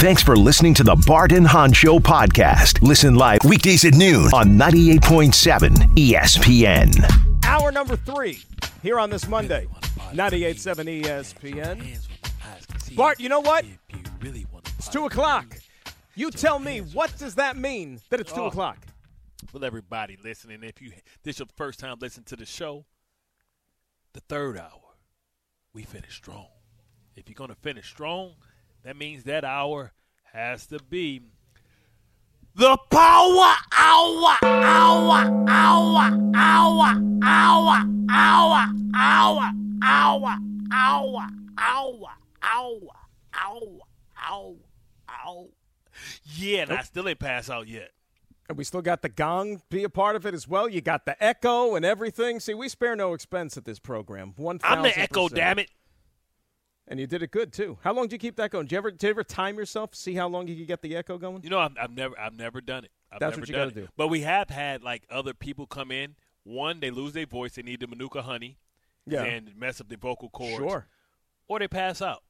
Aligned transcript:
Thanks 0.00 0.22
for 0.22 0.34
listening 0.36 0.72
to 0.74 0.82
the 0.82 0.96
Bart 1.06 1.32
and 1.32 1.46
Hahn 1.46 1.72
Show 1.74 1.98
podcast. 1.98 2.80
Listen 2.80 3.14
live 3.16 3.40
weekdays 3.44 3.84
at 3.84 3.94
noon 3.94 4.26
on 4.32 4.58
98.7 4.58 5.70
ESPN. 5.94 7.44
Hour 7.44 7.70
number 7.70 7.96
three 7.96 8.42
here 8.82 8.98
on 8.98 9.10
this 9.10 9.28
Monday, 9.28 9.66
98.7 10.12 11.02
ESPN. 11.04 12.96
Bart, 12.96 13.20
you 13.20 13.28
know 13.28 13.40
what? 13.40 13.64
It's 14.78 14.88
2 14.88 15.04
o'clock. 15.06 15.58
You 16.14 16.30
tell 16.30 16.58
me, 16.58 16.78
what 16.80 17.16
does 17.18 17.34
that 17.36 17.56
mean 17.56 18.00
that 18.08 18.20
it's 18.20 18.32
2 18.32 18.40
Oh. 18.42 18.46
o'clock? 18.46 18.78
Well, 19.52 19.64
everybody 19.64 20.16
listening, 20.22 20.62
if 20.64 20.80
you 20.80 20.92
this 21.24 21.38
your 21.40 21.48
first 21.56 21.78
time 21.78 21.96
listening 22.00 22.24
to 22.26 22.36
the 22.36 22.46
show, 22.46 22.84
the 24.14 24.20
third 24.20 24.56
hour, 24.58 24.80
we 25.74 25.82
finish 25.82 26.14
strong. 26.16 26.46
If 27.16 27.28
you're 27.28 27.34
gonna 27.34 27.54
finish 27.54 27.88
strong, 27.88 28.34
that 28.84 28.96
means 28.96 29.24
that 29.24 29.44
hour 29.44 29.92
has 30.32 30.66
to 30.66 30.78
be 30.88 31.22
the 32.54 32.76
power 32.90 33.54
hour, 33.72 34.36
hour, 34.42 35.46
hour, 35.48 36.30
hour, 36.34 36.34
hour, 36.34 36.90
hour, 37.22 37.84
hour, 38.10 38.64
hour, 38.94 39.52
hour, 39.82 40.40
hour, 40.72 41.28
hour, 41.62 42.08
hour, 42.42 43.80
hour, 44.18 44.56
hour. 45.08 45.46
Yeah, 46.34 46.62
and 46.62 46.72
I 46.72 46.82
still 46.82 47.08
ain't 47.08 47.18
passed 47.18 47.50
out 47.50 47.68
yet. 47.68 47.90
And 48.48 48.58
we 48.58 48.64
still 48.64 48.82
got 48.82 49.02
the 49.02 49.08
gong 49.08 49.62
be 49.70 49.84
a 49.84 49.88
part 49.88 50.16
of 50.16 50.26
it 50.26 50.34
as 50.34 50.48
well. 50.48 50.68
You 50.68 50.80
got 50.80 51.04
the 51.04 51.22
echo 51.22 51.76
and 51.76 51.84
everything. 51.84 52.40
See, 52.40 52.54
we 52.54 52.68
spare 52.68 52.96
no 52.96 53.14
expense 53.14 53.56
at 53.56 53.64
this 53.64 53.78
program. 53.78 54.32
One 54.36 54.58
I'm 54.64 54.82
the 54.82 54.98
echo, 54.98 55.28
damn 55.28 55.60
it. 55.60 55.70
And 56.90 56.98
you 56.98 57.06
did 57.06 57.22
it 57.22 57.30
good 57.30 57.52
too. 57.52 57.78
How 57.82 57.92
long 57.94 58.06
did 58.06 58.12
you 58.14 58.18
keep 58.18 58.34
that 58.36 58.50
going? 58.50 58.66
Did 58.66 58.72
you 58.72 58.78
ever, 58.78 58.90
did 58.90 59.02
you 59.04 59.10
ever 59.10 59.22
time 59.22 59.56
yourself? 59.56 59.94
See 59.94 60.14
how 60.14 60.28
long 60.28 60.48
you 60.48 60.56
could 60.56 60.66
get 60.66 60.82
the 60.82 60.96
echo 60.96 61.18
going? 61.18 61.40
You 61.44 61.50
know, 61.50 61.60
I've, 61.60 61.72
I've 61.80 61.92
never, 61.92 62.18
I've 62.18 62.36
never 62.36 62.60
done 62.60 62.84
it. 62.84 62.90
I've 63.12 63.20
That's 63.20 63.30
never 63.30 63.42
what 63.42 63.48
you 63.48 63.54
gotta 63.54 63.70
do. 63.70 63.88
But 63.96 64.08
we 64.08 64.22
have 64.22 64.50
had 64.50 64.82
like 64.82 65.04
other 65.08 65.32
people 65.32 65.66
come 65.66 65.92
in. 65.92 66.16
One, 66.42 66.80
they 66.80 66.90
lose 66.90 67.12
their 67.12 67.26
voice. 67.26 67.54
They 67.54 67.62
need 67.62 67.78
the 67.78 67.86
Manuka 67.86 68.22
honey. 68.22 68.58
Yeah. 69.06 69.22
And 69.22 69.56
mess 69.56 69.80
up 69.80 69.88
their 69.88 69.98
vocal 69.98 70.30
cords. 70.30 70.56
Sure. 70.56 70.88
Or 71.46 71.58
they 71.60 71.68
pass 71.68 72.02
out. 72.02 72.24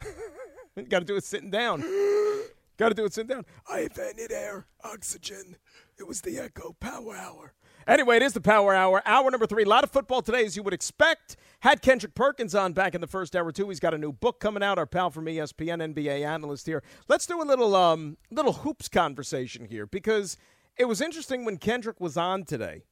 Got 0.88 1.00
to 1.00 1.04
do 1.04 1.16
it 1.16 1.24
sitting 1.24 1.50
down. 1.50 1.80
got 2.76 2.88
to 2.88 2.94
do 2.94 3.04
it 3.04 3.14
sitting 3.14 3.28
down. 3.28 3.44
I 3.70 3.80
invented 3.82 4.32
air, 4.32 4.66
oxygen. 4.82 5.56
It 5.98 6.08
was 6.08 6.20
the 6.20 6.38
echo 6.38 6.74
power 6.80 7.14
hour. 7.14 7.54
Anyway, 7.86 8.16
it 8.16 8.22
is 8.22 8.32
the 8.32 8.40
power 8.40 8.74
hour. 8.74 9.02
Hour 9.04 9.30
number 9.30 9.46
three. 9.46 9.64
A 9.64 9.68
lot 9.68 9.84
of 9.84 9.90
football 9.90 10.22
today, 10.22 10.44
as 10.44 10.56
you 10.56 10.62
would 10.62 10.74
expect. 10.74 11.36
Had 11.60 11.82
Kendrick 11.82 12.14
Perkins 12.14 12.54
on 12.54 12.72
back 12.72 12.94
in 12.94 13.00
the 13.00 13.06
first 13.06 13.36
hour 13.36 13.52
too. 13.52 13.68
He's 13.68 13.80
got 13.80 13.94
a 13.94 13.98
new 13.98 14.12
book 14.12 14.40
coming 14.40 14.62
out. 14.62 14.78
Our 14.78 14.86
pal 14.86 15.10
from 15.10 15.26
ESPN, 15.26 15.94
NBA 15.94 16.24
analyst 16.26 16.66
here. 16.66 16.82
Let's 17.08 17.26
do 17.26 17.42
a 17.42 17.44
little 17.44 17.74
um 17.76 18.16
little 18.30 18.52
hoops 18.52 18.88
conversation 18.88 19.66
here 19.66 19.86
because 19.86 20.36
it 20.76 20.86
was 20.86 21.00
interesting 21.00 21.44
when 21.44 21.58
Kendrick 21.58 22.00
was 22.00 22.16
on 22.16 22.44
today 22.44 22.84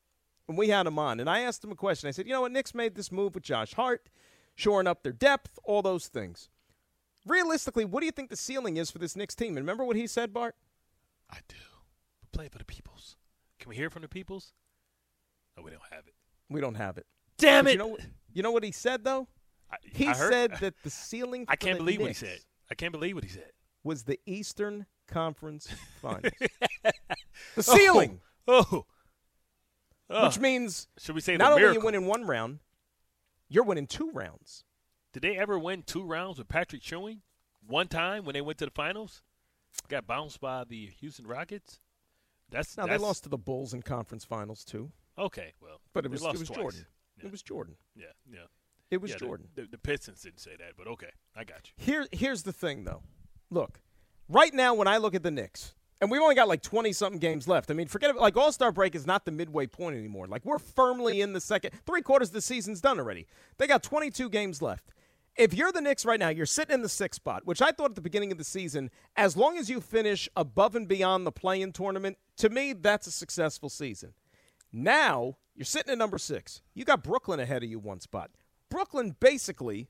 when 0.47 0.57
we 0.57 0.69
had 0.69 0.87
him 0.87 0.98
on, 0.98 1.20
and 1.20 1.31
I 1.31 1.41
asked 1.41 1.65
him 1.65 1.73
a 1.73 1.77
question. 1.77 2.09
I 2.09 2.11
said, 2.11 2.27
you 2.27 2.33
know 2.33 2.43
what, 2.43 2.53
Knicks 2.53 2.75
made 2.75 2.95
this 2.95 3.13
move 3.13 3.35
with 3.35 3.45
Josh 3.45 3.75
Hart, 3.75 4.09
shoring 4.55 4.87
up 4.87 5.03
their 5.03 5.13
depth, 5.13 5.59
all 5.65 5.83
those 5.83 6.09
things. 6.09 6.48
Realistically, 7.27 7.85
what 7.85 8.01
do 8.01 8.07
you 8.07 8.13
think 8.13 8.30
the 8.30 8.36
ceiling 8.36 8.77
is 8.77 8.91
for 8.91 8.98
this 8.98 9.17
Knicks 9.17 9.35
team? 9.35 9.57
And 9.57 9.59
remember 9.59 9.85
what 9.85 9.97
he 9.97 10.07
said, 10.07 10.33
Bart? 10.33 10.57
I 11.30 11.39
do. 11.48 11.57
Play 12.33 12.48
for 12.48 12.59
the 12.59 12.64
peoples. 12.64 13.17
Can 13.59 13.70
we 13.70 13.77
hear 13.77 13.91
from 13.91 14.03
the 14.03 14.09
peoples? 14.09 14.53
No, 15.57 15.63
we 15.63 15.70
don't 15.70 15.83
have 15.90 16.07
it. 16.07 16.14
We 16.48 16.61
don't 16.61 16.74
have 16.74 16.98
it. 16.98 17.07
Damn 17.39 17.64
But 17.64 17.70
it. 17.70 17.73
You 17.74 17.79
know, 17.79 17.96
you 18.33 18.42
know 18.42 18.52
what 18.52 18.64
he 18.64 18.73
said 18.73 19.05
though? 19.05 19.29
I, 19.70 19.77
He 19.83 20.07
I 20.07 20.14
heard- 20.14 20.33
said 20.33 20.51
that 20.61 20.74
the 20.83 20.90
ceiling. 20.90 21.45
I 21.48 21.57
can't 21.57 21.79
the 21.79 21.85
believe 21.85 22.01
what 22.01 22.08
he 22.08 22.14
said. 22.14 22.39
I 22.70 22.74
can't 22.74 22.92
believe 22.92 23.14
what 23.14 23.24
he 23.24 23.30
said. 23.30 23.51
Was 23.85 24.05
the 24.05 24.18
Eastern 24.27 24.86
Conference 25.08 25.68
Finals. 26.01 26.33
Oh. 26.85 26.91
the 27.57 27.62
ceiling, 27.62 28.20
Oh. 28.48 28.86
Oh. 30.11 30.27
which 30.27 30.39
means 30.39 30.89
Should 30.98 31.14
we 31.14 31.20
say 31.20 31.36
not 31.36 31.46
the 31.46 31.51
only 31.52 31.62
are 31.62 31.67
you 31.67 31.70
miracle? 31.80 31.86
winning 31.86 32.07
one 32.07 32.24
round, 32.27 32.58
you're 33.48 33.64
winning 33.64 33.86
two 33.86 34.11
rounds. 34.12 34.64
Did 35.12 35.23
they 35.23 35.36
ever 35.36 35.58
win 35.58 35.83
two 35.83 36.02
rounds 36.05 36.39
with 36.39 36.48
Patrick 36.48 36.89
Ewing? 36.91 37.23
One 37.67 37.89
time 37.89 38.24
when 38.24 38.33
they 38.35 38.41
went 38.41 38.58
to 38.58 38.64
the 38.67 38.70
finals, 38.70 39.23
got 39.89 40.07
bounced 40.07 40.41
by 40.41 40.64
the 40.64 40.86
Houston 41.01 41.27
Rockets. 41.27 41.79
That's 42.51 42.77
Now 42.77 42.86
that's, 42.86 43.01
they 43.01 43.07
lost 43.07 43.23
to 43.24 43.29
the 43.29 43.39
Bulls 43.39 43.73
in 43.74 43.83
conference 43.83 44.24
finals 44.24 44.64
too, 44.64 44.91
Okay, 45.18 45.52
well, 45.61 45.80
but 45.92 46.05
it 46.05 46.11
was 46.11 46.23
it 46.23 46.33
was 46.39 46.42
twice. 46.48 46.56
Jordan. 46.58 46.86
Yeah. 47.18 47.27
It 47.27 47.30
was 47.30 47.42
Jordan. 47.42 47.77
Yeah, 47.95 48.06
yeah. 48.30 48.39
It 48.90 49.00
was 49.00 49.11
Yeah, 49.11 49.17
the- 49.18 49.24
Jordan. 49.27 49.48
The, 49.55 49.62
the 49.70 49.78
Pistons 49.78 50.23
didn't 50.23 50.40
say 50.40 50.52
that, 50.58 50.73
but 50.77 50.86
okay, 50.86 51.11
I 51.36 51.45
got 51.45 51.61
you. 51.68 51.84
Here, 51.84 52.06
here's 52.12 52.42
the 52.42 52.52
thing, 52.52 52.84
though. 52.84 53.02
Look, 53.50 53.80
right 54.28 54.52
now, 54.52 54.74
when 54.74 54.89
I 54.89 54.98
look 54.98 55.14
at 55.14 55.23
the 55.23 55.30
Knicks, 55.30 55.74
and 56.00 56.11
we've 56.11 56.20
only 56.20 56.34
got 56.34 56.48
like 56.48 56.62
20 56.62 56.92
something 56.92 57.20
games 57.20 57.46
left. 57.46 57.70
I 57.70 57.74
mean, 57.74 57.86
forget 57.86 58.11
it. 58.11 58.17
Like, 58.17 58.36
All 58.36 58.50
Star 58.50 58.73
break 58.73 58.95
is 58.96 59.06
not 59.06 59.24
the 59.24 59.30
midway 59.30 59.67
point 59.68 59.96
anymore. 59.96 60.27
Like, 60.27 60.45
we're 60.45 60.58
firmly 60.58 61.20
in 61.20 61.33
the 61.33 61.40
second, 61.40 61.70
three 61.86 62.02
quarters 62.02 62.29
of 62.29 62.34
the 62.34 62.40
season's 62.42 62.80
done 62.80 62.98
already. 62.98 63.27
They 63.58 63.67
got 63.68 63.83
22 63.84 64.29
games 64.29 64.61
left. 64.61 64.90
If 65.36 65.55
you're 65.55 65.73
the 65.73 65.80
Knicks 65.80 66.05
right 66.05 66.18
now, 66.18 66.29
you're 66.29 66.44
sitting 66.44 66.74
in 66.74 66.83
the 66.83 66.89
sixth 66.89 67.17
spot, 67.17 67.46
which 67.46 67.62
I 67.62 67.70
thought 67.70 67.90
at 67.90 67.94
the 67.94 68.02
beginning 68.02 68.33
of 68.33 68.36
the 68.39 68.44
season, 68.44 68.90
as 69.17 69.36
long 69.36 69.56
as 69.56 69.70
you 69.70 69.80
finish 69.80 70.29
above 70.36 70.74
and 70.77 70.86
beyond 70.89 71.24
the 71.27 71.33
play 71.33 71.62
in 71.62 71.73
tournament, 71.73 72.18
to 72.39 72.50
me, 72.50 72.73
that's 72.74 73.06
a 73.06 73.11
successful 73.12 73.70
season. 73.70 74.12
Now, 74.73 75.37
you're 75.55 75.65
sitting 75.65 75.93
at 75.93 75.99
number 75.99 76.19
six. 76.19 76.63
You 76.75 76.85
got 76.85 77.05
Brooklyn 77.05 77.41
ahead 77.41 77.63
of 77.63 77.71
you 77.71 77.79
one 77.79 78.01
spot. 78.01 78.31
Brooklyn 78.71 79.17
basically 79.21 79.89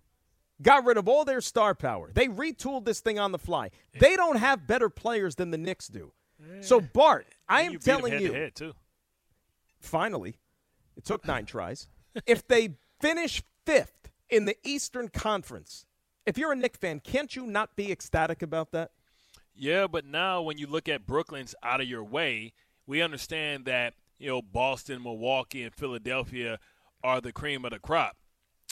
got 0.60 0.84
rid 0.84 0.96
of 0.96 1.08
all 1.08 1.24
their 1.24 1.40
star 1.40 1.74
power. 1.74 2.10
They 2.12 2.28
retooled 2.28 2.84
this 2.84 3.00
thing 3.00 3.18
on 3.18 3.32
the 3.32 3.38
fly. 3.38 3.70
They 3.98 4.16
don't 4.16 4.36
have 4.36 4.66
better 4.66 4.88
players 4.88 5.36
than 5.36 5.50
the 5.50 5.58
Knicks 5.58 5.88
do. 5.88 6.12
So, 6.60 6.78
eh. 6.78 6.86
Bart, 6.92 7.26
I 7.48 7.62
am 7.62 7.72
you 7.72 7.78
telling 7.78 8.20
you, 8.20 8.50
to 8.56 8.74
finally, 9.80 10.38
it 10.96 11.04
took 11.04 11.26
nine 11.26 11.46
tries. 11.46 11.88
If 12.26 12.46
they 12.46 12.76
finish 13.00 13.42
fifth 13.64 14.10
in 14.28 14.44
the 14.44 14.56
Eastern 14.64 15.08
Conference, 15.08 15.86
if 16.26 16.36
you're 16.36 16.52
a 16.52 16.56
Knicks 16.56 16.76
fan, 16.76 17.00
can't 17.00 17.34
you 17.34 17.46
not 17.46 17.74
be 17.74 17.90
ecstatic 17.90 18.42
about 18.42 18.72
that? 18.72 18.90
Yeah, 19.54 19.86
but 19.86 20.04
now 20.04 20.42
when 20.42 20.58
you 20.58 20.66
look 20.66 20.90
at 20.90 21.06
Brooklyn's 21.06 21.54
out 21.62 21.80
of 21.80 21.88
your 21.88 22.04
way, 22.04 22.52
we 22.86 23.00
understand 23.00 23.64
that 23.64 23.94
you 24.22 24.28
know 24.28 24.40
Boston, 24.42 25.02
Milwaukee, 25.02 25.62
and 25.62 25.74
Philadelphia 25.74 26.58
are 27.02 27.20
the 27.20 27.32
cream 27.32 27.64
of 27.64 27.72
the 27.72 27.78
crop. 27.78 28.16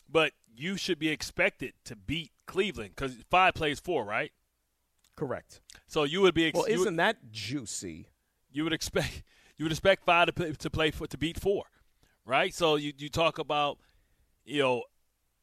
But 0.09 0.33
you 0.55 0.77
should 0.77 0.99
be 0.99 1.09
expected 1.09 1.75
to 1.85 1.97
beat 1.97 2.31
Cleveland 2.47 2.93
because 2.97 3.17
five 3.31 3.55
plays 3.55 3.81
four, 3.81 4.05
right? 4.05 4.33
Correct. 5.17 5.61
So 5.87 6.05
you 6.05 6.21
would 6.23 6.35
be. 6.35 6.47
Ex- 6.47 6.57
Well, 6.57 6.67
isn't 6.67 6.97
that 6.97 7.31
juicy? 7.31 8.09
you 8.53 8.65
would 8.65 8.73
expect 8.73 9.23
you 9.59 9.65
would 9.65 9.73
expect 9.73 10.05
five 10.05 10.27
to 10.27 10.33
play, 10.33 10.53
to 10.53 10.71
play 10.71 10.91
for 10.91 11.07
to 11.07 11.19
beat 11.19 11.39
four, 11.39 11.65
right? 12.25 12.55
So 12.55 12.77
you 12.77 12.93
you 12.97 13.09
talk 13.09 13.39
about 13.39 13.79
you 14.45 14.63
know 14.63 14.83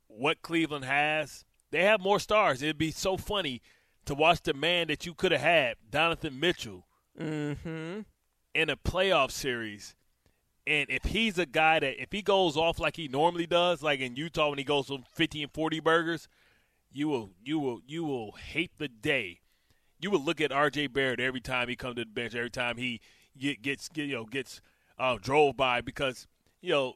what 0.08 0.42
Cleveland 0.42 0.86
has. 0.86 1.46
They 1.72 1.84
have 1.84 2.00
more 2.02 2.20
stars. 2.20 2.62
It'd 2.62 2.78
be 2.78 2.92
so 2.92 3.18
funny 3.18 3.62
to 4.06 4.16
watch 4.16 4.42
the 4.42 4.54
man 4.54 4.88
that 4.88 5.06
you 5.06 5.14
could 5.14 5.34
have 5.34 5.42
had, 5.42 5.76
Jonathan 5.92 6.40
Mitchell, 6.40 6.86
Mm-hmm. 7.20 8.02
In 8.58 8.72
a 8.72 8.76
playoff 8.76 9.30
series. 9.30 9.96
And 10.66 10.88
if 10.90 11.04
he's 11.04 11.38
a 11.38 11.46
guy 11.46 11.80
that 11.80 12.02
if 12.02 12.12
he 12.12 12.22
goes 12.24 12.58
off 12.58 12.80
like 12.80 12.98
he 12.98 13.08
normally 13.08 13.46
does, 13.46 13.84
like 13.84 14.00
in 14.00 14.16
Utah 14.16 14.50
when 14.50 14.58
he 14.58 14.64
goes 14.66 14.88
from 14.88 15.04
fifty 15.14 15.44
and 15.44 15.54
forty 15.54 15.80
burgers, 15.80 16.28
you 16.92 17.08
will 17.08 17.30
you 17.46 17.60
will 17.60 17.80
you 17.88 18.04
will 18.04 18.32
hate 18.34 18.72
the 18.78 18.88
day. 18.88 19.40
You 20.00 20.12
will 20.12 20.20
look 20.20 20.42
at 20.42 20.52
R.J. 20.52 20.88
Barrett 20.88 21.20
every 21.20 21.40
time 21.40 21.70
he 21.70 21.76
comes 21.76 21.96
to 21.96 22.04
the 22.04 22.10
bench, 22.10 22.36
every 22.36 22.50
time 22.50 22.78
he 22.78 23.00
get, 23.38 23.62
gets 23.62 23.88
get, 23.88 24.08
you 24.08 24.16
know 24.16 24.26
gets 24.26 24.60
uh, 25.00 25.18
drove 25.22 25.56
by 25.56 25.80
because 25.80 26.28
you 26.60 26.72
know 26.72 26.96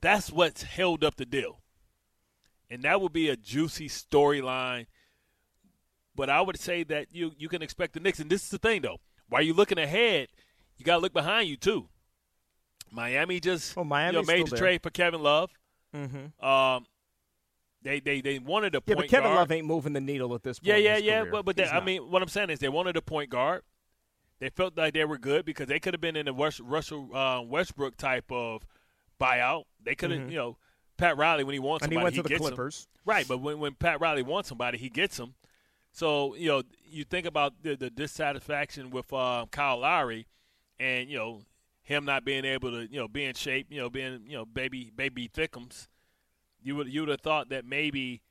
that's 0.00 0.30
what's 0.30 0.64
held 0.64 1.04
up 1.04 1.16
the 1.16 1.24
deal, 1.24 1.60
and 2.68 2.82
that 2.82 3.00
would 3.00 3.12
be 3.12 3.28
a 3.28 3.36
juicy 3.36 3.88
storyline. 3.88 4.86
But 6.16 6.28
I 6.28 6.40
would 6.40 6.58
say 6.58 6.82
that 6.84 7.06
you 7.12 7.32
you 7.38 7.48
can 7.48 7.62
expect 7.62 7.94
the 7.94 8.00
Knicks, 8.00 8.18
and 8.18 8.28
this 8.28 8.42
is 8.42 8.50
the 8.50 8.58
thing 8.58 8.82
though. 8.82 8.98
While 9.28 9.42
you're 9.42 9.54
looking 9.54 9.78
ahead, 9.78 10.26
you 10.80 10.84
got 10.84 10.96
to 10.96 11.02
look 11.02 11.12
behind 11.12 11.48
you 11.48 11.56
too. 11.56 11.88
Miami 12.90 13.38
just 13.38 13.76
Oh, 13.78 13.82
you 13.82 13.88
know, 13.88 14.22
made 14.22 14.46
the 14.46 14.50
there. 14.50 14.58
trade 14.58 14.82
for 14.82 14.90
Kevin 14.90 15.22
Love. 15.22 15.50
Mm-hmm. 15.94 16.44
Um, 16.44 16.86
they 17.82 18.00
they 18.00 18.20
they 18.20 18.38
wanted 18.38 18.74
a 18.74 18.82
Yeah, 18.84 18.94
point 18.94 19.06
but 19.06 19.08
Kevin 19.10 19.28
guard. 19.30 19.38
Love 19.38 19.52
ain't 19.52 19.66
moving 19.66 19.92
the 19.92 20.00
needle 20.00 20.34
at 20.34 20.42
this 20.42 20.58
point. 20.58 20.68
Yeah, 20.68 20.76
yeah, 20.76 20.96
yeah. 20.96 21.20
career. 21.20 21.32
But 21.32 21.44
but 21.44 21.56
they, 21.56 21.64
I 21.64 21.84
mean, 21.84 22.10
what 22.10 22.22
I'm 22.22 22.28
saying 22.28 22.50
is 22.50 22.58
they 22.58 22.68
wanted 22.68 22.96
a 22.96 23.02
point 23.02 23.30
guard. 23.30 23.62
They 24.40 24.48
felt 24.50 24.76
like 24.76 24.94
they 24.94 25.04
were 25.04 25.18
good 25.18 25.44
because 25.44 25.66
they 25.66 25.78
could 25.78 25.94
have 25.94 26.00
been 26.00 26.16
in 26.16 26.26
a 26.26 26.32
West, 26.32 26.60
Russell 26.60 27.14
uh, 27.14 27.42
Westbrook 27.42 27.96
type 27.96 28.30
of 28.32 28.66
buyout. 29.20 29.64
They 29.84 29.94
could 29.94 30.10
have, 30.10 30.30
you 30.30 30.38
know, 30.38 30.56
Pat 30.96 31.16
Riley 31.18 31.44
when 31.44 31.52
he 31.52 31.58
wants 31.58 31.84
Mm-hmm. 31.86 31.92
And 31.98 32.12
he 32.12 32.16
somebody, 32.16 32.16
went 32.16 32.28
to 32.28 32.44
the. 32.46 32.56
Clippers. 32.56 32.88
Right, 33.04 33.28
but 33.28 33.38
when, 33.38 33.58
when 33.60 33.74
Pat 33.74 34.00
Riley 34.00 34.22
wants 34.22 34.48
somebody, 34.48 34.78
he 34.78 34.88
gets 34.88 35.18
him. 35.18 35.34
So 35.92 36.34
you 36.36 36.48
know, 36.48 36.62
you 36.88 37.04
think 37.04 37.26
about 37.26 37.62
the, 37.62 37.76
the 37.76 37.90
dissatisfaction 37.90 38.90
with 38.90 39.12
uh, 39.12 39.46
Kyle 39.50 39.78
Lowry, 39.78 40.26
and 40.80 41.08
you 41.08 41.18
know 41.18 41.42
him 41.82 42.04
not 42.04 42.24
being 42.24 42.44
able 42.44 42.70
to 42.70 42.90
you 42.90 42.98
know 42.98 43.06
be 43.06 43.24
in 43.24 43.34
shape, 43.34 43.66
you 43.70 43.80
know 43.80 43.90
being 43.90 44.22
you 44.26 44.36
know 44.36 44.44
baby 44.44 44.90
baby 44.94 45.28
thickums. 45.28 45.86
You 46.62 46.74
would 46.76 46.88
you 46.88 47.00
would 47.02 47.10
have 47.10 47.20
thought 47.20 47.50
that 47.50 47.64
maybe 47.64 48.22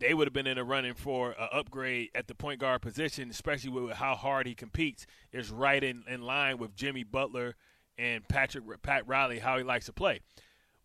they 0.00 0.14
would 0.14 0.26
have 0.26 0.32
been 0.32 0.46
in 0.46 0.58
a 0.58 0.64
running 0.64 0.94
for 0.94 1.32
an 1.32 1.48
upgrade 1.52 2.10
at 2.14 2.26
the 2.26 2.34
point 2.34 2.60
guard 2.60 2.82
position, 2.82 3.30
especially 3.30 3.70
with 3.70 3.92
how 3.92 4.14
hard 4.14 4.46
he 4.46 4.54
competes. 4.54 5.06
Is 5.32 5.50
right 5.50 5.84
in, 5.84 6.02
in 6.08 6.22
line 6.22 6.58
with 6.58 6.74
Jimmy 6.74 7.04
Butler 7.04 7.54
and 7.96 8.26
Patrick 8.26 8.64
Pat 8.82 9.06
Riley 9.06 9.38
how 9.38 9.58
he 9.58 9.64
likes 9.64 9.86
to 9.86 9.92
play. 9.92 10.20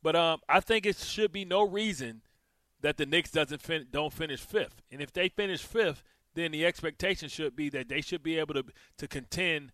But 0.01 0.15
um, 0.15 0.41
I 0.49 0.59
think 0.59 0.85
it 0.85 0.97
should 0.97 1.31
be 1.31 1.45
no 1.45 1.65
reason 1.65 2.21
that 2.81 2.97
the 2.97 3.05
Knicks 3.05 3.31
doesn't 3.31 3.61
fin- 3.61 3.87
don't 3.91 4.11
finish 4.11 4.41
fifth. 4.41 4.81
And 4.91 5.01
if 5.01 5.13
they 5.13 5.29
finish 5.29 5.61
fifth, 5.61 6.03
then 6.33 6.51
the 6.51 6.65
expectation 6.65 7.29
should 7.29 7.55
be 7.55 7.69
that 7.69 7.87
they 7.87 8.01
should 8.01 8.23
be 8.23 8.37
able 8.37 8.55
to 8.55 8.65
to 8.97 9.07
contend 9.07 9.71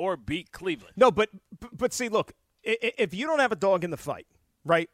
or 0.00 0.16
beat 0.16 0.50
Cleveland. 0.50 0.94
No, 0.96 1.10
but 1.10 1.28
but- 1.72 1.92
see, 1.92 2.08
look, 2.08 2.32
if 2.62 3.12
you 3.12 3.26
don't 3.26 3.38
have 3.38 3.52
a 3.52 3.56
dog 3.56 3.84
in 3.84 3.90
the 3.90 3.96
fight, 3.98 4.26
right? 4.64 4.88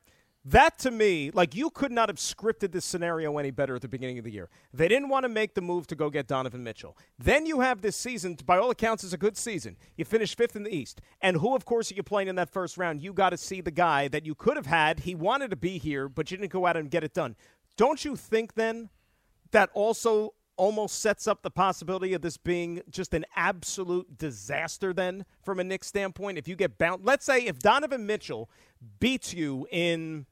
That 0.45 0.79
to 0.81 0.91
me, 0.93 1.33
like 1.33 1.57
you 1.57 1.71
could 1.71 1.91
not 1.91 2.09
have 2.09 2.19
scripted 2.19 2.71
this 2.71 2.85
scenario 2.85 3.37
any 3.39 3.51
better 3.51 3.75
at 3.75 3.83
the 3.83 3.89
beginning 3.89 4.19
of 4.19 4.25
the 4.25 4.31
year. 4.31 4.49
They 4.73 4.87
didn't 4.87 5.09
want 5.09 5.25
to 5.25 5.29
make 5.29 5.55
the 5.55 5.61
move 5.61 5.89
to 5.89 5.97
go 5.97 6.09
get 6.09 6.29
Donovan 6.29 6.63
Mitchell. 6.63 6.97
Then 7.19 7.47
you 7.47 7.61
have 7.61 7.83
this 7.83 7.97
season, 7.97 8.37
by 8.47 8.57
all 8.59 8.71
accounts, 8.71 9.03
is 9.03 9.13
a 9.13 9.19
good 9.19 9.37
season. 9.37 9.77
You 9.97 10.05
finish 10.05 10.37
fifth 10.37 10.55
in 10.55 10.63
the 10.63 10.75
East, 10.75 11.01
and 11.21 11.37
who, 11.39 11.57
of 11.57 11.65
course, 11.65 11.91
are 11.91 11.97
you 11.97 12.05
playing 12.05 12.29
in 12.29 12.37
that 12.37 12.51
first 12.51 12.79
round? 12.79 13.03
You 13.03 13.13
got 13.13 13.31
to 13.31 13.37
see 13.37 13.61
the 13.61 13.73
guy 13.73 14.07
that 14.09 14.25
you 14.25 14.35
could 14.37 14.57
have 14.57 14.67
had. 14.67 15.01
He 15.01 15.17
wanted 15.17 15.51
to 15.51 15.57
be 15.57 15.79
here, 15.79 16.09
but 16.09 16.31
you 16.31 16.37
didn't 16.37 16.53
go 16.53 16.67
out 16.67 16.77
and 16.77 16.91
get 16.91 17.03
it 17.03 17.13
done. 17.13 17.35
Don't 17.77 18.05
you 18.05 18.15
think 18.15 18.55
then 18.55 18.91
that 19.51 19.71
also 19.75 20.35
almost 20.57 21.01
sets 21.01 21.27
up 21.27 21.43
the 21.43 21.51
possibility 21.51 22.15
of 22.15 22.23
this 22.23 22.37
being 22.37 22.81
just 22.91 23.13
an 23.15 23.25
absolute 23.37 24.17
disaster 24.19 24.93
then 24.93 25.25
from 25.43 25.61
a 25.61 25.65
Knicks 25.65 25.87
standpoint 25.87 26.39
if 26.39 26.49
you 26.49 26.57
get 26.57 26.79
bound 26.79 27.05
let's 27.05 27.25
say 27.27 27.41
if 27.47 27.59
Donovan 27.59 28.07
Mitchell 28.07 28.49
beats 29.01 29.35
you 29.35 29.67
in 29.71 30.27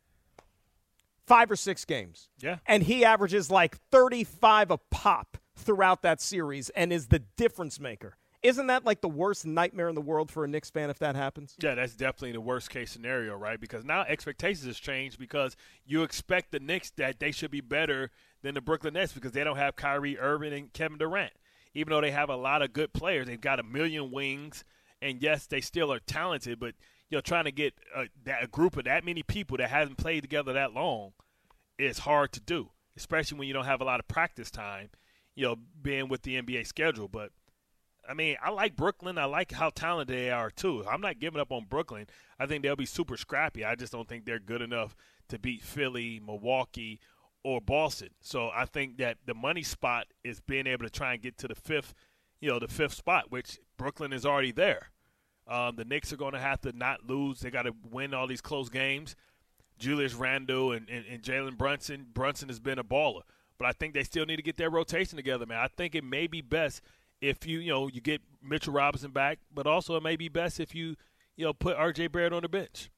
five 1.27 1.51
or 1.51 1.57
six 1.57 1.85
games 1.85 2.29
Yeah. 2.41 2.59
and 2.67 2.83
he 2.83 3.05
averages 3.05 3.51
like 3.51 3.79
35 3.91 4.71
a 4.71 4.79
pop 4.91 5.39
throughout 5.57 6.03
that 6.03 6.21
series 6.21 6.69
and 6.71 6.93
is 6.93 7.09
the 7.09 7.21
difference 7.37 7.79
maker 7.81 8.17
isn't 8.43 8.67
that 8.67 8.85
like 8.85 9.01
the 9.01 9.09
worst 9.09 9.47
nightmare 9.47 9.89
in 9.89 9.95
the 9.95 10.03
world 10.03 10.31
for 10.31 10.45
a 10.45 10.49
Knicks 10.49 10.69
fan 10.69 10.91
if 10.91 10.99
that 10.99 11.17
happens 11.17 11.55
Yeah, 11.63 11.75
that's 11.75 11.95
definitely 11.95 12.33
the 12.33 12.43
worst 12.43 12.69
case 12.69 12.91
scenario, 12.91 13.35
right? 13.37 13.59
Because 13.59 13.87
now 13.87 14.03
expectations 14.03 14.67
has 14.67 14.79
changed 14.79 15.19
because 15.19 15.57
you 15.87 16.03
expect 16.03 16.53
the 16.53 16.61
Knicks 16.61 16.91
that 16.97 17.21
they 17.21 17.31
should 17.31 17.51
be 17.51 17.63
better 17.63 18.11
than 18.45 18.55
the 18.55 18.61
Brooklyn 18.61 18.93
Nets 18.93 19.13
because 19.13 19.33
they 19.33 19.43
don't 19.43 19.57
have 19.57 19.75
Kyrie 19.75 20.19
Irving 20.19 20.53
and 20.53 20.73
Kevin 20.73 20.99
Durant. 20.99 21.33
Even 21.73 21.91
though 21.91 22.03
they 22.03 22.11
have 22.11 22.29
a 22.29 22.37
lot 22.37 22.63
of 22.63 22.75
good 22.75 22.93
players, 22.93 23.27
they've 23.27 23.41
got 23.41 23.59
a 23.59 23.65
million 23.65 24.13
wings, 24.13 24.65
and 25.03 25.21
yes, 25.21 25.47
they 25.47 25.63
still 25.63 25.91
are 25.91 25.99
talented. 25.99 26.61
But 26.61 26.75
you 27.09 27.17
know, 27.17 27.23
trying 27.23 27.45
to 27.45 27.53
get 27.53 27.75
a, 27.97 28.05
that, 28.25 28.45
a 28.45 28.47
group 28.47 28.77
of 28.77 28.85
that 28.85 29.05
many 29.05 29.23
people 29.23 29.57
that 29.57 29.71
hasn't 29.71 29.97
played 29.97 30.21
together 30.21 30.53
that 30.53 30.75
long 30.75 31.15
is 31.79 31.99
hard 32.01 32.33
to 32.33 32.41
do, 32.41 32.69
especially 32.97 33.39
when 33.39 33.49
you 33.49 33.55
don't 33.55 33.65
have 33.65 33.81
a 33.81 33.85
lot 33.85 33.99
of 33.99 34.07
practice 34.07 34.51
time. 34.51 34.91
You 35.35 35.47
know, 35.47 35.57
being 35.83 36.09
with 36.09 36.23
the 36.23 36.41
NBA 36.41 36.67
schedule, 36.67 37.09
but 37.09 37.31
I 38.09 38.13
mean, 38.13 38.37
I 38.45 38.51
like 38.51 38.77
Brooklyn. 38.77 39.17
I 39.17 39.25
like 39.25 39.53
how 39.53 39.71
talented 39.71 40.17
they 40.17 40.31
are 40.31 40.51
too. 40.51 40.85
I'm 40.89 41.01
not 41.01 41.19
giving 41.19 41.41
up 41.41 41.51
on 41.51 41.65
Brooklyn. 41.65 42.07
I 42.39 42.45
think 42.45 42.63
they'll 42.63 42.77
be 42.77 42.87
super 42.87 43.17
scrappy. 43.17 43.65
I 43.65 43.75
just 43.75 43.91
don't 43.91 44.07
think 44.07 44.27
they're 44.27 44.39
good 44.39 44.61
enough 44.61 44.95
to 45.31 45.39
beat 45.39 45.63
Philly, 45.63 46.21
Milwaukee, 46.25 47.01
or 47.45 47.61
Boston. 47.61 48.09
So 48.21 48.51
I 48.53 48.65
think 48.65 48.97
that 48.99 49.19
the 49.27 49.35
money 49.35 49.63
spot 49.63 50.07
is 50.25 50.41
being 50.41 50.67
able 50.67 50.85
to 50.85 50.91
try 50.91 51.13
and 51.13 51.23
get 51.23 51.39
to 51.39 51.49
the 51.49 51.55
fifth, 51.55 51.95
you 52.41 52.51
know, 52.51 52.59
the 52.59 52.69
fifth 52.69 52.95
spot, 52.95 53.31
which 53.31 53.59
Brooklyn 53.77 54.13
is 54.13 54.27
already 54.27 54.51
there. 54.51 54.91
Um, 55.47 55.77
the 55.77 55.85
Knicks 55.85 56.13
are 56.13 56.17
going 56.17 56.33
to 56.33 56.41
have 56.41 56.63
to 56.63 56.73
not 56.73 57.07
lose. 57.07 57.41
They 57.41 57.51
got 57.51 57.63
to 57.63 57.75
win 57.91 58.15
all 58.15 58.27
these 58.27 58.41
close 58.41 58.71
games. 58.71 59.15
Julius 59.79 60.15
Randle 60.15 60.73
and, 60.73 60.89
and, 60.89 61.05
and 61.07 61.23
Jalen 61.23 61.59
Brunson. 61.59 62.07
Brunson 62.13 62.49
has 62.49 62.61
been 62.61 62.79
a 62.79 62.85
baller, 62.85 63.23
but 63.59 63.67
I 63.67 63.73
think 63.73 63.93
they 63.93 64.05
still 64.05 64.25
need 64.25 64.37
to 64.37 64.43
get 64.43 64.57
their 64.57 64.71
rotation 64.71 65.17
together, 65.17 65.45
man. 65.45 65.59
I 65.59 65.69
think 65.69 65.95
it 65.95 66.05
may 66.05 66.27
be 66.27 66.41
best 66.41 66.81
if 67.21 67.47
you 67.47 67.59
you 67.59 67.73
know 67.73 67.89
you 67.89 68.01
get 68.01 68.23
Mitchell 68.43 68.73
Robinson 68.73 69.11
back, 69.11 69.41
but 69.53 69.67
also 69.67 69.97
it 69.97 70.03
may 70.03 70.17
be 70.17 70.29
best 70.29 70.61
if 70.61 70.75
you 70.75 70.95
you 71.37 71.45
know 71.45 71.53
put 71.53 71.77
R.J. 71.77 72.09
Barrett 72.09 72.33
on 72.33 72.43
the 72.43 72.49
bench. 72.49 72.91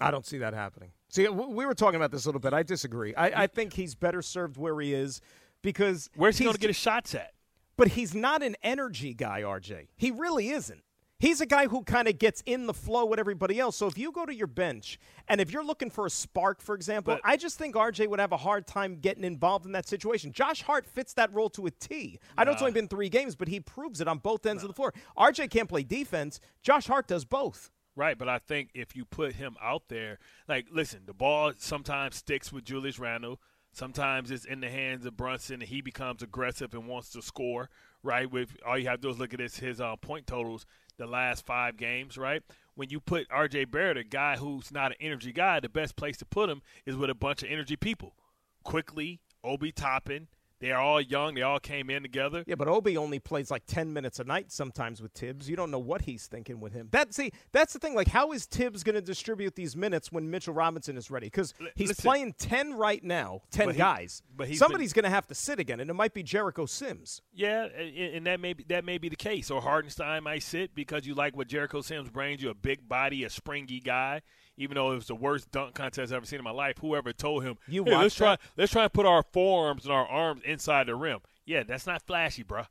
I 0.00 0.10
don't 0.10 0.26
see 0.26 0.38
that 0.38 0.52
happening. 0.54 0.90
See, 1.08 1.28
we 1.28 1.64
were 1.66 1.74
talking 1.74 1.96
about 1.96 2.10
this 2.10 2.24
a 2.24 2.28
little 2.28 2.40
bit. 2.40 2.52
I 2.52 2.62
disagree. 2.62 3.14
I, 3.14 3.44
I 3.44 3.46
think 3.46 3.72
he's 3.72 3.94
better 3.94 4.22
served 4.22 4.56
where 4.56 4.78
he 4.80 4.92
is 4.92 5.20
because 5.62 6.10
Where's 6.16 6.38
he 6.38 6.44
going 6.44 6.54
to 6.54 6.60
get 6.60 6.68
his 6.68 6.76
shots 6.76 7.14
at? 7.14 7.32
But 7.76 7.88
he's 7.88 8.14
not 8.14 8.42
an 8.42 8.56
energy 8.62 9.14
guy, 9.14 9.42
RJ. 9.42 9.88
He 9.96 10.10
really 10.10 10.48
isn't. 10.50 10.82
He's 11.18 11.40
a 11.40 11.46
guy 11.46 11.66
who 11.66 11.82
kind 11.82 12.08
of 12.08 12.18
gets 12.18 12.42
in 12.44 12.66
the 12.66 12.74
flow 12.74 13.06
with 13.06 13.18
everybody 13.18 13.58
else. 13.58 13.74
So 13.76 13.86
if 13.86 13.96
you 13.96 14.12
go 14.12 14.26
to 14.26 14.34
your 14.34 14.46
bench 14.46 14.98
and 15.28 15.40
if 15.40 15.50
you're 15.50 15.64
looking 15.64 15.88
for 15.88 16.04
a 16.04 16.10
spark, 16.10 16.60
for 16.60 16.74
example, 16.74 17.14
But- 17.14 17.22
I 17.24 17.38
just 17.38 17.56
think 17.58 17.74
RJ 17.74 18.06
would 18.08 18.20
have 18.20 18.32
a 18.32 18.36
hard 18.36 18.66
time 18.66 18.96
getting 19.00 19.24
involved 19.24 19.64
in 19.64 19.72
that 19.72 19.88
situation. 19.88 20.30
Josh 20.32 20.60
Hart 20.62 20.84
fits 20.86 21.14
that 21.14 21.32
role 21.32 21.48
to 21.50 21.64
a 21.66 21.70
T. 21.70 22.18
I 22.36 22.44
know 22.44 22.52
it's 22.52 22.60
only 22.60 22.72
been 22.72 22.88
three 22.88 23.08
games, 23.08 23.34
but 23.34 23.48
he 23.48 23.60
proves 23.60 24.02
it 24.02 24.08
on 24.08 24.18
both 24.18 24.44
ends 24.44 24.62
of 24.62 24.68
the 24.68 24.74
floor. 24.74 24.92
RJ 25.16 25.48
can't 25.48 25.70
play 25.70 25.84
defense. 25.84 26.38
Josh 26.62 26.86
Hart 26.86 27.06
does 27.06 27.24
both. 27.24 27.70
Right, 27.96 28.18
but 28.18 28.28
I 28.28 28.38
think 28.38 28.68
if 28.74 28.94
you 28.94 29.06
put 29.06 29.36
him 29.36 29.56
out 29.60 29.84
there, 29.88 30.18
like, 30.46 30.66
listen, 30.70 31.00
the 31.06 31.14
ball 31.14 31.52
sometimes 31.56 32.16
sticks 32.16 32.52
with 32.52 32.64
Julius 32.64 32.98
Randle. 32.98 33.40
Sometimes 33.72 34.30
it's 34.30 34.44
in 34.44 34.60
the 34.60 34.68
hands 34.68 35.06
of 35.06 35.16
Brunson, 35.16 35.62
and 35.62 35.70
he 35.70 35.80
becomes 35.80 36.22
aggressive 36.22 36.74
and 36.74 36.86
wants 36.86 37.10
to 37.10 37.22
score. 37.22 37.70
Right, 38.02 38.30
with 38.30 38.50
all 38.64 38.78
you 38.78 38.86
have 38.88 39.00
to 39.00 39.08
do 39.08 39.10
is 39.10 39.18
look 39.18 39.34
at 39.34 39.40
his 39.40 39.56
his 39.56 39.80
uh, 39.80 39.96
point 39.96 40.26
totals 40.26 40.66
the 40.98 41.06
last 41.06 41.46
five 41.46 41.78
games. 41.78 42.18
Right, 42.18 42.42
when 42.74 42.90
you 42.90 43.00
put 43.00 43.26
R.J. 43.30 43.64
Barrett, 43.64 43.96
a 43.96 44.04
guy 44.04 44.36
who's 44.36 44.70
not 44.70 44.92
an 44.92 44.98
energy 45.00 45.32
guy, 45.32 45.60
the 45.60 45.68
best 45.70 45.96
place 45.96 46.18
to 46.18 46.26
put 46.26 46.50
him 46.50 46.60
is 46.84 46.96
with 46.96 47.08
a 47.08 47.14
bunch 47.14 47.42
of 47.42 47.50
energy 47.50 47.76
people. 47.76 48.14
Quickly, 48.62 49.20
Obi 49.42 49.72
Toppin, 49.72 50.28
they 50.60 50.70
are 50.72 50.80
all 50.80 51.00
young. 51.00 51.34
They 51.34 51.42
all 51.42 51.58
came 51.60 51.90
in 51.90 52.02
together. 52.02 52.44
Yeah, 52.46 52.54
but 52.54 52.68
Obi 52.68 52.96
only 52.96 53.18
plays 53.18 53.50
like 53.50 53.64
ten 53.66 53.92
minutes 53.92 54.18
a 54.18 54.24
night 54.24 54.50
sometimes 54.52 55.02
with 55.02 55.12
Thibs. 55.12 55.48
You 55.50 55.56
don't 55.56 55.70
know 55.70 55.78
what 55.78 56.02
he's 56.02 56.26
thinking 56.26 56.60
with 56.60 56.72
him. 56.72 56.88
That 56.92 57.12
see, 57.14 57.32
that's 57.52 57.72
the 57.72 57.78
thing. 57.78 57.94
Like, 57.94 58.08
how 58.08 58.32
is 58.32 58.46
Thibs 58.46 58.82
going 58.82 58.94
to 58.94 59.00
distribute 59.02 59.54
these 59.54 59.76
minutes 59.76 60.10
when 60.10 60.30
Mitchell 60.30 60.54
Robinson 60.54 60.96
is 60.96 61.10
ready? 61.10 61.26
Because 61.26 61.52
he's 61.74 61.88
listen. 61.88 62.02
playing 62.02 62.34
ten 62.38 62.74
right 62.74 63.02
now, 63.04 63.42
ten 63.50 63.66
But 63.66 63.74
he- 63.74 63.78
guys. 63.78 64.22
but 64.34 64.54
somebody's 64.54 64.92
going 64.92 65.04
to 65.04 65.10
have 65.10 65.26
to 65.28 65.34
sit 65.34 65.58
again, 65.58 65.80
and 65.80 65.90
it 65.90 65.94
might 65.94 66.14
be 66.14 66.22
Jericho 66.22 66.66
Sims. 66.66 67.20
Yeah, 67.34 67.64
and 67.66 67.96
and 67.96 68.26
that 68.26 68.40
may 68.40 68.52
be 68.54 68.64
that 68.68 68.84
may 68.84 68.98
be 68.98 69.08
the 69.08 69.16
case. 69.16 69.50
Or 69.50 69.60
Hartenstein 69.60 70.22
might 70.24 70.42
sit 70.42 70.74
because 70.74 71.06
you 71.06 71.14
like 71.14 71.36
what 71.36 71.48
Jericho 71.48 71.80
Sims 71.82 72.08
brings 72.10 72.42
you—a 72.42 72.54
big 72.54 72.88
body, 72.88 73.24
a 73.24 73.30
springy 73.30 73.80
guy. 73.80 74.22
Even 74.58 74.76
though 74.76 74.92
it 74.92 74.96
was 74.96 75.06
the 75.06 75.14
worst 75.14 75.50
dunk 75.50 75.74
contest 75.74 76.10
I've 76.12 76.16
ever 76.16 76.26
seen 76.26 76.38
in 76.38 76.44
my 76.44 76.50
life, 76.50 76.78
whoever 76.80 77.12
told 77.12 77.44
him, 77.44 77.56
You 77.68 77.84
hey, 77.84 77.90
let's 77.90 78.02
watched 78.02 78.16
try 78.16 78.36
let's 78.56 78.72
try 78.72 78.84
and 78.84 78.92
put 78.92 79.04
our 79.06 79.22
forearms 79.22 79.84
and 79.84 79.92
our 79.92 80.06
arms 80.06 80.42
inside 80.44 80.86
the 80.86 80.94
rim. 80.94 81.18
Yeah, 81.44 81.62
that's 81.62 81.86
not 81.86 82.02
flashy, 82.06 82.42
bruh. 82.42 82.66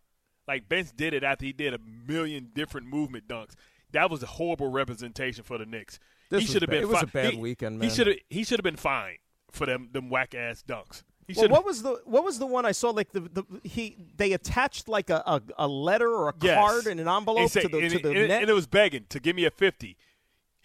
Like 0.48 0.68
Vince 0.68 0.92
did 0.92 1.14
it 1.14 1.24
after 1.24 1.46
he 1.46 1.54
did 1.54 1.74
a 1.74 1.80
million 1.80 2.50
different 2.54 2.88
movement 2.88 3.28
dunks. 3.28 3.54
That 3.92 4.10
was 4.10 4.22
a 4.24 4.26
horrible 4.28 4.70
representation 4.70 5.44
for 5.44 5.58
the 5.58 5.66
Knicks. 5.66 6.00
This 6.30 6.42
he 6.42 6.48
should 6.48 6.62
have 6.64 6.70
been. 6.72 6.82
It 6.82 6.88
was 6.88 6.98
fi- 7.00 7.04
a 7.04 7.08
bad 7.08 7.34
he- 7.34 7.40
weekend, 7.40 7.84
He 7.84 7.90
should 7.90 8.08
have. 8.08 8.18
He 8.30 8.44
should 8.44 8.60
have 8.60 8.64
been 8.64 8.76
fined 8.76 9.20
for 9.52 9.66
them 9.66 9.90
them 9.92 10.10
whack 10.10 10.34
ass 10.36 10.64
dunks. 10.68 11.04
He 11.28 11.34
Well, 11.40 11.50
what 11.50 11.66
was 11.66 11.82
the 11.84 12.02
what 12.06 12.24
was 12.24 12.38
the 12.40 12.46
one 12.46 12.66
I 12.66 12.72
saw? 12.72 12.90
Like 12.90 13.12
the, 13.12 13.22
the 13.22 13.44
he 13.64 13.96
they 14.18 14.34
attached 14.34 14.88
like 14.88 15.10
a, 15.10 15.24
a, 15.26 15.42
a 15.60 15.68
letter 15.68 16.10
or 16.10 16.30
a 16.30 16.34
Yes. 16.42 16.56
card 16.60 16.88
in 16.88 17.00
an 17.00 17.08
envelope 17.08 17.52
to 17.52 17.62
the 17.62 17.68
to 17.90 18.00
the 18.00 18.10
and- 18.10 18.28
net. 18.28 18.42
and 18.42 18.50
it 18.50 18.54
was 18.54 18.68
begging 18.68 19.06
to 19.10 19.20
give 19.20 19.36
me 19.36 19.46
a 19.46 19.52
fifty. 19.52 19.98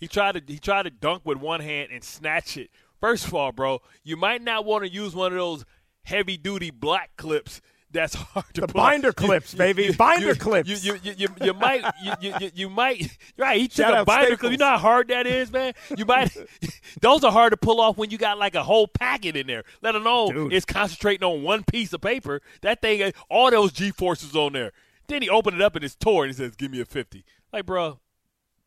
He 0.00 0.08
tried 0.08 0.32
to 0.32 0.42
he 0.52 0.58
tried 0.58 0.84
to 0.84 0.90
dunk 0.90 1.22
with 1.24 1.38
one 1.38 1.60
hand 1.60 1.90
and 1.92 2.02
snatch 2.02 2.56
it. 2.56 2.70
First 3.00 3.26
of 3.26 3.34
all, 3.34 3.52
bro, 3.52 3.80
you 4.02 4.16
might 4.16 4.42
not 4.42 4.64
want 4.64 4.84
to 4.84 4.90
use 4.90 5.14
one 5.14 5.32
of 5.32 5.38
those 5.38 5.64
heavy 6.02 6.36
duty 6.36 6.70
black 6.70 7.10
clips. 7.16 7.60
That's 7.92 8.14
hard 8.14 8.46
to 8.54 8.60
The 8.62 8.66
pull 8.68 8.80
binder 8.82 9.12
clips, 9.12 9.52
you- 9.52 9.58
baby. 9.58 9.84
you- 9.86 9.92
Binder 9.94 10.28
you- 10.28 10.34
clips. 10.36 10.68
You 10.84 10.94
you, 11.02 11.12
you, 11.16 11.28
you, 11.42 11.54
might 11.54 11.82
you, 12.02 12.12
you, 12.20 12.50
you, 12.54 12.70
might 12.70 13.18
right. 13.36 13.60
He 13.60 13.66
took 13.68 13.84
Shout 13.86 13.94
a 14.00 14.04
binder 14.04 14.26
Staples. 14.26 14.40
clip. 14.40 14.52
You 14.52 14.58
know 14.58 14.66
how 14.66 14.78
hard 14.78 15.08
that 15.08 15.26
is, 15.26 15.50
man. 15.50 15.72
You 15.96 16.04
might 16.04 16.34
those 17.00 17.24
are 17.24 17.32
hard 17.32 17.50
to 17.50 17.56
pull 17.56 17.80
off 17.80 17.96
when 17.98 18.10
you 18.10 18.16
got 18.18 18.38
like 18.38 18.54
a 18.54 18.62
whole 18.62 18.86
packet 18.86 19.36
in 19.36 19.46
there. 19.48 19.64
Let 19.82 19.94
alone 19.96 20.34
Dude. 20.34 20.52
it's 20.52 20.64
concentrating 20.64 21.24
on 21.26 21.42
one 21.42 21.64
piece 21.64 21.92
of 21.92 22.00
paper. 22.00 22.40
That 22.62 22.80
thing, 22.80 23.02
eh, 23.02 23.10
all 23.28 23.50
those 23.50 23.72
G 23.72 23.90
forces 23.90 24.36
on 24.36 24.52
there. 24.52 24.72
Then 25.08 25.22
he 25.22 25.28
opened 25.28 25.56
it 25.56 25.62
up 25.62 25.74
and 25.74 25.84
it's 25.84 25.96
tore 25.96 26.22
and 26.24 26.30
he 26.32 26.36
says, 26.36 26.54
"Give 26.54 26.70
me 26.70 26.80
a 26.80 26.84
50. 26.84 27.24
Like, 27.52 27.66
bro, 27.66 27.98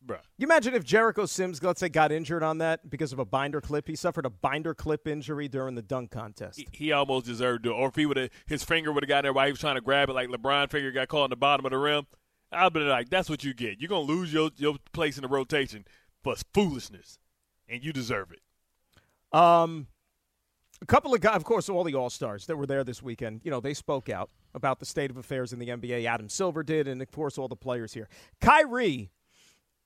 bro. 0.06 0.18
you 0.36 0.46
imagine 0.46 0.74
if 0.74 0.84
Jericho 0.84 1.26
Sims, 1.26 1.62
let's 1.62 1.80
say, 1.80 1.88
got 1.88 2.12
injured 2.12 2.42
on 2.42 2.58
that 2.58 2.88
because 2.88 3.12
of 3.12 3.18
a 3.18 3.24
binder 3.24 3.60
clip? 3.60 3.88
He 3.88 3.96
suffered 3.96 4.26
a 4.26 4.30
binder 4.30 4.74
clip 4.74 5.06
injury 5.08 5.48
during 5.48 5.74
the 5.74 5.82
dunk 5.82 6.10
contest. 6.10 6.58
He, 6.58 6.68
he 6.72 6.92
almost 6.92 7.26
deserved 7.26 7.66
it. 7.66 7.70
Or 7.70 7.88
if 7.88 7.96
he 7.96 8.06
would 8.06 8.16
have, 8.16 8.30
his 8.46 8.64
finger 8.64 8.92
would 8.92 9.02
have 9.02 9.08
got 9.08 9.22
there 9.22 9.32
while 9.32 9.46
he 9.46 9.52
was 9.52 9.60
trying 9.60 9.76
to 9.76 9.80
grab 9.80 10.08
it, 10.08 10.12
like 10.12 10.28
LeBron 10.28 10.70
finger 10.70 10.92
got 10.92 11.08
caught 11.08 11.24
in 11.24 11.30
the 11.30 11.36
bottom 11.36 11.66
of 11.66 11.72
the 11.72 11.78
rim. 11.78 12.06
I'll 12.52 12.70
be 12.70 12.80
like, 12.80 13.08
that's 13.08 13.28
what 13.28 13.42
you 13.42 13.52
get. 13.54 13.80
You're 13.80 13.88
gonna 13.88 14.02
lose 14.02 14.32
your 14.32 14.50
your 14.56 14.76
place 14.92 15.16
in 15.16 15.22
the 15.22 15.28
rotation 15.28 15.84
for 16.22 16.36
foolishness, 16.52 17.18
and 17.68 17.84
you 17.84 17.92
deserve 17.92 18.30
it. 18.32 18.40
Um, 19.36 19.88
a 20.80 20.86
couple 20.86 21.14
of 21.14 21.20
guys, 21.20 21.36
of 21.36 21.44
course, 21.44 21.68
all 21.68 21.84
the 21.84 21.94
All 21.94 22.10
Stars 22.10 22.46
that 22.46 22.56
were 22.56 22.66
there 22.66 22.84
this 22.84 23.02
weekend. 23.02 23.40
You 23.42 23.50
know, 23.50 23.60
they 23.60 23.74
spoke 23.74 24.08
out 24.08 24.30
about 24.54 24.78
the 24.78 24.86
state 24.86 25.10
of 25.10 25.16
affairs 25.16 25.52
in 25.52 25.58
the 25.58 25.68
NBA. 25.68 26.04
Adam 26.04 26.28
Silver 26.28 26.62
did, 26.62 26.86
and 26.86 27.02
of 27.02 27.10
course, 27.10 27.38
all 27.38 27.48
the 27.48 27.56
players 27.56 27.92
here. 27.92 28.08
Kyrie 28.40 29.10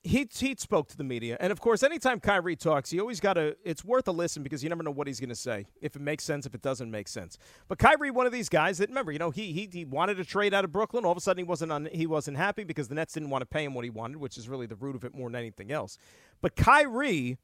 he 0.03 0.29
he 0.33 0.55
spoke 0.57 0.87
to 0.89 0.97
the 0.97 1.03
media, 1.03 1.35
and 1.39 1.51
of 1.51 1.59
course, 1.59 1.83
anytime 1.83 2.19
Kyrie 2.21 2.55
talks, 2.55 2.93
you 2.93 3.01
always 3.01 3.19
got 3.19 3.33
to. 3.33 3.57
It's 3.65 3.83
worth 3.83 4.07
a 4.07 4.11
listen 4.11 4.43
because 4.43 4.63
you 4.63 4.69
never 4.69 4.81
know 4.81 4.91
what 4.91 5.07
he's 5.07 5.19
going 5.19 5.29
to 5.29 5.35
say. 5.35 5.67
If 5.81 5.95
it 5.95 6.01
makes 6.01 6.23
sense, 6.23 6.45
if 6.45 6.55
it 6.55 6.61
doesn't 6.61 6.89
make 6.89 7.09
sense. 7.09 7.37
But 7.67 7.79
Kyrie, 7.79 8.11
one 8.11 8.25
of 8.25 8.31
these 8.31 8.47
guys 8.47 8.77
that 8.77 8.89
remember, 8.89 9.11
you 9.11 9.19
know, 9.19 9.29
he 9.29 9.51
he, 9.51 9.69
he 9.71 9.83
wanted 9.83 10.15
to 10.15 10.23
trade 10.23 10.53
out 10.53 10.63
of 10.63 10.71
Brooklyn. 10.71 11.03
All 11.03 11.11
of 11.11 11.17
a 11.17 11.21
sudden, 11.21 11.43
he 11.43 11.47
wasn't 11.47 11.71
on. 11.73 11.89
He 11.91 12.07
wasn't 12.07 12.37
happy 12.37 12.63
because 12.63 12.87
the 12.87 12.95
Nets 12.95 13.13
didn't 13.13 13.29
want 13.29 13.41
to 13.41 13.45
pay 13.45 13.65
him 13.65 13.73
what 13.73 13.83
he 13.83 13.89
wanted, 13.89 14.17
which 14.17 14.37
is 14.37 14.47
really 14.47 14.67
the 14.67 14.75
root 14.75 14.95
of 14.95 15.03
it 15.03 15.13
more 15.13 15.29
than 15.29 15.35
anything 15.35 15.71
else. 15.71 15.97
But 16.41 16.55
Kyrie 16.55 17.37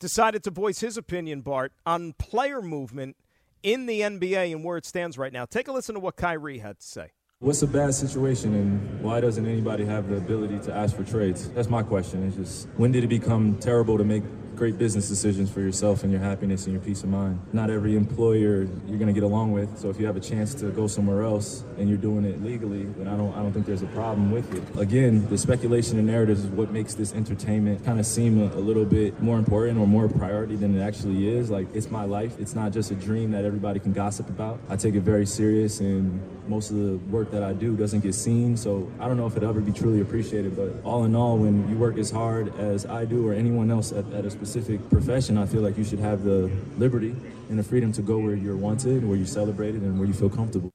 decided 0.00 0.42
to 0.44 0.50
voice 0.50 0.80
his 0.80 0.96
opinion, 0.96 1.42
Bart, 1.42 1.72
on 1.86 2.14
player 2.14 2.60
movement 2.60 3.16
in 3.62 3.86
the 3.86 4.00
NBA 4.00 4.52
and 4.52 4.64
where 4.64 4.76
it 4.76 4.86
stands 4.86 5.16
right 5.16 5.32
now. 5.32 5.44
Take 5.44 5.68
a 5.68 5.72
listen 5.72 5.94
to 5.94 6.00
what 6.00 6.16
Kyrie 6.16 6.58
had 6.58 6.80
to 6.80 6.86
say. 6.86 7.12
What's 7.42 7.62
a 7.62 7.66
bad 7.66 7.94
situation 7.94 8.54
and 8.54 9.00
why 9.00 9.22
doesn't 9.22 9.46
anybody 9.46 9.86
have 9.86 10.10
the 10.10 10.18
ability 10.18 10.58
to 10.58 10.74
ask 10.74 10.94
for 10.94 11.04
trades? 11.04 11.48
That's 11.48 11.70
my 11.70 11.82
question. 11.82 12.22
It's 12.26 12.36
just 12.36 12.68
when 12.76 12.92
did 12.92 13.02
it 13.02 13.06
become 13.06 13.56
terrible 13.56 13.96
to 13.96 14.04
make 14.04 14.24
great 14.60 14.76
business 14.76 15.08
decisions 15.08 15.50
for 15.50 15.60
yourself 15.62 16.02
and 16.02 16.12
your 16.12 16.20
happiness 16.20 16.66
and 16.66 16.74
your 16.74 16.82
peace 16.82 17.02
of 17.02 17.08
mind. 17.08 17.40
Not 17.50 17.70
every 17.70 17.96
employer 17.96 18.68
you're 18.86 18.98
going 18.98 19.06
to 19.06 19.14
get 19.14 19.22
along 19.22 19.52
with. 19.52 19.78
So 19.78 19.88
if 19.88 19.98
you 19.98 20.04
have 20.04 20.16
a 20.16 20.20
chance 20.20 20.52
to 20.56 20.70
go 20.70 20.86
somewhere 20.86 21.22
else 21.22 21.64
and 21.78 21.88
you're 21.88 21.96
doing 21.96 22.26
it 22.26 22.44
legally, 22.44 22.82
then 22.82 23.08
I 23.08 23.16
don't 23.16 23.32
I 23.32 23.38
don't 23.38 23.52
think 23.52 23.64
there's 23.64 23.80
a 23.80 23.86
problem 23.86 24.30
with 24.30 24.54
it. 24.54 24.78
Again, 24.78 25.26
the 25.30 25.38
speculation 25.38 25.96
and 25.96 26.06
narratives 26.06 26.44
is 26.44 26.50
what 26.50 26.70
makes 26.70 26.92
this 26.92 27.14
entertainment 27.14 27.86
kind 27.86 27.98
of 27.98 28.04
seem 28.04 28.38
a, 28.38 28.54
a 28.54 28.60
little 28.60 28.84
bit 28.84 29.18
more 29.22 29.38
important 29.38 29.78
or 29.78 29.86
more 29.86 30.10
priority 30.10 30.56
than 30.56 30.78
it 30.78 30.82
actually 30.82 31.26
is. 31.26 31.48
Like 31.48 31.66
it's 31.74 31.90
my 31.90 32.04
life. 32.04 32.38
It's 32.38 32.54
not 32.54 32.70
just 32.70 32.90
a 32.90 32.94
dream 32.94 33.30
that 33.30 33.46
everybody 33.46 33.80
can 33.80 33.94
gossip 33.94 34.28
about. 34.28 34.60
I 34.68 34.76
take 34.76 34.94
it 34.94 35.00
very 35.00 35.24
serious 35.24 35.80
and 35.80 36.20
most 36.50 36.70
of 36.70 36.76
the 36.76 36.96
work 37.10 37.30
that 37.30 37.44
I 37.44 37.52
do 37.52 37.76
doesn't 37.76 38.00
get 38.00 38.14
seen. 38.14 38.56
So 38.56 38.90
I 38.98 39.06
don't 39.06 39.16
know 39.16 39.26
if 39.26 39.36
it'll 39.36 39.48
ever 39.48 39.60
be 39.60 39.72
truly 39.72 40.00
appreciated. 40.00 40.56
But 40.56 40.84
all 40.84 41.04
in 41.04 41.14
all, 41.14 41.38
when 41.38 41.66
you 41.70 41.76
work 41.76 41.96
as 41.96 42.10
hard 42.10 42.54
as 42.58 42.84
I 42.84 43.04
do 43.04 43.26
or 43.26 43.32
anyone 43.32 43.70
else 43.70 43.92
at, 43.92 44.04
at 44.12 44.24
a 44.26 44.30
specific 44.30 44.49
specific 44.50 44.90
profession, 44.90 45.38
I 45.38 45.46
feel 45.46 45.62
like 45.62 45.78
you 45.78 45.84
should 45.84 46.00
have 46.00 46.24
the 46.24 46.50
liberty 46.76 47.14
and 47.48 47.58
the 47.58 47.62
freedom 47.62 47.92
to 47.92 48.02
go 48.02 48.18
where 48.18 48.34
you're 48.34 48.56
wanted, 48.56 49.06
where 49.06 49.16
you're 49.16 49.26
celebrated, 49.26 49.82
and 49.82 49.96
where 49.98 50.08
you 50.08 50.14
feel 50.14 50.28
comfortable. 50.28 50.70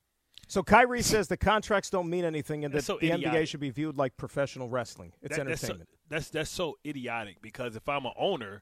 So 0.47 0.63
Kyrie 0.63 1.01
says 1.01 1.27
the 1.27 1.35
contracts 1.35 1.89
don't 1.89 2.09
mean 2.09 2.23
anything, 2.23 2.63
and 2.63 2.73
that 2.73 2.83
so 2.85 2.97
the 3.01 3.11
idiotic. 3.11 3.41
NBA 3.41 3.47
should 3.47 3.59
be 3.59 3.71
viewed 3.71 3.97
like 3.97 4.15
professional 4.15 4.69
wrestling. 4.69 5.11
It's 5.21 5.35
That- 5.35 5.47
that's 5.47 5.61
so- 5.61 5.65
entertainment. 5.67 5.89
That's, 6.07 6.29
that's 6.29 6.49
so 6.51 6.77
idiotic 6.85 7.41
because 7.41 7.75
if 7.75 7.89
I'm 7.89 8.05
an 8.05 8.13
owner, 8.15 8.61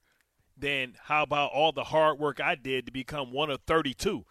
then 0.57 0.95
how 1.03 1.23
about 1.23 1.51
all 1.51 1.71
the 1.73 1.83
hard 1.83 2.17
work 2.17 2.39
I 2.39 2.55
did 2.55 2.85
to 2.87 2.91
become 2.91 3.31
one 3.31 3.51
of 3.51 3.59
32? 3.67 4.25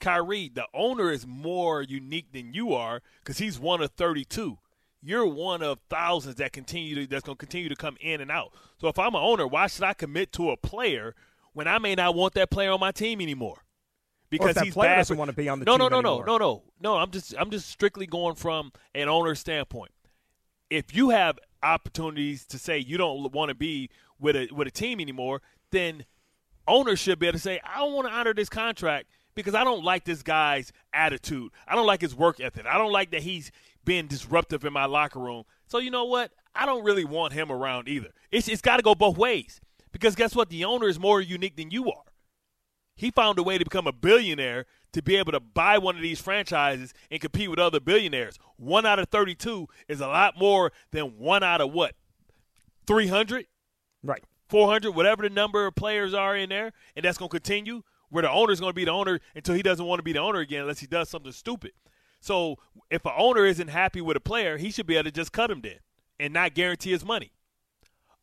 Kyrie, 0.00 0.50
the 0.52 0.66
owner 0.74 1.10
is 1.10 1.26
more 1.26 1.80
unique 1.80 2.32
than 2.32 2.52
you 2.52 2.74
are 2.74 3.00
because 3.20 3.38
he's 3.38 3.58
one 3.58 3.80
of 3.80 3.92
32. 3.92 4.58
You're 5.02 5.26
one 5.26 5.62
of 5.62 5.78
thousands 5.88 6.36
that 6.36 6.52
continue 6.52 6.94
to, 6.96 7.06
that's 7.06 7.22
going 7.22 7.36
to 7.36 7.38
continue 7.38 7.68
to 7.68 7.76
come 7.76 7.96
in 8.00 8.20
and 8.20 8.30
out. 8.30 8.52
So 8.80 8.88
if 8.88 8.98
I'm 8.98 9.14
an 9.14 9.22
owner, 9.22 9.46
why 9.46 9.66
should 9.68 9.84
I 9.84 9.92
commit 9.92 10.32
to 10.32 10.50
a 10.50 10.56
player 10.56 11.14
when 11.52 11.68
I 11.68 11.78
may 11.78 11.94
not 11.94 12.14
want 12.14 12.34
that 12.34 12.50
player 12.50 12.72
on 12.72 12.80
my 12.80 12.92
team 12.92 13.20
anymore? 13.20 13.62
Because 14.28 14.58
he's 14.58 14.74
player 14.74 14.90
bad 14.90 14.96
doesn't 14.96 15.14
for- 15.14 15.18
want 15.18 15.30
to 15.30 15.36
be 15.36 15.48
on 15.48 15.60
the 15.60 15.64
no, 15.64 15.72
team 15.72 15.78
no, 15.78 15.88
no, 15.88 15.98
anymore. 15.98 16.26
no, 16.26 16.38
no, 16.38 16.38
no, 16.38 16.62
no. 16.80 16.96
I'm 16.96 17.10
just 17.12 17.34
I'm 17.38 17.50
just 17.50 17.68
strictly 17.68 18.06
going 18.06 18.34
from 18.34 18.72
an 18.94 19.08
owner's 19.08 19.38
standpoint 19.38 19.92
if 20.70 20.94
you 20.94 21.10
have 21.10 21.38
opportunities 21.62 22.44
to 22.46 22.58
say 22.58 22.78
you 22.78 22.96
don't 22.96 23.32
want 23.32 23.48
to 23.50 23.54
be 23.54 23.90
with 24.18 24.36
a 24.36 24.48
with 24.52 24.68
a 24.68 24.70
team 24.70 25.00
anymore, 25.00 25.42
then 25.70 26.04
owners 26.66 26.98
should 26.98 27.18
be 27.18 27.26
able 27.26 27.34
to 27.34 27.42
say, 27.42 27.60
I 27.64 27.78
don't 27.78 27.92
want 27.92 28.08
to 28.08 28.14
honor 28.14 28.34
this 28.34 28.48
contract 28.48 29.06
because 29.34 29.54
I 29.54 29.64
don't 29.64 29.84
like 29.84 30.04
this 30.04 30.22
guy's 30.22 30.72
attitude. 30.92 31.52
I 31.66 31.74
don't 31.74 31.86
like 31.86 32.00
his 32.00 32.14
work 32.14 32.40
ethic. 32.40 32.66
I 32.66 32.78
don't 32.78 32.92
like 32.92 33.10
that 33.10 33.22
he's 33.22 33.50
being 33.86 34.06
disruptive 34.06 34.66
in 34.66 34.74
my 34.74 34.84
locker 34.84 35.18
room. 35.18 35.44
So 35.66 35.78
you 35.78 35.90
know 35.90 36.04
what? 36.04 36.32
I 36.54 36.66
don't 36.66 36.84
really 36.84 37.04
want 37.04 37.32
him 37.32 37.50
around 37.50 37.88
either. 37.88 38.10
It's 38.30 38.48
it's 38.48 38.60
got 38.60 38.76
to 38.76 38.82
go 38.82 38.94
both 38.94 39.16
ways 39.16 39.60
because 39.92 40.14
guess 40.14 40.36
what? 40.36 40.50
The 40.50 40.66
owner 40.66 40.88
is 40.88 41.00
more 41.00 41.22
unique 41.22 41.56
than 41.56 41.70
you 41.70 41.90
are. 41.90 42.02
He 42.96 43.10
found 43.10 43.38
a 43.38 43.42
way 43.42 43.58
to 43.58 43.64
become 43.64 43.86
a 43.86 43.92
billionaire 43.92 44.66
to 44.92 45.02
be 45.02 45.16
able 45.16 45.32
to 45.32 45.40
buy 45.40 45.76
one 45.76 45.96
of 45.96 46.02
these 46.02 46.20
franchises 46.20 46.94
and 47.10 47.20
compete 47.20 47.50
with 47.50 47.58
other 47.58 47.80
billionaires. 47.80 48.38
One 48.56 48.86
out 48.86 48.98
of 48.98 49.08
32 49.10 49.68
is 49.88 50.00
a 50.00 50.06
lot 50.06 50.38
more 50.38 50.72
than 50.92 51.18
one 51.18 51.42
out 51.42 51.60
of 51.60 51.72
what? 51.72 51.94
300? 52.86 53.46
Right. 54.02 54.24
400, 54.48 54.92
whatever 54.92 55.22
the 55.22 55.30
number 55.30 55.66
of 55.66 55.74
players 55.74 56.14
are 56.14 56.36
in 56.36 56.48
there, 56.48 56.72
and 56.94 57.04
that's 57.04 57.18
going 57.18 57.28
to 57.28 57.34
continue. 57.34 57.82
Where 58.08 58.22
the 58.22 58.30
owner 58.30 58.52
is 58.52 58.60
going 58.60 58.70
to 58.70 58.76
be 58.76 58.84
the 58.84 58.92
owner 58.92 59.18
until 59.34 59.56
he 59.56 59.62
doesn't 59.62 59.84
want 59.84 59.98
to 59.98 60.04
be 60.04 60.12
the 60.12 60.20
owner 60.20 60.38
again, 60.38 60.60
unless 60.60 60.78
he 60.78 60.86
does 60.86 61.08
something 61.08 61.32
stupid. 61.32 61.72
So 62.26 62.56
if 62.90 63.04
an 63.06 63.12
owner 63.16 63.46
isn't 63.46 63.68
happy 63.68 64.00
with 64.00 64.16
a 64.16 64.20
player, 64.20 64.56
he 64.56 64.72
should 64.72 64.86
be 64.86 64.96
able 64.96 65.04
to 65.04 65.12
just 65.12 65.30
cut 65.30 65.48
him 65.48 65.60
then 65.60 65.78
and 66.18 66.34
not 66.34 66.54
guarantee 66.54 66.90
his 66.90 67.04
money. 67.04 67.30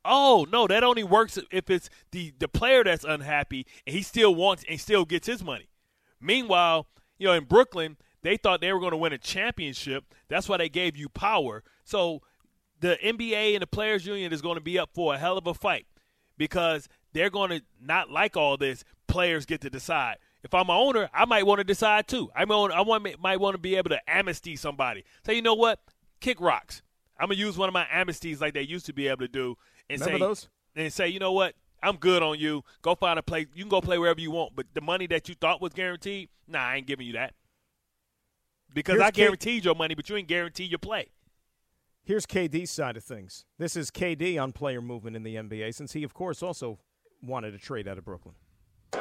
Oh 0.04 0.46
no, 0.52 0.68
that 0.68 0.84
only 0.84 1.06
works 1.06 1.40
if 1.52 1.70
it's 1.70 1.90
the 2.12 2.34
the 2.38 2.50
player 2.50 2.84
that's 2.84 3.06
unhappy 3.06 3.66
and 3.88 3.96
he 3.96 4.02
still 4.02 4.36
wants 4.36 4.66
and 4.70 4.78
still 4.78 5.06
gets 5.06 5.26
his 5.26 5.42
money. 5.42 5.70
Meanwhile, 6.20 6.88
you 7.18 7.28
know 7.28 7.34
in 7.34 7.46
Brooklyn 7.46 7.96
they 8.24 8.36
thought 8.36 8.60
they 8.60 8.74
were 8.74 8.82
going 8.82 8.92
to 8.92 8.98
win 8.98 9.14
a 9.14 9.18
championship. 9.18 10.04
That's 10.28 10.50
why 10.50 10.58
they 10.58 10.68
gave 10.68 10.98
you 10.98 11.08
power. 11.08 11.64
So 11.86 12.22
the 12.82 12.98
NBA 13.02 13.54
and 13.54 13.62
the 13.62 13.68
players 13.68 14.06
union 14.06 14.34
is 14.34 14.42
going 14.42 14.56
to 14.56 14.62
be 14.62 14.78
up 14.78 14.90
for 14.94 15.14
a 15.14 15.18
hell 15.18 15.38
of 15.38 15.48
a 15.48 15.54
fight 15.54 15.86
because 16.38 16.90
they're 17.14 17.30
going 17.30 17.52
to 17.52 17.62
not 17.82 18.10
like 18.10 18.36
all 18.36 18.58
this. 18.58 18.84
Players 19.08 19.46
get 19.46 19.62
to 19.62 19.70
decide. 19.70 20.18
If 20.44 20.54
I'm 20.54 20.70
an 20.70 20.76
owner, 20.76 21.10
I 21.14 21.26
might 21.26 21.46
want 21.46 21.60
to 21.60 21.64
decide 21.64 22.08
too. 22.08 22.30
I 22.36 22.46
might, 22.46 22.72
I 22.72 22.82
want, 22.82 23.08
might 23.22 23.40
want 23.40 23.54
to 23.54 23.58
be 23.58 23.76
able 23.76 23.90
to 23.90 24.00
amnesty 24.10 24.56
somebody. 24.56 25.06
Say, 25.26 25.36
you 25.36 25.42
know 25.42 25.54
what? 25.54 25.80
Kick 26.20 26.42
rocks. 26.42 26.82
I'm 27.18 27.30
gonna 27.30 27.40
use 27.40 27.58
one 27.58 27.70
of 27.70 27.74
my 27.74 27.86
amnesties 27.86 28.42
like 28.42 28.54
they 28.54 28.64
used 28.64 28.86
to 28.88 28.94
be 28.94 29.08
able 29.08 29.20
to 29.20 29.28
do, 29.28 29.56
and 29.90 30.02
Remember 30.02 30.18
say, 30.20 30.28
those? 30.28 30.50
and 30.76 30.94
say, 30.94 31.08
you 31.08 31.20
know 31.20 31.32
what? 31.32 31.56
I'm 31.82 31.98
good 31.98 32.24
on 32.24 32.40
you. 32.40 32.64
Go 32.82 32.96
find 32.96 33.20
a 33.20 33.24
place. 33.24 33.48
You 33.54 33.64
can 33.64 33.70
go 33.70 33.82
play 33.82 33.98
wherever 33.98 34.20
you 34.20 34.32
want, 34.32 34.56
but 34.56 34.66
the 34.74 34.82
money 34.82 35.08
that 35.08 35.30
you 35.30 35.36
thought 35.36 35.62
was 35.62 35.74
guaranteed, 35.74 36.30
nah, 36.48 36.60
I 36.60 36.78
ain't 36.78 36.88
giving 36.88 37.06
you 37.06 37.14
that. 37.14 37.34
Because 38.74 38.96
Here's 38.96 39.04
I 39.04 39.12
guaranteed 39.12 39.66
your 39.66 39.76
money, 39.76 39.94
but 39.94 40.10
you 40.10 40.16
ain't 40.16 40.28
guaranteed 40.28 40.72
your 40.72 40.80
play. 40.80 41.10
Here's 42.04 42.26
KD's 42.26 42.72
side 42.72 42.98
of 42.98 43.04
things. 43.04 43.46
This 43.60 43.78
is 43.78 43.92
KD 43.92 44.42
on 44.42 44.52
player 44.52 44.82
movement 44.82 45.16
in 45.16 45.24
the 45.24 45.36
NBA, 45.36 45.74
since 45.76 45.94
he, 45.94 46.04
of 46.04 46.14
course, 46.14 46.42
also 46.42 46.80
wanted 47.22 47.54
a 47.54 47.58
trade 47.58 47.88
out 47.88 47.98
of 47.98 48.06
Brooklyn. 48.06 48.36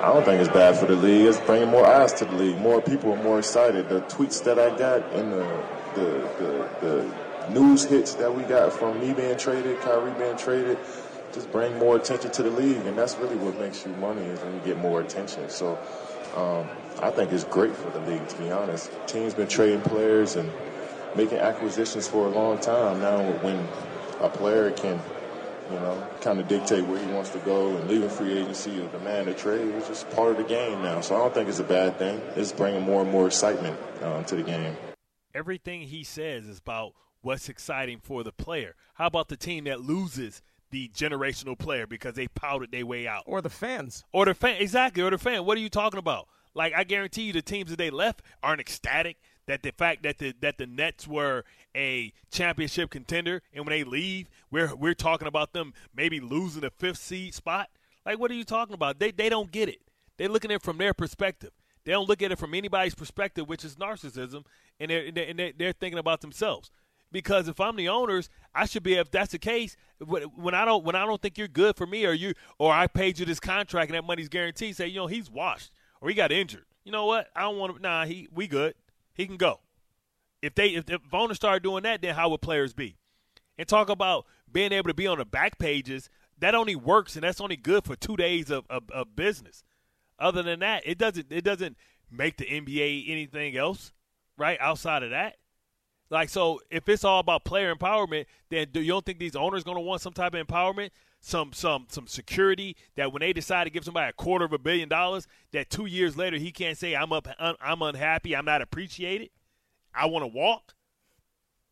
I 0.01 0.13
don't 0.13 0.25
think 0.25 0.41
it's 0.41 0.53
bad 0.53 0.77
for 0.77 0.87
the 0.87 0.97
league. 0.97 1.27
It's 1.27 1.39
bringing 1.41 1.69
more 1.69 1.87
eyes 1.87 2.13
to 2.15 2.25
the 2.25 2.35
league. 2.35 2.59
More 2.59 2.81
people 2.81 3.13
are 3.13 3.23
more 3.23 3.39
excited. 3.39 3.89
The 3.89 4.01
tweets 4.03 4.43
that 4.45 4.59
I 4.59 4.77
got 4.77 5.13
and 5.13 5.33
the 5.33 5.65
the, 5.95 6.29
the, 6.39 6.69
the 6.81 7.51
news 7.51 7.85
hits 7.85 8.15
that 8.15 8.35
we 8.35 8.43
got 8.45 8.73
from 8.73 9.01
me 9.01 9.13
being 9.13 9.37
traded, 9.37 9.81
Kyrie 9.81 10.13
being 10.13 10.37
traded, 10.37 10.79
just 11.33 11.51
bring 11.53 11.79
more 11.79 11.97
attention 11.97 12.31
to 12.31 12.43
the 12.43 12.51
league, 12.51 12.85
and 12.87 12.97
that's 12.97 13.17
really 13.17 13.37
what 13.37 13.59
makes 13.59 13.85
you 13.85 13.93
money 13.93 14.23
is 14.23 14.41
when 14.41 14.55
you 14.55 14.61
get 14.61 14.79
more 14.79 15.01
attention. 15.01 15.49
So 15.49 15.79
um, 16.37 16.67
I 17.01 17.11
think 17.11 17.33
it's 17.33 17.45
great 17.45 17.75
for 17.75 17.91
the 17.91 18.01
league, 18.01 18.27
to 18.27 18.39
be 18.39 18.51
honest. 18.51 18.91
Teams 19.07 19.35
been 19.35 19.49
trading 19.49 19.83
players 19.83 20.37
and 20.37 20.51
making 21.15 21.39
acquisitions 21.39 22.09
for 22.09 22.27
a 22.27 22.31
long 22.31 22.59
time. 22.59 23.01
Now, 23.01 23.23
when 23.43 23.69
a 24.21 24.29
player 24.29 24.71
can 24.71 25.01
you 25.73 25.81
know, 25.81 26.07
kind 26.21 26.38
of 26.38 26.49
dictate 26.49 26.85
where 26.85 27.02
he 27.05 27.12
wants 27.12 27.31
to 27.31 27.38
go 27.41 27.75
and 27.76 27.88
leaving 27.88 28.09
free 28.09 28.38
agency 28.38 28.81
or 28.81 28.88
demand 28.88 29.29
a 29.29 29.35
trade. 29.35 29.69
It's 29.76 29.88
just 29.88 30.11
part 30.11 30.33
of 30.33 30.37
the 30.37 30.45
game 30.45 30.83
now. 30.83 31.00
So 31.00 31.17
I 31.17 31.19
don't 31.19 31.35
think 31.35 31.49
it's 31.49 31.59
a 31.59 31.64
bad 31.64 31.99
thing. 31.99 32.21
It's 32.37 32.52
bringing 32.52 32.83
more 32.83 33.02
and 33.02 33.11
more 33.11 33.26
excitement 33.26 33.79
um, 34.02 34.25
to 34.26 34.37
the 34.37 34.43
game. 34.43 34.76
Everything 35.35 35.83
he 35.83 36.05
says 36.05 36.47
is 36.47 36.59
about 36.59 36.93
what's 37.23 37.49
exciting 37.49 38.00
for 38.02 38.23
the 38.23 38.33
player. 38.33 38.75
How 38.95 39.07
about 39.07 39.29
the 39.29 39.37
team 39.37 39.64
that 39.64 39.81
loses 39.81 40.43
the 40.71 40.88
generational 40.88 41.59
player 41.59 41.87
because 41.87 42.14
they 42.14 42.29
pouted 42.29 42.71
their 42.71 42.85
way 42.85 43.09
out? 43.09 43.23
Or 43.26 43.41
the 43.41 43.50
fans. 43.50 44.05
Or 44.12 44.26
the 44.26 44.35
fan, 44.35 44.61
exactly, 44.61 45.02
or 45.02 45.11
the 45.11 45.19
fan. 45.19 45.45
What 45.47 45.57
are 45.57 45.61
you 45.62 45.71
talking 45.71 45.99
about? 45.99 46.29
Like 46.55 46.75
I 46.75 46.85
guarantee 46.85 47.23
you, 47.23 47.33
the 47.33 47.43
teams 47.43 47.71
that 47.71 47.79
they 47.79 47.91
left 47.91 48.23
aren't 48.43 48.61
ecstatic 48.61 49.17
that 49.47 49.63
the 49.63 49.73
fact 49.73 50.03
that 50.05 50.19
the 50.19 50.35
that 50.41 50.59
the 50.59 50.67
Nets 50.67 51.07
were 51.07 51.45
a 51.77 52.13
championship 52.31 52.91
contender, 52.91 53.43
and 53.53 53.65
when 53.65 53.73
they 53.73 53.85
leave, 53.85 54.29
we're 54.51 54.75
we're 54.75 54.95
talking 54.95 55.29
about 55.29 55.53
them 55.53 55.73
maybe 55.95 56.21
losing 56.21 56.63
the 56.63 56.71
fifth 56.71 56.99
seed 56.99 57.35
spot. 57.35 57.69
Like, 58.05 58.19
what 58.19 58.31
are 58.31 58.35
you 58.35 58.45
talking 58.45 58.75
about? 58.75 58.99
They 58.99 59.11
they 59.11 59.29
don't 59.29 59.51
get 59.51 59.69
it. 59.69 59.81
They're 60.17 60.29
looking 60.29 60.51
at 60.51 60.57
it 60.57 60.63
from 60.63 60.79
their 60.79 60.95
perspective. 60.95 61.51
They 61.85 61.93
don't 61.93 62.09
look 62.09 62.23
at 62.23 62.31
it 62.31 62.39
from 62.39 62.55
anybody's 62.55 62.95
perspective, 62.95 63.49
which 63.49 63.65
is 63.65 63.77
narcissism, 63.77 64.45
and 64.79 64.91
they're 64.91 65.07
and 65.07 65.39
they're, 65.39 65.53
they're, 65.57 65.73
thinking 65.73 65.99
about 65.99 66.21
themselves. 66.21 66.71
Because 67.11 67.49
if 67.49 67.61
I'm 67.61 67.77
the 67.77 67.89
owners, 67.89 68.31
I 68.55 68.67
should 68.67 68.83
be. 68.83 68.95
If 68.95 69.11
that's 69.11 69.33
the 69.33 69.39
case, 69.39 69.77
when 69.99 70.55
I 70.55 70.65
don't 70.65 70.85
when 70.85 70.95
I 70.95 71.05
don't 71.05 71.21
think 71.21 71.37
you're 71.37 71.49
good 71.49 71.77
for 71.77 71.87
me, 71.87 72.07
or 72.07 72.13
you 72.13 72.35
or 72.59 72.73
I 72.73 72.87
paid 72.87 73.19
you 73.19 73.27
this 73.27 73.41
contract 73.41 73.91
and 73.91 73.97
that 73.97 74.05
money's 74.05 74.29
guaranteed, 74.29 74.77
say 74.77 74.87
you 74.87 74.97
know 74.97 75.09
he's 75.09 75.31
washed 75.31 75.73
or 76.01 76.09
he 76.09 76.15
got 76.15 76.33
injured. 76.33 76.65
You 76.85 76.93
know 76.93 77.07
what? 77.07 77.29
I 77.35 77.43
don't 77.43 77.59
want 77.59 77.77
to. 77.77 77.83
Nah, 77.83 78.05
he 78.05 78.29
we 78.33 78.47
good. 78.47 78.75
He 79.14 79.26
can 79.26 79.37
go. 79.37 79.61
If 80.40 80.54
they 80.54 80.69
if, 80.69 80.88
if 80.90 81.00
owners 81.12 81.37
start 81.37 81.62
doing 81.62 81.83
that, 81.85 82.02
then 82.02 82.14
how 82.14 82.31
would 82.31 82.40
players 82.40 82.73
be? 82.73 82.97
and 83.59 83.69
talk 83.69 83.88
about 83.88 84.26
being 84.50 84.73
able 84.73 84.88
to 84.88 84.95
be 84.95 85.07
on 85.07 85.19
the 85.19 85.25
back 85.25 85.59
pages. 85.59 86.11
That 86.38 86.54
only 86.54 86.75
works, 86.75 87.14
and 87.14 87.23
that's 87.23 87.40
only 87.40 87.57
good 87.57 87.85
for 87.85 87.95
two 87.95 88.16
days 88.16 88.50
of, 88.50 88.64
of, 88.69 88.90
of 88.90 89.14
business. 89.14 89.62
Other 90.19 90.42
than 90.42 90.61
that, 90.61 90.83
it 90.85 90.99
doesn't 90.99 91.26
it 91.31 91.45
doesn't 91.45 91.76
make 92.11 92.37
the 92.37 92.45
NBA 92.45 93.11
anything 93.11 93.57
else, 93.57 93.92
right? 94.37 94.59
Outside 94.61 95.02
of 95.02 95.11
that, 95.11 95.37
like 96.11 96.28
so, 96.28 96.61
if 96.71 96.88
it's 96.88 97.04
all 97.04 97.21
about 97.21 97.45
player 97.45 97.75
empowerment, 97.75 98.26
then 98.50 98.69
do 98.73 98.81
you 98.81 98.92
don't 98.92 99.07
think 99.07 99.19
these 99.19 99.37
owners 99.37 99.64
going 99.64 99.76
to 99.76 99.83
want 99.83 100.00
some 100.00 100.12
type 100.12 100.35
of 100.35 100.47
empowerment? 100.47 100.90
Some 101.25 101.52
some 101.52 101.87
some 101.88 102.09
security 102.09 102.76
that 102.97 103.12
when 103.12 103.21
they 103.21 103.33
decide 103.33 103.64
to 103.64 103.71
give 103.71 103.85
somebody 103.85 104.11
a 104.11 104.12
quarter 104.12 104.45
of 104.45 104.52
a 104.52 104.59
billion 104.59 104.88
dollars, 104.88 105.29
that 105.52 105.71
two 105.71 105.87
years 105.87 106.17
later 106.17 106.37
he 106.37 106.50
can't 106.50 106.76
say 106.76 106.95
I'm 106.95 107.12
up 107.12 107.29
I'm 107.38 107.81
unhappy, 107.81 108.37
I'm 108.37 108.45
not 108.45 108.61
appreciated, 108.61 109.31
I 109.95 110.07
want 110.07 110.25
to 110.25 110.26
walk. 110.26 110.75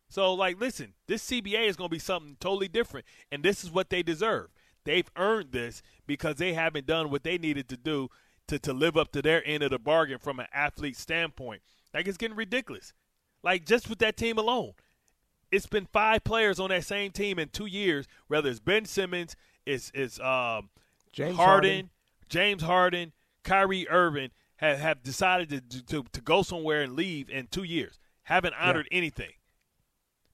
So 0.09 0.33
like, 0.35 0.61
listen, 0.61 0.95
this 1.09 1.29
CBA 1.29 1.67
is 1.67 1.77
going 1.77 1.91
to 1.91 1.95
be 1.95 1.99
something 1.99 2.37
totally 2.41 2.69
different, 2.69 3.07
and 3.31 3.43
this 3.43 3.65
is 3.65 3.71
what 3.71 3.91
they 3.91 4.03
deserve. 4.03 4.51
They've 4.85 5.11
earned 5.17 5.51
this 5.51 5.83
because 6.07 6.37
they 6.37 6.55
haven't 6.55 6.87
done 6.87 7.11
what 7.11 7.25
they 7.25 7.37
needed 7.37 7.69
to 7.71 7.77
do 7.77 8.09
to 8.49 8.59
to 8.61 8.73
live 8.73 8.97
up 8.97 9.11
to 9.13 9.21
their 9.21 9.47
end 9.47 9.65
of 9.65 9.73
the 9.73 9.81
bargain 9.81 10.19
from 10.19 10.39
an 10.39 10.47
athlete 10.55 10.97
standpoint. 10.97 11.61
Like 11.93 12.07
it's 12.07 12.17
getting 12.17 12.37
ridiculous. 12.37 12.93
Like 13.43 13.67
just 13.67 13.91
with 13.91 13.99
that 13.99 14.17
team 14.17 14.39
alone, 14.39 14.75
it's 15.51 15.67
been 15.67 15.87
five 15.93 16.25
players 16.25 16.61
on 16.61 16.71
that 16.71 16.85
same 16.85 17.11
team 17.11 17.39
in 17.39 17.49
two 17.49 17.67
years. 17.67 18.07
Whether 18.29 18.51
it's 18.51 18.61
Ben 18.61 18.85
Simmons, 18.85 19.37
it's 19.67 19.91
it's 19.95 20.21
um, 20.21 20.71
James 21.13 21.37
Harden, 21.37 21.71
Harden, 21.71 21.91
James 22.29 22.63
Harden, 22.63 23.13
Kyrie 23.45 23.89
Irving 23.89 24.31
have, 24.57 24.79
have 24.79 25.03
decided 25.03 25.71
to, 25.71 25.85
to 25.87 26.05
to 26.13 26.21
go 26.21 26.43
somewhere 26.43 26.83
and 26.83 26.95
leave 26.95 27.29
in 27.31 27.49
two 27.49 27.65
years. 27.65 27.99
Haven't 28.25 28.55
honored 28.61 28.89
yeah. 28.91 28.99
anything 28.99 29.33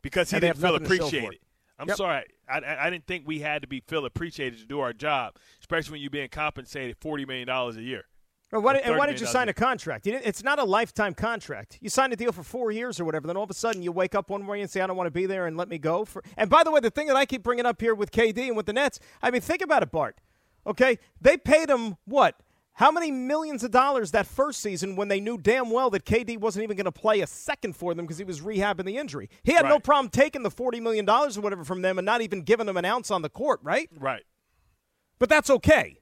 because 0.02 0.30
he 0.30 0.36
and 0.36 0.42
didn't 0.42 0.58
feel 0.58 0.74
appreciated. 0.74 1.40
I'm 1.78 1.88
yep. 1.88 1.96
sorry, 1.96 2.24
I, 2.48 2.58
I, 2.58 2.86
I 2.86 2.90
didn't 2.90 3.06
think 3.06 3.24
we 3.26 3.40
had 3.40 3.62
to 3.62 3.68
be 3.68 3.80
feel 3.80 4.06
appreciated 4.06 4.58
to 4.60 4.66
do 4.66 4.80
our 4.80 4.92
job, 4.92 5.34
especially 5.60 5.92
when 5.92 6.00
you're 6.00 6.10
being 6.10 6.28
compensated 6.28 6.96
forty 7.00 7.24
million 7.24 7.46
dollars 7.46 7.76
a 7.76 7.82
year. 7.82 8.04
Why, 8.50 8.76
and 8.76 8.96
why 8.96 9.06
did 9.06 9.20
you 9.20 9.26
sign 9.26 9.48
a 9.48 9.52
contract? 9.52 10.06
it's 10.06 10.44
not 10.44 10.58
a 10.58 10.64
lifetime 10.64 11.14
contract. 11.14 11.78
You 11.80 11.90
signed 11.90 12.12
a 12.12 12.16
deal 12.16 12.30
for 12.30 12.44
four 12.44 12.70
years 12.70 13.00
or 13.00 13.04
whatever. 13.04 13.26
Then 13.26 13.36
all 13.36 13.42
of 13.42 13.50
a 13.50 13.54
sudden 13.54 13.82
you 13.82 13.90
wake 13.90 14.14
up 14.14 14.30
one 14.30 14.42
morning 14.42 14.62
and 14.62 14.70
say, 14.70 14.80
"I 14.80 14.86
don't 14.86 14.96
want 14.96 15.08
to 15.08 15.12
be 15.12 15.26
there," 15.26 15.46
and 15.46 15.56
let 15.56 15.68
me 15.68 15.78
go. 15.78 16.04
For 16.04 16.22
and 16.36 16.48
by 16.48 16.62
the 16.62 16.70
way, 16.70 16.78
the 16.78 16.90
thing 16.90 17.08
that 17.08 17.16
I 17.16 17.26
keep 17.26 17.42
bringing 17.42 17.66
up 17.66 17.80
here 17.80 17.94
with 17.94 18.12
KD 18.12 18.46
and 18.46 18.56
with 18.56 18.66
the 18.66 18.72
Nets, 18.72 19.00
I 19.20 19.30
mean, 19.30 19.40
think 19.40 19.62
about 19.62 19.82
it, 19.82 19.90
Bart. 19.90 20.20
Okay, 20.64 20.98
they 21.20 21.36
paid 21.36 21.68
him 21.68 21.96
what? 22.04 22.40
How 22.74 22.90
many 22.90 23.10
millions 23.10 23.64
of 23.64 23.70
dollars 23.70 24.10
that 24.10 24.26
first 24.26 24.60
season 24.60 24.96
when 24.96 25.08
they 25.08 25.18
knew 25.18 25.38
damn 25.38 25.70
well 25.70 25.88
that 25.90 26.04
KD 26.04 26.38
wasn't 26.38 26.62
even 26.62 26.76
going 26.76 26.84
to 26.84 26.92
play 26.92 27.20
a 27.20 27.26
second 27.26 27.74
for 27.74 27.94
them 27.94 28.04
because 28.04 28.18
he 28.18 28.24
was 28.24 28.42
rehabbing 28.42 28.84
the 28.84 28.98
injury? 28.98 29.30
He 29.44 29.52
had 29.52 29.62
right. 29.62 29.70
no 29.70 29.80
problem 29.80 30.10
taking 30.10 30.42
the 30.42 30.50
forty 30.50 30.78
million 30.78 31.04
dollars 31.04 31.36
or 31.36 31.40
whatever 31.40 31.64
from 31.64 31.82
them 31.82 31.98
and 31.98 32.06
not 32.06 32.20
even 32.20 32.42
giving 32.42 32.66
them 32.66 32.76
an 32.76 32.84
ounce 32.84 33.10
on 33.10 33.22
the 33.22 33.30
court, 33.30 33.60
right? 33.62 33.88
Right. 33.98 34.24
But 35.18 35.30
that's 35.30 35.50
okay. 35.50 35.98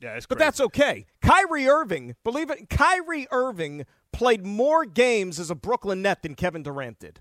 Yeah, 0.00 0.14
it's 0.14 0.26
but 0.26 0.38
that's 0.38 0.60
okay. 0.60 1.06
Kyrie 1.20 1.68
Irving, 1.68 2.14
believe 2.22 2.50
it, 2.50 2.70
Kyrie 2.70 3.26
Irving 3.30 3.84
played 4.12 4.46
more 4.46 4.84
games 4.84 5.40
as 5.40 5.50
a 5.50 5.54
Brooklyn 5.54 6.02
Net 6.02 6.22
than 6.22 6.34
Kevin 6.34 6.62
Durant 6.62 7.00
did. 7.00 7.20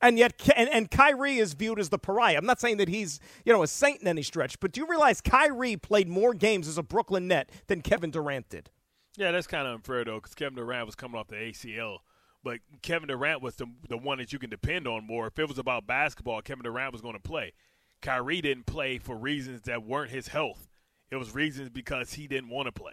And 0.00 0.18
yet, 0.18 0.48
and, 0.56 0.68
and 0.68 0.90
Kyrie 0.90 1.38
is 1.38 1.54
viewed 1.54 1.80
as 1.80 1.88
the 1.88 1.98
pariah. 1.98 2.36
I'm 2.36 2.46
not 2.46 2.60
saying 2.60 2.76
that 2.76 2.88
he's, 2.88 3.18
you 3.44 3.52
know, 3.52 3.62
a 3.62 3.66
saint 3.66 4.00
in 4.00 4.08
any 4.08 4.22
stretch, 4.22 4.60
but 4.60 4.72
do 4.72 4.80
you 4.80 4.86
realize 4.86 5.20
Kyrie 5.20 5.76
played 5.76 6.08
more 6.08 6.34
games 6.34 6.68
as 6.68 6.78
a 6.78 6.82
Brooklyn 6.82 7.26
Net 7.26 7.50
than 7.66 7.82
Kevin 7.82 8.10
Durant 8.10 8.48
did? 8.48 8.70
Yeah, 9.16 9.32
that's 9.32 9.48
kind 9.48 9.66
of 9.66 9.74
unfair, 9.74 10.04
though, 10.04 10.16
because 10.16 10.36
Kevin 10.36 10.54
Durant 10.54 10.86
was 10.86 10.94
coming 10.94 11.18
off 11.18 11.26
the 11.26 11.36
ACL. 11.36 11.98
But 12.44 12.60
Kevin 12.82 13.08
Durant 13.08 13.42
was 13.42 13.56
the, 13.56 13.66
the 13.88 13.96
one 13.96 14.18
that 14.18 14.32
you 14.32 14.38
can 14.38 14.50
depend 14.50 14.86
on 14.86 15.04
more. 15.04 15.26
If 15.26 15.38
it 15.40 15.48
was 15.48 15.58
about 15.58 15.88
basketball, 15.88 16.40
Kevin 16.42 16.62
Durant 16.62 16.92
was 16.92 17.02
going 17.02 17.16
to 17.16 17.20
play. 17.20 17.52
Kyrie 18.00 18.40
didn't 18.40 18.66
play 18.66 18.98
for 18.98 19.16
reasons 19.16 19.62
that 19.62 19.84
weren't 19.84 20.12
his 20.12 20.28
health. 20.28 20.67
It 21.10 21.16
was 21.16 21.34
reasons 21.34 21.70
because 21.70 22.12
he 22.12 22.26
didn't 22.26 22.50
want 22.50 22.66
to 22.66 22.72
play. 22.72 22.92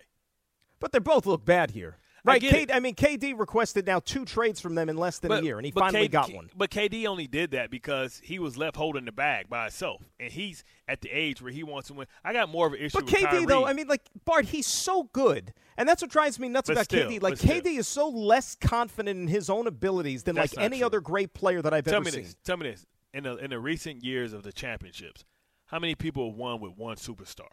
But 0.80 0.91
they 0.91 0.99
both 0.99 1.25
look 1.25 1.45
bad 1.45 1.71
here. 1.71 1.97
Right, 2.25 2.43
I, 2.43 2.49
K- 2.49 2.67
I 2.73 2.80
mean, 2.80 2.95
KD 2.95 3.38
requested 3.38 3.86
now 3.86 3.99
two 3.99 4.25
trades 4.25 4.60
from 4.60 4.73
them 4.73 4.89
in 4.89 4.97
less 4.97 5.19
than 5.19 5.30
but, 5.30 5.43
a 5.43 5.45
year, 5.45 5.58
and 5.58 5.65
he 5.65 5.71
finally 5.71 6.06
K- 6.06 6.08
got 6.08 6.34
one. 6.34 6.49
But 6.58 6.71
KD 6.71 7.06
only 7.06 7.28
did 7.28 7.51
that 7.51 7.69
because 7.69 8.19
he 8.23 8.39
was 8.39 8.58
left 8.58 8.75
holding 8.75 9.06
the 9.06 9.12
bag 9.12 9.47
by 9.47 9.63
himself, 9.65 10.01
and 10.19 10.32
he's 10.32 10.63
at 10.88 11.01
the 11.01 11.10
age 11.12 11.39
where 11.39 11.51
he 11.51 11.62
wants 11.62 11.89
to 11.89 11.93
win. 11.93 12.08
I 12.23 12.34
got 12.34 12.49
more 12.49 12.65
of 12.65 12.73
an 12.73 12.80
issue. 12.80 12.97
But 12.99 13.06
KD 13.06 13.30
Kyrie. 13.30 13.45
though, 13.45 13.67
I 13.67 13.73
mean, 13.73 13.88
like 13.88 14.01
Bart, 14.25 14.45
he's 14.45 14.65
so 14.65 15.04
good, 15.13 15.54
and 15.78 15.88
that's 15.88 16.01
what 16.01 16.10
drives 16.10 16.39
me 16.39 16.49
nuts 16.49 16.67
but 16.67 16.73
about 16.73 16.86
still, 16.86 17.08
KD. 17.08 17.21
Like 17.21 17.36
KD 17.36 17.60
still. 17.60 17.78
is 17.78 17.88
so 17.88 18.10
less 18.10 18.56
confident 18.56 19.19
in 19.19 19.28
his 19.28 19.47
own 19.47 19.67
abilities 19.67 20.23
than 20.23 20.34
that's 20.36 20.56
like 20.56 20.65
any 20.65 20.80
true. 20.80 20.88
other 20.88 21.01
great 21.01 21.36
player 21.36 21.62
that 21.62 21.75
I've 21.75 21.86
Tell 21.86 21.97
ever 21.97 22.06
me 22.06 22.12
seen. 22.12 22.23
This, 22.23 22.36
tell 22.43 22.58
me 22.58 22.71
this: 22.71 22.88
in 23.13 23.25
the 23.25 23.36
in 23.38 23.51
the 23.51 23.60
recent 23.60 24.04
years 24.04 24.34
of 24.34 24.41
the 24.41 24.51
championships, 24.51 25.25
how 25.67 25.78
many 25.78 25.93
people 25.93 26.32
have 26.32 26.38
won 26.38 26.60
with 26.60 26.75
one 26.75 26.95
superstar? 26.95 27.51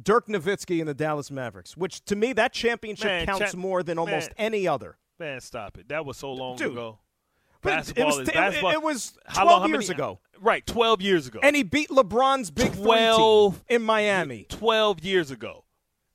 Dirk 0.00 0.26
Nowitzki 0.26 0.80
and 0.80 0.88
the 0.88 0.94
Dallas 0.94 1.30
Mavericks, 1.30 1.76
which 1.76 2.04
to 2.06 2.16
me 2.16 2.32
that 2.34 2.52
championship 2.52 3.06
man, 3.06 3.26
counts 3.26 3.52
cha- 3.52 3.58
more 3.58 3.82
than 3.82 3.98
almost 3.98 4.28
man, 4.30 4.34
any 4.38 4.66
other. 4.66 4.96
Man, 5.18 5.40
stop 5.40 5.78
it! 5.78 5.88
That 5.88 6.06
was 6.06 6.16
so 6.16 6.32
long 6.32 6.56
Dude, 6.56 6.72
ago. 6.72 6.98
But 7.60 7.70
basketball 7.70 8.04
it 8.04 8.06
was, 8.06 8.18
is 8.18 8.28
it, 8.28 8.34
basketball. 8.34 8.70
It, 8.72 8.82
was 8.82 9.18
how 9.26 9.44
12 9.44 9.60
long, 9.60 9.70
years 9.70 9.88
many, 9.88 9.96
ago. 9.96 10.20
Right, 10.40 10.66
twelve 10.66 11.00
years 11.00 11.26
ago. 11.28 11.40
And 11.42 11.54
he 11.54 11.62
beat 11.62 11.90
LeBron's 11.90 12.50
big 12.50 12.72
12 12.72 13.54
three 13.54 13.58
team 13.58 13.76
in 13.76 13.82
Miami. 13.82 14.46
Twelve 14.48 15.00
years 15.00 15.30
ago. 15.30 15.64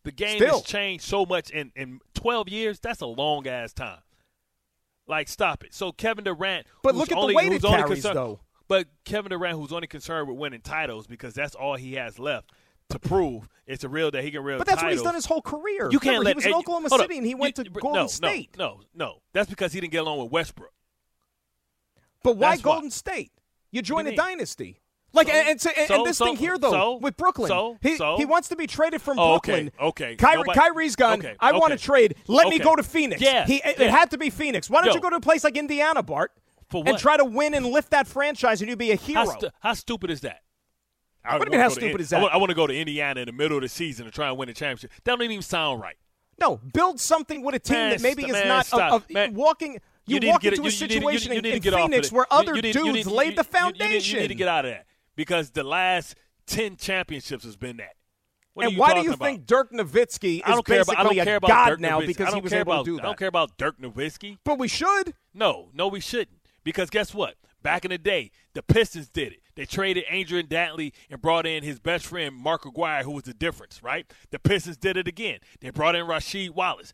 The 0.03 0.11
game 0.11 0.37
Still. 0.37 0.57
has 0.57 0.63
changed 0.63 1.05
so 1.05 1.25
much 1.25 1.49
in, 1.49 1.71
in 1.75 1.99
twelve 2.13 2.49
years. 2.49 2.79
That's 2.79 3.01
a 3.01 3.05
long 3.05 3.47
ass 3.47 3.73
time. 3.73 3.99
Like, 5.07 5.29
stop 5.29 5.63
it. 5.63 5.73
So 5.73 5.93
Kevin 5.93 6.25
Durant, 6.25 6.67
But 6.83 6.95
look 6.95 7.11
at 7.11 7.17
only, 7.17 7.33
the 7.33 7.37
weight 7.37 7.51
it 7.53 7.61
carries, 7.61 8.03
though. 8.03 8.41
But 8.67 8.87
Kevin 9.05 9.29
Durant, 9.29 9.57
who's 9.57 9.71
only 9.71 9.87
concerned 9.87 10.27
with 10.27 10.37
winning 10.37 10.59
titles 10.59 11.07
because 11.07 11.33
that's 11.33 11.55
all 11.55 11.75
he 11.75 11.93
has 11.93 12.19
left 12.19 12.51
to 12.89 12.99
prove 12.99 13.47
it's 13.65 13.83
a 13.83 13.89
real 13.89 14.11
that 14.11 14.23
he 14.23 14.31
can 14.31 14.43
real. 14.43 14.57
But 14.57 14.67
that's 14.67 14.81
what 14.81 14.91
he's 14.91 15.01
done 15.01 15.15
his 15.15 15.25
whole 15.25 15.41
career. 15.41 15.89
You 15.91 15.99
can't 15.99 16.19
Remember, 16.19 16.25
let 16.25 16.29
he 16.31 16.35
was 16.35 16.45
in 16.45 16.53
Ed- 16.53 16.57
Oklahoma 16.57 16.89
City 16.89 17.03
up. 17.03 17.09
and 17.11 17.25
he 17.25 17.35
went 17.35 17.57
You- 17.57 17.63
to 17.65 17.69
Golden 17.69 18.01
no, 18.03 18.07
State. 18.07 18.55
No, 18.57 18.65
no, 18.67 18.81
no. 18.95 19.21
That's 19.33 19.49
because 19.49 19.73
he 19.73 19.81
didn't 19.81 19.91
get 19.91 19.99
along 20.01 20.19
with 20.19 20.31
Westbrook. 20.31 20.71
But 22.23 22.37
why 22.37 22.51
That's 22.51 22.63
why. 22.63 22.73
Golden 22.73 22.91
State? 22.91 23.31
You 23.71 23.81
join 23.81 24.05
a 24.07 24.09
mean? 24.11 24.17
dynasty. 24.17 24.79
Like 25.13 25.27
So- 25.27 25.33
and, 25.33 25.49
and, 25.49 25.61
so- 25.61 25.69
and 25.71 26.05
this 26.05 26.17
so- 26.17 26.25
thing 26.25 26.35
here 26.37 26.57
though 26.57 26.95
with 26.97 27.17
Brooklyn, 27.17 27.47
so- 27.49 27.77
he, 27.81 27.97
so- 27.97 28.17
he 28.17 28.25
wants 28.25 28.49
to 28.49 28.55
be 28.55 28.67
traded 28.67 29.01
from 29.01 29.19
Oh, 29.19 29.35
okay, 29.35 29.63
Brooklyn. 29.63 29.87
okay. 29.89 30.15
Kyrie, 30.15 30.37
Nobody- 30.37 30.59
Kyrie's 30.59 30.95
gone. 30.95 31.19
okay, 31.19 31.35
I 31.39 31.53
want 31.53 31.71
to 31.71 31.77
trade. 31.77 32.15
Let 32.27 32.47
me 32.49 32.59
go 32.59 32.75
to 32.75 32.83
Phoenix. 32.83 33.21
Yeah, 33.21 33.45
he, 33.45 33.57
it, 33.57 33.79
yeah. 33.79 33.89
had 33.91 34.11
to 34.11 34.17
be 34.17 34.29
Phoenix. 34.29 34.69
Why 34.69 34.79
don't 34.81 34.89
Yo. 34.89 34.95
you 34.95 35.01
go 35.01 35.09
to 35.09 35.17
a 35.17 35.21
place 35.21 35.43
like 35.43 35.57
Indiana, 35.57 36.03
Bart, 36.03 36.31
and 36.73 36.97
try 36.97 37.17
to 37.17 37.25
win 37.25 37.53
and 37.53 37.65
lift 37.65 37.91
that 37.91 38.07
franchise, 38.07 38.61
and 38.61 38.69
you'd 38.69 38.79
be 38.79 38.91
a 38.91 38.95
hero? 38.95 39.25
How, 39.25 39.37
stu- 39.37 39.49
how 39.59 39.73
stupid 39.73 40.09
is 40.11 40.21
that? 40.21 40.41
I 41.27 41.37
What 41.37 41.45
do 41.45 41.49
you 41.49 41.51
mean, 41.51 41.61
how 41.61 41.69
to 41.69 41.75
stupid 41.75 42.01
is 42.01 42.09
that? 42.09 42.17
I 42.17 42.21
want, 42.21 42.33
I 42.33 42.37
want 42.37 42.49
to 42.49 42.55
go 42.55 42.67
to 42.67 42.73
Indiana 42.75 43.21
in 43.21 43.25
the 43.27 43.31
middle 43.33 43.57
of 43.57 43.63
the 43.63 43.69
season 43.69 44.05
to 44.05 44.11
try 44.11 44.29
and 44.29 44.37
win 44.37 44.49
a 44.49 44.53
championship. 44.53 44.91
That 45.03 45.11
don't 45.17 45.21
even 45.23 45.41
sound 45.41 45.81
right. 45.81 45.95
no, 46.39 46.57
build 46.73 46.99
something 46.99 47.41
with 47.43 47.55
a 47.55 47.59
team 47.59 47.75
Man, 47.77 47.89
that 47.91 48.01
maybe 48.01 48.23
is 48.25 48.31
man, 48.31 48.47
not 48.47 48.65
stop. 48.65 49.09
Man, 49.09 49.33
walking. 49.33 49.79
You, 50.05 50.19
need 50.21 50.29
walk 50.29 50.43
into 50.45 50.55
a 50.55 50.57
you- 50.57 50.61
you 50.63 50.65
you- 50.65 50.71
situation 50.71 51.31
in, 51.33 51.45
in 51.45 51.59
get 51.59 51.73
off 51.73 51.81
of 51.81 51.85
Phoenix 51.91 52.11
where 52.11 52.25
other 52.31 52.55
you 52.55 52.61
need- 52.61 52.73
dudes 52.73 52.93
need- 52.93 53.05
laid 53.07 53.15
the 53.15 53.19
you- 53.23 53.27
you- 53.29 53.35
you 53.37 53.43
foundation. 53.43 54.15
You 54.15 54.21
need 54.21 54.27
to 54.29 54.35
get 54.35 54.47
out 54.47 54.63
of 54.65 54.71
that 54.71 54.85
because 55.17 55.49
the 55.51 55.63
last 55.63 56.15
ten 56.45 56.77
championships 56.77 57.43
has 57.43 57.57
been 57.57 57.77
that. 57.77 57.93
What 58.53 58.67
and 58.67 58.77
why 58.77 58.93
do 58.95 59.01
you 59.01 59.13
about? 59.13 59.25
think 59.25 59.45
Dirk 59.45 59.71
Nowitzki 59.71 60.37
is 60.37 60.41
I 60.45 60.51
don't 60.51 60.65
care 60.65 60.81
about. 60.81 60.97
I 60.97 61.03
don't 61.03 61.13
care 61.15 61.35
about 61.35 61.47
god 61.49 61.69
Dirk 61.69 61.79
now 61.81 61.99
Nowitzki. 61.99 62.07
because 62.07 62.33
he 62.33 62.39
was 62.41 62.53
able 62.53 62.71
about, 62.73 62.85
to 62.85 62.91
do 62.91 62.95
that? 62.95 63.03
I 63.03 63.05
don't 63.05 63.19
care 63.19 63.27
about 63.27 63.57
Dirk 63.57 63.79
Nowitzki. 63.79 64.37
But 64.43 64.57
we 64.57 64.67
should. 64.67 65.13
No, 65.33 65.69
no, 65.73 65.87
we 65.89 65.99
shouldn't. 65.99 66.39
Because 66.63 66.89
guess 66.89 67.13
what? 67.13 67.35
Back 67.67 67.85
in 67.85 67.91
the 67.91 67.97
day, 67.97 68.31
the 68.53 68.63
Pistons 68.63 69.09
did 69.09 69.33
it. 69.33 69.39
They 69.55 69.65
traded 69.65 70.05
Adrian 70.09 70.47
Dantley 70.47 70.93
and 71.09 71.21
brought 71.21 71.45
in 71.45 71.63
his 71.63 71.79
best 71.79 72.05
friend 72.05 72.33
Mark 72.35 72.65
Aguirre, 72.65 73.03
who 73.03 73.11
was 73.11 73.23
the 73.25 73.33
difference, 73.33 73.83
right? 73.83 74.09
The 74.31 74.39
Pistons 74.39 74.77
did 74.77 74.95
it 74.97 75.07
again. 75.07 75.39
They 75.59 75.69
brought 75.71 75.95
in 75.95 76.05
Rasheed 76.05 76.51
Wallace. 76.51 76.93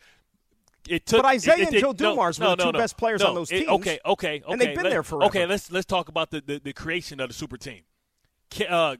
It 0.89 1.05
took, 1.05 1.21
But 1.21 1.35
Isiah 1.35 1.53
it- 1.53 1.59
it- 1.59 1.67
and 1.67 1.75
it- 1.75 1.79
Joe 1.81 1.87
no, 1.87 1.93
Dumars 1.93 2.39
were 2.39 2.45
no, 2.45 2.49
the 2.51 2.55
two 2.57 2.63
no, 2.65 2.71
no. 2.71 2.79
best 2.79 2.97
players 2.97 3.21
No, 3.21 3.27
on 3.29 3.35
those 3.35 3.51
it- 3.51 3.59
teams. 3.59 3.69
okay, 3.69 3.99
okay, 4.05 4.41
okay. 4.41 4.51
And 4.51 4.59
they've 4.59 4.73
been 4.75 4.83
let- 4.83 4.89
there 4.89 5.03
forever. 5.03 5.25
Okay, 5.27 5.45
let's 5.45 5.71
let's 5.71 5.85
talk 5.85 6.09
about 6.09 6.31
the, 6.31 6.41
the, 6.41 6.59
the 6.59 6.73
creation 6.73 7.19
of 7.19 7.27
the 7.29 7.33
super 7.33 7.55
team. 7.57 7.83
Ke- 8.49 8.69
uh, 8.69 8.95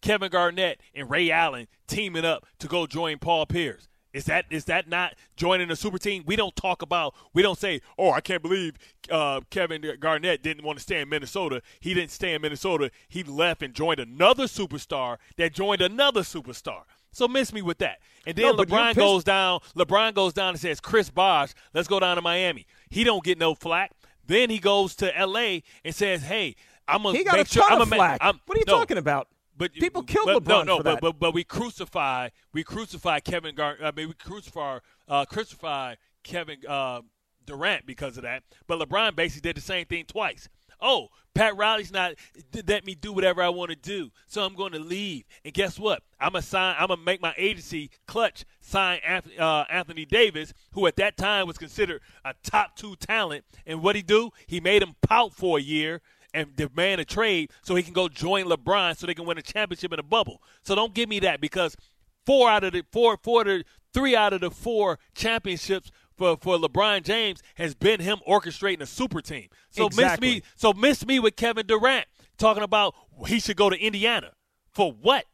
Kevin 0.00 0.30
Garnett 0.30 0.80
and 0.94 1.10
Ray 1.10 1.30
Allen 1.30 1.66
teaming 1.88 2.24
up 2.24 2.46
to 2.60 2.68
go 2.68 2.86
join 2.86 3.18
Paul 3.18 3.46
Pierce. 3.46 3.88
Is 4.16 4.24
that 4.24 4.46
is 4.48 4.64
that 4.64 4.88
not 4.88 5.14
joining 5.36 5.70
a 5.70 5.76
super 5.76 5.98
team? 5.98 6.22
We 6.24 6.36
don't 6.36 6.56
talk 6.56 6.80
about. 6.80 7.14
We 7.34 7.42
don't 7.42 7.58
say, 7.58 7.82
"Oh, 7.98 8.12
I 8.12 8.22
can't 8.22 8.40
believe 8.40 8.78
uh, 9.10 9.42
Kevin 9.50 9.84
Garnett 10.00 10.42
didn't 10.42 10.64
want 10.64 10.78
to 10.78 10.82
stay 10.82 11.02
in 11.02 11.10
Minnesota. 11.10 11.60
He 11.80 11.92
didn't 11.92 12.10
stay 12.10 12.32
in 12.32 12.40
Minnesota. 12.40 12.90
He 13.08 13.22
left 13.22 13.62
and 13.62 13.74
joined 13.74 14.00
another 14.00 14.44
superstar 14.44 15.18
that 15.36 15.52
joined 15.52 15.82
another 15.82 16.22
superstar." 16.22 16.84
So 17.12 17.28
miss 17.28 17.52
me 17.52 17.60
with 17.60 17.76
that. 17.78 17.98
And 18.26 18.34
then 18.34 18.56
No, 18.56 18.64
LeBron 18.64 18.94
goes 18.94 19.22
down. 19.22 19.60
LeBron 19.76 20.14
goes 20.14 20.32
down 20.32 20.50
and 20.50 20.60
says, 20.60 20.80
"Chris 20.80 21.10
Bosh, 21.10 21.52
let's 21.74 21.86
go 21.86 22.00
down 22.00 22.16
to 22.16 22.22
Miami." 22.22 22.66
He 22.88 23.04
don't 23.04 23.22
get 23.22 23.36
no 23.38 23.54
flack. 23.54 23.92
Then 24.26 24.48
he 24.48 24.58
goes 24.58 24.96
to 24.96 25.14
L.A. 25.14 25.62
and 25.84 25.94
says, 25.94 26.22
"Hey, 26.22 26.56
I'm 26.88 27.02
gonna 27.02 27.18
He 27.18 27.22
got 27.22 27.36
make 27.36 27.48
a 27.48 27.50
sure 27.50 27.62
ton 27.64 27.72
I'm 27.72 27.82
of 27.82 27.90
gonna 27.90 27.98
flack. 27.98 28.18
I'm, 28.22 28.40
what 28.46 28.56
are 28.56 28.60
you 28.60 28.64
no, 28.66 28.78
talking 28.78 28.96
about? 28.96 29.28
But 29.56 29.72
People 29.72 30.02
killed 30.02 30.26
but, 30.26 30.44
LeBron 30.44 30.48
no, 30.48 30.62
no, 30.62 30.76
for 30.78 30.82
but, 30.82 30.94
that. 30.94 31.00
But, 31.00 31.18
but 31.18 31.34
we 31.34 31.44
crucify 31.44 32.28
we 32.52 32.62
crucify 32.62 33.20
Kevin 33.20 33.54
Gar. 33.54 33.76
I 33.82 33.90
mean, 33.92 34.08
we 34.08 34.14
crucify 34.14 34.78
uh, 35.08 35.24
crucify 35.24 35.94
Kevin 36.22 36.58
uh, 36.68 37.00
Durant 37.44 37.86
because 37.86 38.16
of 38.16 38.24
that. 38.24 38.42
But 38.66 38.80
LeBron 38.80 39.16
basically 39.16 39.48
did 39.48 39.56
the 39.56 39.62
same 39.62 39.86
thing 39.86 40.04
twice. 40.04 40.48
oh, 40.80 41.08
Pat 41.34 41.56
Riley's 41.56 41.92
not 41.92 42.14
let 42.66 42.86
me 42.86 42.94
do 42.94 43.12
whatever 43.12 43.42
I 43.42 43.50
want 43.50 43.70
to 43.70 43.76
do, 43.76 44.10
so 44.26 44.42
I'm 44.42 44.54
going 44.54 44.72
to 44.72 44.78
leave. 44.78 45.24
And 45.44 45.52
guess 45.52 45.78
what? 45.78 46.02
I'm 46.18 46.32
gonna 46.32 46.42
sign. 46.42 46.76
I'm 46.78 46.88
gonna 46.88 47.02
make 47.02 47.20
my 47.20 47.34
agency 47.36 47.90
Klutch 48.06 48.46
sign 48.60 49.00
Anthony, 49.06 49.38
uh, 49.38 49.64
Anthony 49.68 50.06
Davis, 50.06 50.54
who 50.72 50.86
at 50.86 50.96
that 50.96 51.18
time 51.18 51.46
was 51.46 51.58
considered 51.58 52.00
a 52.24 52.34
top 52.42 52.74
two 52.76 52.96
talent. 52.96 53.44
And 53.66 53.82
what 53.82 53.96
he 53.96 54.02
do? 54.02 54.30
He 54.46 54.60
made 54.60 54.82
him 54.82 54.94
pout 55.02 55.34
for 55.34 55.58
a 55.58 55.62
year 55.62 56.00
and 56.36 56.54
demand 56.54 57.00
a 57.00 57.04
trade 57.04 57.50
so 57.62 57.74
he 57.74 57.82
can 57.82 57.92
go 57.92 58.08
join 58.08 58.44
LeBron 58.44 58.96
so 58.96 59.06
they 59.06 59.14
can 59.14 59.26
win 59.26 59.38
a 59.38 59.42
championship 59.42 59.92
in 59.92 59.98
a 59.98 60.02
bubble. 60.04 60.42
So 60.62 60.74
don't 60.74 60.94
give 60.94 61.08
me 61.08 61.18
that 61.20 61.40
because 61.40 61.76
four 62.24 62.48
out 62.50 62.62
of 62.64 62.72
the 62.74 62.84
four, 62.92 63.16
four 63.22 63.44
to 63.44 63.64
three 63.94 64.14
out 64.14 64.32
of 64.32 64.42
the 64.42 64.50
four 64.50 64.98
championships 65.14 65.90
for, 66.16 66.36
for 66.36 66.56
LeBron 66.58 67.02
James 67.02 67.42
has 67.56 67.74
been 67.74 68.00
him 68.00 68.18
orchestrating 68.28 68.80
a 68.82 68.86
super 68.86 69.20
team. 69.20 69.48
So 69.70 69.86
Exactly. 69.86 70.28
miss 70.28 70.34
me 70.36 70.42
so 70.56 70.72
miss 70.72 71.06
me 71.06 71.18
with 71.18 71.36
Kevin 71.36 71.66
Durant 71.66 72.06
talking 72.38 72.62
about 72.62 72.94
he 73.26 73.40
should 73.40 73.56
go 73.56 73.70
to 73.70 73.76
Indiana. 73.78 74.32
For 74.72 74.92
what? 74.92 75.24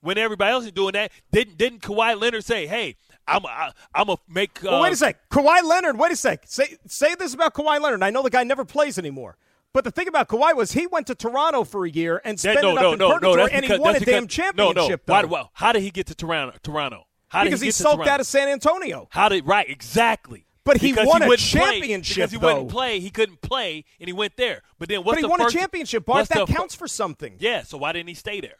When 0.00 0.18
everybody 0.18 0.52
else 0.52 0.66
is 0.66 0.72
doing 0.72 0.92
that, 0.92 1.12
didn't 1.32 1.56
didn't 1.56 1.80
Kawhi 1.80 2.20
Leonard 2.20 2.44
say, 2.44 2.66
"Hey, 2.66 2.96
I'm 3.26 3.46
I, 3.46 3.70
I'm 3.94 4.06
gonna 4.08 4.18
make"? 4.28 4.62
Uh, 4.62 4.68
Well, 4.72 4.82
wait 4.82 4.92
a 4.92 4.96
sec. 4.96 5.30
Kawhi 5.30 5.62
Leonard, 5.62 5.96
wait 5.98 6.12
a 6.12 6.16
sec. 6.16 6.42
Say 6.46 6.76
say 6.86 7.14
this 7.14 7.32
about 7.32 7.54
Kawhi 7.54 7.80
Leonard. 7.80 8.02
I 8.02 8.10
know 8.10 8.22
the 8.22 8.28
guy 8.28 8.44
never 8.44 8.66
plays 8.66 8.98
anymore. 8.98 9.38
But 9.74 9.84
the 9.84 9.90
thing 9.90 10.08
about 10.08 10.28
Kawhi 10.28 10.56
was 10.56 10.72
he 10.72 10.86
went 10.86 11.08
to 11.08 11.14
Toronto 11.14 11.64
for 11.64 11.84
a 11.84 11.90
year 11.90 12.22
and 12.24 12.38
That, 12.38 12.52
spent 12.58 12.62
no, 12.62 12.70
it 12.70 12.78
up 12.78 12.82
no, 12.82 12.92
in 12.92 12.98
no, 13.00 13.08
no. 13.08 13.14
purgatory, 13.14 13.36
That's 13.42 13.52
and 13.52 13.60
because, 13.62 13.76
he 13.76 13.80
won 13.82 13.90
a 13.90 13.98
that's 13.98 14.04
damn 14.10 14.26
championship. 14.28 15.02
No, 15.08 15.20
no. 15.20 15.26
Why, 15.28 15.44
how 15.52 15.72
did 15.72 15.82
he 15.82 15.90
get 15.90 16.06
to 16.06 16.14
Toronto? 16.14 16.56
Toronto? 16.62 17.06
How 17.28 17.42
did 17.42 17.50
because 17.50 17.60
he 17.60 17.66
he 17.66 17.72
sulked 17.72 18.06
out 18.06 18.20
of 18.20 18.26
San 18.26 18.48
Antonio. 18.48 19.08
How 19.10 19.28
did 19.28 19.46
right 19.46 19.68
exactly? 19.68 20.46
But 20.62 20.78
he 20.78 20.92
Because 20.92 21.08
won 21.08 21.22
a 21.22 21.28
wouldn't 21.28 21.46
play- 21.50 21.60
championship, 21.60 22.14
because 22.16 22.30
he 22.30 22.36
wouldn't 22.38 22.70
play. 22.70 22.98
He 23.00 23.10
couldn't 23.10 23.42
play, 23.42 23.84
and 24.00 24.06
he 24.08 24.12
went 24.14 24.36
there. 24.38 24.62
But 24.78 24.88
then 24.88 25.00
what's 25.02 25.16
But 25.20 25.24
he 25.24 25.28
won 25.28 25.40
first, 25.40 25.54
a 25.54 25.58
championship, 25.58 26.06
Bart. 26.06 26.28
That 26.28 26.46
the 26.46 26.52
counts 26.54 26.74
for 26.74 26.86
something. 26.88 27.34
Yeah. 27.38 27.64
So 27.64 27.76
why 27.76 27.92
didn't 27.92 28.08
he 28.08 28.14
stay 28.14 28.40
there? 28.40 28.56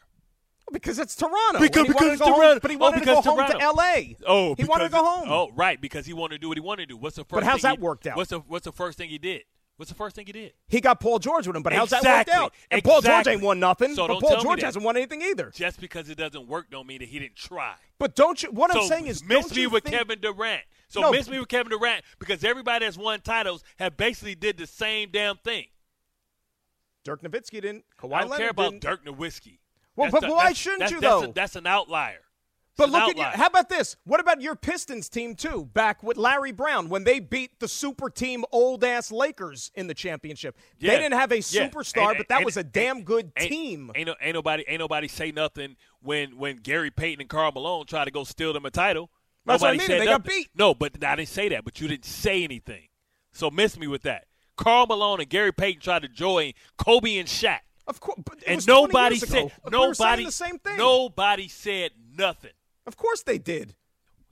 Because 0.71 0.99
it's 0.99 1.15
Toronto. 1.15 1.59
Because- 1.59 1.83
he 1.87 1.93
because 1.93 2.11
to 2.11 2.17
go 2.17 2.25
home- 2.25 2.35
Toronto- 2.41 2.59
but 2.59 2.71
he 2.71 2.77
oh, 2.77 2.79
wanted 2.81 2.99
to 2.99 3.05
go 3.05 3.11
because 3.21 3.25
home 3.25 3.37
Toronto. 3.37 3.57
to 3.57 3.63
L.A. 3.63 4.17
Oh, 4.27 4.55
he 4.55 4.65
wanted 4.65 4.83
to 4.85 4.89
go 4.91 5.03
home. 5.03 5.29
Oh, 5.31 5.49
right, 5.55 5.79
because 5.79 6.05
he 6.05 6.13
wanted 6.13 6.35
to 6.35 6.39
do 6.41 6.49
what 6.49 6.57
he 6.57 6.61
wanted 6.61 6.83
to 6.89 6.93
do. 6.93 6.97
What's 6.97 7.15
the 7.15 7.23
first? 7.23 7.29
But 7.31 7.43
how's 7.43 7.61
that 7.61 7.77
he- 7.77 7.81
worked 7.81 8.05
out? 8.05 8.17
What's 8.17 8.29
the 8.31 8.39
What's 8.39 8.65
the 8.65 8.71
first 8.73 8.97
thing 8.97 9.09
he 9.09 9.17
did? 9.17 9.43
What's 9.77 9.89
the 9.91 9.95
first 9.95 10.15
thing 10.15 10.25
he 10.25 10.31
did? 10.31 10.53
He 10.69 10.79
got 10.79 11.01
Paul 11.01 11.19
George 11.19 11.47
with 11.47 11.55
him, 11.55 11.61
but 11.61 11.73
how's 11.73 11.89
that 11.89 11.97
Exactly. 11.97 12.31
worked 12.33 12.43
out? 12.43 12.53
And 12.71 12.81
Paul 12.83 13.01
George 13.01 13.27
ain't 13.27 13.41
won 13.41 13.59
nothing. 13.59 13.93
So 13.93 14.07
but 14.07 14.21
Paul 14.21 14.41
George 14.41 14.61
hasn't 14.61 14.85
won 14.85 14.95
anything 14.95 15.21
either. 15.21 15.51
Just 15.53 15.81
because 15.81 16.09
it 16.09 16.15
doesn't 16.17 16.47
work, 16.47 16.69
don't 16.71 16.87
mean 16.87 16.99
that 16.99 17.09
he 17.09 17.19
didn't 17.19 17.35
try. 17.35 17.75
But 17.99 18.15
don't 18.15 18.41
you? 18.41 18.51
What 18.51 18.71
so 18.71 18.81
I'm 18.81 18.87
saying 18.87 19.07
is, 19.07 19.23
miss 19.23 19.53
me 19.53 19.67
with 19.67 19.83
think, 19.83 19.95
Kevin 19.97 20.19
Durant. 20.21 20.61
So 20.87 21.01
No, 21.01 21.11
miss 21.11 21.27
me 21.27 21.39
with 21.39 21.49
Kevin 21.49 21.71
Durant 21.71 22.05
because 22.19 22.43
everybody 22.45 22.85
that's 22.85 22.97
won 22.97 23.19
titles 23.19 23.63
have 23.77 23.97
basically 23.97 24.35
did 24.35 24.57
the 24.57 24.67
same 24.67 25.09
damn 25.11 25.35
thing. 25.37 25.65
Dirk 27.03 27.21
Nowitzki 27.21 27.61
didn't. 27.61 27.83
Kawhi 27.99 28.13
I 28.13 28.21
don't 28.21 28.29
Leonard 28.29 28.37
care 28.37 28.49
about 28.51 28.71
didn't. 28.71 28.81
Dirk 28.83 29.05
Nowitzki. 29.05 29.59
Well, 29.95 30.09
That's 30.09 30.21
but 30.21 30.27
the- 30.27 30.33
why 30.33 30.53
shouldn't 30.53 30.79
that's- 30.81 30.91
you, 30.91 31.01
that's 31.01 31.21
though? 31.25 31.29
A, 31.29 31.33
that's 31.33 31.55
an 31.55 31.67
outlier. 31.67 32.19
But 32.77 32.89
look 32.89 33.09
at 33.09 33.17
you. 33.17 33.23
How 33.23 33.47
about 33.47 33.69
this? 33.69 33.95
What 34.03 34.19
about 34.19 34.41
your 34.41 34.55
Pistons 34.55 35.07
team 35.07 35.35
too? 35.35 35.69
Back 35.73 36.03
with 36.03 36.17
Larry 36.17 36.51
Brown 36.51 36.89
when 36.89 37.05
they 37.05 37.19
beat 37.21 37.59
the 37.59 37.67
super 37.67 38.09
team 38.09 38.43
old 38.51 38.83
ass 38.83 39.11
Lakers 39.11 39.71
in 39.75 39.87
the 39.87 39.93
championship. 39.93 40.57
Yeah. 40.79 40.91
They 40.91 40.97
didn't 41.03 41.13
have 41.19 41.31
a 41.31 41.37
Yeah. 41.37 41.41
superstar, 41.69 42.09
Ain't- 42.09 42.17
but 42.17 42.27
that 42.27 42.37
ain't- 42.39 42.45
was 42.45 42.57
a 42.57 42.63
damn 42.63 43.03
good 43.03 43.33
team. 43.37 43.91
Ain't, 43.95 44.09
ain't 44.21 44.33
nobody 44.33 44.63
ain't 44.67 44.79
nobody 44.79 45.07
say 45.07 45.31
nothing 45.31 45.77
when 46.01 46.37
when 46.37 46.57
Gary 46.57 46.91
Payton 46.91 47.21
and 47.21 47.29
Karl 47.29 47.51
Malone 47.53 47.85
tried 47.85 48.05
to 48.05 48.11
go 48.11 48.23
steal 48.25 48.51
them 48.51 48.65
a 48.65 48.71
title. 48.71 49.09
That's 49.45 49.61
what 49.61 49.69
I 49.69 49.71
nobody 49.73 49.77
mean. 49.79 49.87
said 49.87 50.01
They 50.01 50.05
got 50.11 50.23
beat. 50.25 50.49
No, 50.55 50.73
but 50.73 51.01
I 51.03 51.15
didn't 51.15 51.29
say 51.29 51.49
that. 51.49 51.63
But 51.63 51.79
you 51.79 51.87
didn't 51.87 52.05
say 52.05 52.43
anything. 52.43 52.87
So 53.31 53.49
miss 53.51 53.77
me 53.77 53.87
with 53.87 54.01
that. 54.03 54.25
Karl 54.57 54.85
Malone 54.87 55.19
and 55.21 55.29
Gary 55.29 55.51
Payton 55.53 55.81
tried 55.81 56.01
to 56.01 56.07
join 56.09 56.53
Kobe 56.77 57.17
and 57.17 57.27
Shaq. 57.27 57.59
Of 57.87 57.99
course, 57.99 58.17
and 58.47 58.65
nobody 58.65 59.17
said 59.17 59.29
ago. 59.29 59.51
We 59.63 59.69
nobody 59.71 60.25
the 60.25 60.31
same 60.31 60.57
thing. 60.57 60.77
Nobody 60.77 61.47
said 61.47 61.91
nothing. 62.17 62.49
Of 62.85 62.97
course 62.97 63.23
they 63.23 63.37
did. 63.37 63.75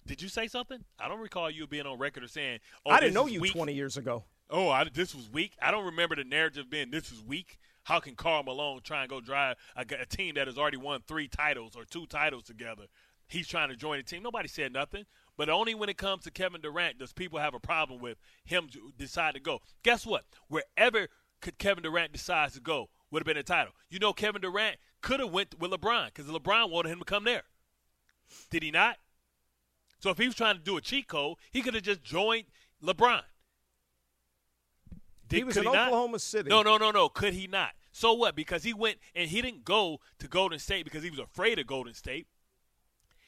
Did 0.05 0.21
you 0.21 0.29
say 0.29 0.47
something? 0.47 0.83
I 0.99 1.07
don't 1.07 1.19
recall 1.19 1.49
you 1.49 1.65
being 1.65 1.85
on 1.85 1.97
record 1.97 2.23
or 2.23 2.27
saying, 2.27 2.59
"Oh, 2.85 2.91
I 2.91 2.99
didn't 2.99 3.13
know 3.13 3.25
you 3.25 3.39
weak. 3.39 3.53
20 3.53 3.73
years 3.73 3.97
ago. 3.97 4.23
Oh, 4.49 4.69
I, 4.69 4.83
this 4.83 5.15
was 5.15 5.29
weak. 5.29 5.53
I 5.61 5.71
don't 5.71 5.85
remember 5.85 6.15
the 6.15 6.25
narrative 6.25 6.69
being 6.69 6.91
this 6.91 7.09
was 7.09 7.23
weak. 7.23 7.57
How 7.83 7.99
can 7.99 8.15
Karl 8.15 8.43
Malone 8.43 8.81
try 8.83 9.01
and 9.01 9.09
go 9.09 9.21
drive 9.21 9.57
a, 9.75 9.85
a 9.99 10.05
team 10.05 10.35
that 10.35 10.47
has 10.47 10.57
already 10.57 10.77
won 10.77 11.01
three 11.07 11.27
titles 11.27 11.75
or 11.75 11.85
two 11.85 12.05
titles 12.05 12.43
together? 12.43 12.83
He's 13.27 13.47
trying 13.47 13.69
to 13.69 13.75
join 13.75 13.99
a 13.99 14.03
team. 14.03 14.23
Nobody 14.23 14.47
said 14.47 14.73
nothing. 14.73 15.05
But 15.37 15.49
only 15.49 15.73
when 15.73 15.89
it 15.89 15.97
comes 15.97 16.23
to 16.25 16.31
Kevin 16.31 16.61
Durant 16.61 16.99
does 16.99 17.13
people 17.13 17.39
have 17.39 17.55
a 17.55 17.59
problem 17.59 17.99
with 17.99 18.19
him 18.45 18.69
decide 18.97 19.33
to 19.33 19.39
go. 19.39 19.59
Guess 19.83 20.05
what? 20.05 20.25
Wherever 20.47 21.07
could 21.41 21.57
Kevin 21.57 21.83
Durant 21.83 22.13
decides 22.13 22.53
to 22.53 22.61
go 22.61 22.89
would 23.09 23.21
have 23.21 23.25
been 23.25 23.37
a 23.37 23.43
title. 23.43 23.73
You 23.89 23.99
know, 23.99 24.13
Kevin 24.13 24.41
Durant 24.41 24.77
could 25.01 25.19
have 25.19 25.31
went 25.31 25.59
with 25.59 25.71
LeBron 25.71 26.07
because 26.07 26.25
LeBron 26.27 26.69
wanted 26.69 26.89
him 26.89 26.99
to 26.99 27.05
come 27.05 27.23
there. 27.23 27.43
Did 28.49 28.63
he 28.63 28.71
not? 28.71 28.97
So 29.99 30.09
if 30.09 30.17
he 30.17 30.25
was 30.25 30.35
trying 30.35 30.57
to 30.57 30.61
do 30.61 30.77
a 30.77 30.81
cheat 30.81 31.07
code, 31.07 31.37
he 31.51 31.61
could 31.61 31.73
have 31.73 31.83
just 31.83 32.03
joined 32.03 32.45
LeBron. 32.83 33.21
Did, 35.27 35.37
He 35.37 35.43
was 35.43 35.57
in 35.57 35.63
not? 35.63 35.87
Oklahoma 35.87 36.19
City. 36.19 36.49
No, 36.49 36.61
no, 36.61 36.77
no, 36.77 36.91
no. 36.91 37.09
Could 37.09 37.33
he 37.33 37.47
not? 37.47 37.71
So 37.91 38.13
what? 38.13 38.35
Because 38.35 38.63
he 38.63 38.73
went 38.73 38.97
and 39.15 39.29
he 39.29 39.41
didn't 39.41 39.63
go 39.63 39.99
to 40.19 40.27
Golden 40.27 40.59
State 40.59 40.83
because 40.83 41.03
he 41.03 41.09
was 41.09 41.19
afraid 41.19 41.57
of 41.59 41.67
Golden 41.67 41.93
State. 41.93 42.27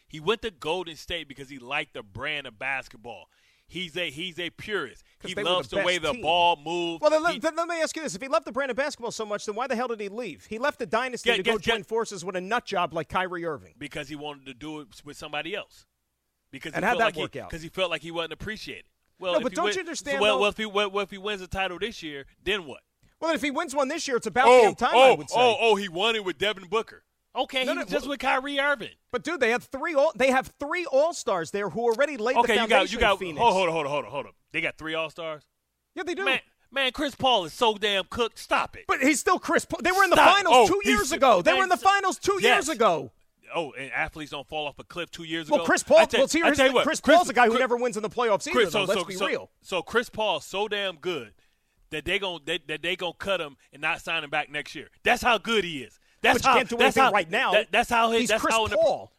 He 0.08 0.20
went 0.20 0.42
to 0.44 0.52
Golden 0.52 0.96
State 0.96 1.28
because 1.28 1.50
he 1.50 1.60
liked 1.60 1.94
the 1.94 2.04
brand 2.04 2.48
of 2.48 2.60
basketball. 2.60 3.30
He's 3.68 3.98
a 3.98 4.10
he's 4.12 4.40
a 4.40 4.50
purist. 4.52 5.04
He 5.24 5.34
loves 5.36 5.70
the 5.70 5.78
the, 5.78 5.84
way 5.84 5.98
the 5.98 6.12
team. 6.12 6.22
ball 6.22 6.56
moves. 6.64 7.02
Well, 7.02 7.10
then, 7.10 7.24
let- 7.24 7.34
He- 7.34 7.40
then 7.40 7.56
let 7.56 7.68
me 7.68 7.82
ask 7.82 7.96
you 7.96 8.04
this: 8.04 8.14
If 8.16 8.22
he 8.22 8.28
loved 8.28 8.46
the 8.46 8.52
brand 8.52 8.70
of 8.70 8.78
basketball 8.78 9.12
so 9.12 9.26
much, 9.26 9.46
then 9.46 9.56
why 9.56 9.66
the 9.68 9.76
hell 9.76 9.88
did 9.88 10.00
he 10.00 10.08
leave? 10.08 10.46
He 10.46 10.60
left 10.60 10.78
the 10.80 10.86
dynasty 10.86 11.30
Yeah, 11.32 11.38
to 11.38 11.44
go 11.44 11.54
guess- 11.58 11.62
join 11.66 11.84
forces 11.84 12.24
with 12.24 12.36
a 12.36 12.42
nut 12.42 12.66
job 12.66 12.94
like 12.94 13.10
Kyrie 13.10 13.44
Irving. 13.46 13.74
because 13.80 14.08
he 14.08 14.16
wanted 14.16 14.46
to 14.46 14.54
do 14.54 14.82
it 14.82 14.88
with 15.04 15.18
somebody 15.18 15.56
else. 15.56 15.86
Because 16.52 16.74
And 16.74 16.86
felt 16.86 17.00
that 17.00 17.04
like 17.06 17.16
work 17.16 17.34
he, 17.34 17.40
out? 17.42 17.50
Because 17.50 17.64
he 17.64 17.70
felt 17.70 17.90
like 17.90 18.02
he 18.02 18.12
wasn't 18.12 18.34
appreciated. 18.34 18.86
Well, 19.18 19.34
No, 19.34 19.40
but 19.42 19.54
don't 19.54 19.66
win- 19.66 19.74
you 19.74 19.80
understand, 19.80 20.18
So, 20.18 20.22
well, 20.22 20.40
well, 20.40 20.50
if 20.50 20.58
he 20.58 20.66
well, 20.66 21.00
if 21.00 21.10
he 21.12 21.18
wins 21.18 21.42
the 21.42 21.48
title 21.48 21.80
this 21.80 22.04
year, 22.04 22.26
then 22.44 22.66
what? 22.66 22.82
Well, 23.20 23.34
if 23.34 23.42
he 23.42 23.50
wins 23.50 23.74
one 23.74 23.88
this 23.88 24.08
year, 24.08 24.18
it's 24.18 24.28
about 24.28 24.48
oh, 24.48 24.62
damn 24.62 24.76
time. 24.76 24.92
oh, 24.94 25.14
I 25.14 25.16
would 25.16 25.30
say. 25.30 25.36
oh, 25.40 25.56
oh, 25.60 25.76
he 25.76 25.90
won 25.90 26.16
it 26.16 26.24
with 26.24 26.38
Devin 26.38 26.66
Booker. 26.70 27.04
Okay, 27.36 27.66
No, 27.66 27.72
he 27.72 27.76
no, 27.76 27.82
was 27.84 27.92
just 27.92 28.08
with 28.08 28.20
Kyrie 28.20 28.60
Irving. 28.60 28.90
But 29.12 29.24
dude, 29.24 29.40
they 29.40 29.50
have 29.52 29.64
three. 29.64 29.94
All, 29.94 30.12
they 30.16 30.32
have 30.32 30.54
three 30.60 30.86
All 30.86 31.14
Stars 31.14 31.52
there 31.52 31.70
who 31.70 31.82
already 31.82 32.18
laid 32.18 32.38
Okay, 32.38 32.48
the 32.48 32.54
you 32.54 32.60
foundation. 32.62 32.70
got 32.70 32.92
you 32.94 33.00
got 33.00 33.20
Phoenix. 33.20 33.40
hold, 33.40 33.54
hold 33.54 33.68
on, 33.68 33.74
hold 33.74 33.86
on, 33.86 33.92
hold 33.92 34.06
on, 34.06 34.12
hold 34.12 34.26
on. 34.28 34.32
They 34.54 34.62
got 34.62 34.78
three 34.78 34.94
All 34.94 35.10
Stars. 35.10 35.44
Yeah, 35.96 36.04
they 36.04 36.16
do. 36.16 36.24
Man, 36.26 36.40
man, 36.72 36.92
Chris 36.92 37.14
Paul 37.16 37.46
is 37.46 37.54
so 37.54 37.76
damn 37.76 38.06
cooked. 38.10 38.40
Stop 38.40 38.76
it. 38.78 38.86
But 38.88 39.02
he's 39.02 39.20
still 39.20 39.40
Chris. 39.40 39.66
Paul. 39.66 39.80
They 39.84 39.92
were 39.92 40.04
in 40.04 40.10
the 40.10 40.16
Stop. 40.16 40.36
finals 40.38 40.56
Oh, 40.58 40.68
two 40.68 40.90
years 40.90 41.12
ago. 41.12 41.42
They 41.42 41.54
were 41.54 41.64
in 41.64 41.70
the 41.70 41.78
finals 41.78 42.20
two 42.20 42.40
yes. 42.42 42.68
years 42.68 42.70
ago. 42.70 43.12
Oh, 43.54 43.72
and 43.74 43.92
athletes 43.92 44.32
don't 44.32 44.48
fall 44.48 44.68
off 44.68 44.80
a 44.80 44.84
cliff 44.84 45.12
two 45.12 45.24
years 45.24 45.48
ago. 45.48 45.58
Well. 45.58 45.66
Chris 45.66 45.84
Paul. 45.84 46.08
Tell- 46.08 46.22
well, 46.22 46.28
see, 46.28 46.40
here's 46.42 46.58
the- 46.58 46.66
you 46.68 46.74
what, 46.74 46.86
Chris 46.86 47.00
Paul's 47.00 47.30
a 47.30 47.34
guy 47.34 47.46
who 47.46 47.52
Chris- 47.52 47.60
never 47.60 47.78
wins 47.78 47.96
in 47.96 48.04
the 48.04 48.10
playoffs 48.10 48.48
either. 48.48 48.60
Chris, 48.60 48.74
though. 48.74 48.86
so, 48.86 48.90
Let's 48.94 49.02
so, 49.02 49.06
be 49.06 49.14
so, 49.16 49.28
real. 49.28 49.52
So 49.62 49.82
Chris 49.82 50.10
Paul's 50.10 50.46
so 50.46 50.68
damn 50.68 50.96
good 50.98 51.34
that 51.92 52.04
they 52.06 52.18
gon' 52.20 52.40
that, 52.46 52.68
that 52.68 52.82
they 52.82 52.96
gonna 52.96 53.14
cut 53.14 53.40
him 53.40 53.56
and 53.72 53.82
not 53.82 54.02
sign 54.02 54.24
him 54.24 54.30
back 54.30 54.50
next 54.50 54.74
year. 54.76 54.90
That's 55.04 55.22
how 55.22 55.38
good 55.38 55.64
he 55.64 55.80
is. 55.84 56.00
That's 56.26 56.42
But 56.42 56.46
you 56.46 56.50
how. 56.52 56.58
can't 56.58 56.70
do 56.70 56.78
anything 56.78 57.04
how, 57.04 57.12
right 57.12 57.30
now. 57.30 57.52
that- 57.54 57.72
that's 57.72 57.90
how 57.90 58.12
his, 58.12 58.22
He's 58.22 58.30
that's 58.30 58.42
Chris 58.42 58.54
how 58.56 58.68
the- 58.68 58.76
Paul. 58.76 59.12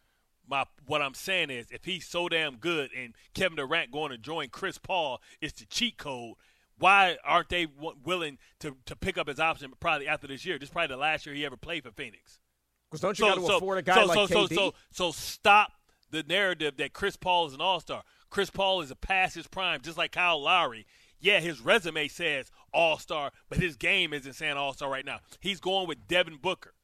my 0.49 0.65
what 0.87 1.03
I'm 1.03 1.15
saying 1.15 1.51
is, 1.51 1.67
if 1.71 1.85
he's 1.85 2.07
so 2.07 2.29
damn 2.29 2.57
good 2.57 2.91
and 2.97 3.15
Kevin 3.35 3.57
Durant 3.57 3.91
going 3.91 4.11
to 4.11 4.19
join 4.19 4.49
Chris 4.49 4.79
Paul 4.79 5.21
is 5.41 5.53
the 5.55 5.65
cheat 5.67 5.97
code, 5.99 6.35
why 6.79 7.17
aren't 7.25 7.49
they 7.49 7.67
w- 7.67 7.97
willing 8.05 8.39
to, 8.61 8.77
to 8.87 8.95
pick 8.95 9.19
up 9.19 9.27
his 9.29 9.41
option 9.41 9.73
probably 9.81 10.07
after 10.07 10.27
this 10.27 10.45
year? 10.45 10.59
This 10.59 10.69
is 10.69 10.73
probably 10.73 10.95
the 10.95 11.01
last 11.01 11.27
year 11.27 11.35
he 11.35 11.45
ever 11.47 11.57
played 11.57 11.83
for 11.85 11.91
Phoenix. 11.91 12.39
Because 12.91 13.01
don't 13.01 13.19
you 13.19 13.25
got 13.25 13.35
to 13.45 13.57
afford 13.57 13.79
a 13.79 13.83
guy 13.83 13.95
so, 13.97 14.05
like 14.05 14.15
so, 14.15 14.27
KD? 14.27 14.49
so, 14.49 14.55
so, 14.55 14.75
so 14.93 15.13
stop 15.13 15.73
the 16.11 16.23
narrative 16.23 16.77
that 16.77 16.93
Chris 16.93 17.17
Paul 17.17 17.47
is 17.47 17.55
an 17.55 17.61
all 17.61 17.81
star. 17.81 18.03
Chris 18.31 18.51
Paul 18.51 18.81
is 18.83 18.91
a 18.93 18.97
past 18.97 19.35
his 19.35 19.49
prime, 19.49 19.81
just 19.81 19.99
like 19.99 20.13
Kyle 20.13 20.41
Lowry. 20.41 20.87
Yeah, 21.19 21.41
his 21.41 21.61
resume 21.61 22.07
says 22.09 22.53
all 22.73 22.99
star, 22.99 23.33
but 23.49 23.59
his 23.59 23.77
game 23.77 24.13
isn't 24.13 24.35
saying 24.35 24.57
all 24.57 24.73
star 24.75 24.89
right 24.91 25.05
now. 25.05 25.19
He's 25.41 25.59
going 25.61 25.89
with 25.89 26.07
Devin 26.07 26.37
Booker. 26.41 26.75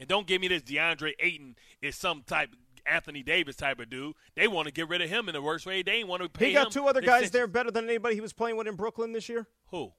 And 0.00 0.08
don't 0.08 0.26
give 0.26 0.40
me 0.40 0.48
this 0.48 0.62
DeAndre 0.62 1.12
Ayton 1.20 1.54
is 1.80 1.94
some 1.94 2.22
type 2.26 2.50
Anthony 2.86 3.22
Davis 3.22 3.54
type 3.54 3.78
of 3.78 3.90
dude. 3.90 4.14
They 4.34 4.48
want 4.48 4.66
to 4.66 4.72
get 4.72 4.88
rid 4.88 5.02
of 5.02 5.08
him 5.10 5.28
in 5.28 5.34
the 5.34 5.42
worst 5.42 5.66
way. 5.66 5.82
They 5.82 5.92
ain't 5.92 6.08
want 6.08 6.22
to 6.22 6.28
pay 6.28 6.48
he 6.48 6.52
got 6.54 6.66
him 6.68 6.72
two 6.72 6.86
other 6.88 7.00
guys 7.02 7.22
extension. 7.24 7.32
there 7.34 7.46
better 7.46 7.70
than 7.70 7.84
anybody 7.84 8.14
he 8.14 8.20
was 8.22 8.32
playing 8.32 8.56
with 8.56 8.66
in 8.66 8.74
Brooklyn 8.74 9.12
this 9.12 9.28
year. 9.28 9.46
Who? 9.70 9.92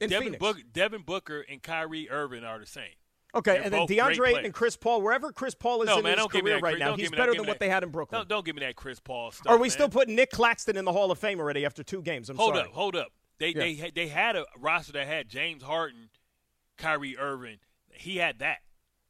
In 0.00 0.10
Devin 0.10 0.24
Phoenix. 0.32 0.40
Booker, 0.40 0.60
Devin 0.72 1.02
Booker 1.02 1.44
and 1.48 1.62
Kyrie 1.62 2.10
Irving 2.10 2.42
are 2.44 2.58
the 2.58 2.66
same. 2.66 2.84
Okay, 3.32 3.52
They're 3.52 3.62
and 3.62 3.72
then 3.72 3.86
DeAndre 3.86 4.30
Ayton 4.30 4.44
and 4.46 4.52
Chris 4.54 4.76
Paul, 4.76 5.02
wherever 5.02 5.30
Chris 5.30 5.54
Paul 5.54 5.82
is 5.82 5.86
No, 5.86 5.98
in 5.98 6.02
man, 6.02 6.12
his 6.14 6.18
don't 6.18 6.32
give 6.32 6.42
me 6.44 6.50
career 6.50 6.56
that. 6.56 6.62
right 6.64 6.70
Chris- 6.72 6.80
now, 6.80 6.96
he's 6.96 7.02
give 7.04 7.10
that- 7.12 7.16
better 7.18 7.30
than 7.30 7.36
give 7.36 7.46
me 7.46 7.50
what 7.50 7.60
they 7.60 7.68
had 7.68 7.84
in 7.84 7.90
Brooklyn. 7.90 8.18
Don't, 8.20 8.28
don't 8.28 8.44
give 8.44 8.56
me 8.56 8.60
that 8.62 8.74
Chris 8.74 8.98
Paul 8.98 9.30
stuff. 9.30 9.46
Are 9.48 9.56
we 9.56 9.64
man. 9.68 9.70
still 9.70 9.88
putting 9.88 10.16
Nick 10.16 10.30
Claxton 10.32 10.76
in 10.76 10.84
the 10.84 10.92
Hall 10.92 11.12
of 11.12 11.18
Fame 11.20 11.38
already 11.38 11.64
after 11.64 11.84
two 11.84 12.02
games? 12.02 12.28
I'm 12.28 12.36
Hold 12.36 12.56
sorry. 12.56 12.66
up, 12.66 12.72
hold 12.74 12.96
up. 12.96 13.12
They 13.38 13.50
Yeah. 13.50 13.60
they 13.60 13.74
had- 13.74 13.94
they 13.94 14.08
had 14.08 14.34
a 14.34 14.46
roster 14.58 14.92
that 14.94 15.06
had 15.06 15.28
James 15.28 15.62
Harden, 15.62 16.10
Kyrie 16.76 17.16
Irving. 17.16 17.58
He 17.92 18.16
had 18.16 18.40
that. 18.40 18.58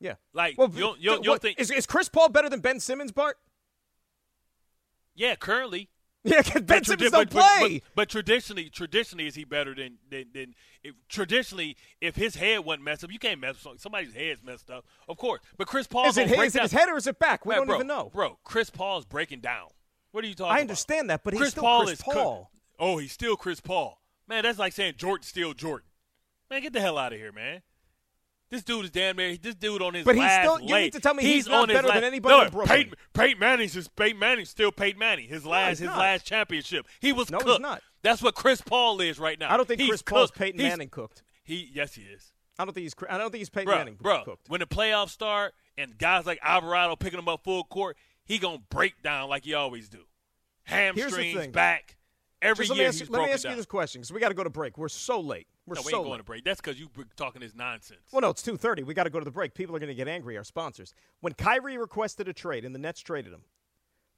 Yeah. 0.01 0.15
Like, 0.33 0.57
well, 0.59 0.71
you 0.73 0.81
don't- 0.81 1.01
you 1.01 1.11
don't- 1.11 1.19
you 1.19 1.25
don't 1.25 1.35
what- 1.35 1.43
think- 1.43 1.61
is, 1.61 1.71
is 1.71 1.87
Chris 1.87 2.09
Paul 2.09 2.31
better 2.31 2.49
than 2.49 2.61
Ben 2.61 2.81
Simmons, 2.81 3.13
Bart? 3.13 3.39
Yeah, 5.15 5.35
currently. 5.37 5.89
Yeah, 6.23 6.43
Ben 6.43 6.65
But 6.67 6.87
Simmons 6.87 7.11
don't 7.13 7.31
but- 7.31 7.59
play. 7.59 7.79
But, 7.79 7.95
but 7.95 8.09
traditionally, 8.11 8.69
traditionally, 8.69 9.27
is 9.27 9.35
he 9.37 9.45
better 9.45 9.75
than 9.75 9.97
than, 10.11 10.27
than 10.35 10.55
if, 10.83 10.95
traditionally? 11.09 11.77
If 12.03 12.15
his 12.17 12.35
head 12.37 12.59
wasn't 12.61 12.85
messed 12.85 13.05
up, 13.05 13.11
you 13.11 13.19
can't 13.19 13.41
mess 13.41 13.65
up 13.65 13.79
somebody's 13.81 14.13
head's 14.13 14.43
messed 14.43 14.71
up, 14.71 14.85
of 15.09 15.17
course. 15.17 15.41
But 15.57 15.67
Chris 15.67 15.87
Paul 15.87 16.09
is 16.09 16.19
it, 16.19 16.29
his, 16.29 16.39
is 16.39 16.57
it 16.57 16.63
his 16.63 16.73
head 16.73 16.91
or 16.91 16.99
is 16.99 17.07
it 17.07 17.19
back? 17.19 17.47
We 17.47 17.51
Man, 17.51 17.61
don't 17.61 17.67
bro, 17.69 17.77
even 17.77 17.87
know. 17.87 18.11
bro. 18.13 18.39
Chris 18.45 18.69
Paul's 18.69 19.07
breaking 19.07 19.41
down. 19.41 19.69
What 20.13 20.23
are 20.25 20.27
you 20.27 20.35
talking? 20.35 20.51
I 20.53 20.57
about? 20.57 20.61
understand 20.63 21.09
that, 21.09 21.25
but 21.25 21.33
he's 21.33 21.41
Chris 21.41 21.51
still 21.53 21.63
Paul 21.63 21.85
Chris 21.87 21.93
is 21.99 22.03
Chris- 22.03 22.15
Paul. 22.17 22.51
oh, 22.79 22.99
he's 22.99 23.13
still 23.13 23.37
Chris 23.39 23.61
Paul. 23.61 23.99
Man, 24.29 24.43
that's 24.43 24.59
like 24.59 24.75
saying 24.75 24.95
Jordan 24.99 25.25
still 25.25 25.55
Jordan. 25.55 25.89
Man, 26.51 26.61
get 26.61 26.75
the 26.75 26.81
hell 26.83 26.99
out 26.99 27.15
of 27.15 27.19
here, 27.19 27.33
man. 27.33 27.63
This 28.51 28.63
dude 28.65 28.85
is 28.87 28.91
damn 28.91 29.17
near. 29.17 29.37
This 29.37 29.55
dude 29.55 29.81
on 29.81 29.95
his 29.95 30.05
But 30.05 30.17
he's 30.17 30.23
last 30.25 30.41
still- 30.43 30.61
you 30.61 30.75
leg. 30.75 30.83
need 30.85 30.93
to 30.95 31.01
tell 31.01 31.15
me 31.15 31.23
he's 31.23 31.47
not 31.47 31.63
on 31.63 31.69
his 31.69 31.77
better 31.79 31.89
than 31.89 32.03
anybody 32.05 32.35
no, 32.37 32.43
in 32.43 32.51
Brooklyn. 32.51 32.77
Peyton, 32.79 32.95
Peyton 33.15 33.39
Manning's 33.39 33.77
is 33.77 33.87
Peyton 33.89 34.19
Manning's 34.19 34.51
still 34.51 34.73
Peyton 34.73 34.99
Manning. 34.99 35.29
His 35.29 35.47
last 35.47 35.69
he's 35.71 35.79
his 35.81 35.87
not. 35.87 35.99
last 35.99 36.25
championship. 36.27 36.87
He 37.01 37.13
was 37.13 37.31
No, 37.31 37.39
he's 37.39 37.45
cooked. 37.45 37.63
not. 37.63 37.83
That's 38.03 38.21
what 38.23 38.35
Chris 38.35 38.61
Paul 38.61 39.01
is 39.01 39.19
right 39.21 39.39
now. 39.39 39.53
I 39.53 39.57
don't 39.57 39.67
think 39.67 39.81
He's 39.81 39.89
Chris 39.91 40.03
Paul's 40.03 40.31
cooked. 40.31 40.39
Peyton 40.41 40.61
He's- 40.61 40.73
Manning 40.73 40.89
cooked. 40.89 41.23
He 41.45 41.71
yes 41.73 41.95
he 41.95 42.03
is. 42.03 42.33
I 42.59 42.65
don't 42.65 42.75
think 42.75 42.83
he's. 42.83 42.95
I 43.09 43.17
don't 43.19 43.31
think 43.31 43.39
he's 43.41 43.49
Peyton 43.51 43.73
Manning 43.73 43.95
bro, 43.95 44.25
cooked. 44.25 44.49
when 44.51 44.61
the 44.61 44.67
playoffs 44.67 45.11
start 45.11 45.55
and 45.79 45.97
guys 45.97 46.27
like 46.27 46.39
Alvarado 46.43 46.97
picking 46.97 47.19
him 47.19 47.29
up 47.29 47.45
full 47.45 47.65
court, 47.65 47.97
he 48.25 48.39
gonna 48.39 48.59
break 48.69 49.01
down 49.03 49.29
like 49.31 49.45
he 49.45 49.55
always 49.55 49.89
do. 49.89 50.01
Hamstrings, 50.65 51.47
back. 51.53 51.97
Every 52.43 52.65
Just 52.65 52.71
let 52.71 52.79
me 52.79 52.87
ask, 52.87 53.11
let 53.11 53.23
me 53.23 53.33
ask 53.33 53.45
you 53.45 53.55
this 53.55 53.67
question 53.67 54.01
because 54.01 54.13
we 54.13 54.21
got 54.21 54.29
to 54.29 54.35
go 54.35 54.45
to 54.45 54.51
break. 54.51 54.79
We're 54.79 54.89
so 54.89 55.21
late. 55.21 55.47
We're 55.67 55.75
no, 55.75 55.83
we 55.83 55.91
so 55.91 55.99
ain't 55.99 56.05
going 56.05 56.13
late. 56.13 56.19
to 56.19 56.25
break. 56.25 56.45
That's 56.45 56.61
because 56.61 56.81
you 56.81 56.89
br- 56.89 57.03
talking 57.17 57.43
this 57.43 57.55
nonsense. 57.55 58.01
Well, 58.13 58.23
no, 58.23 58.31
it's 58.31 58.43
two 58.43 58.57
thirty. 58.57 58.83
We 58.83 58.95
got 58.95 59.05
to 59.05 59.11
go 59.11 59.19
to 59.19 59.25
the 59.25 59.31
break. 59.31 59.55
People 59.55 59.77
are 59.77 59.79
going 59.79 59.89
to 59.89 59.95
get 59.95 60.09
angry. 60.09 60.37
Our 60.39 60.45
sponsors. 60.45 60.95
When 61.21 61.35
Kyrie 61.35 61.77
requested 61.77 62.29
a 62.29 62.33
trade 62.33 62.65
and 62.65 62.75
the 62.75 62.79
Nets 62.79 63.01
traded 63.01 63.33
him, 63.33 63.43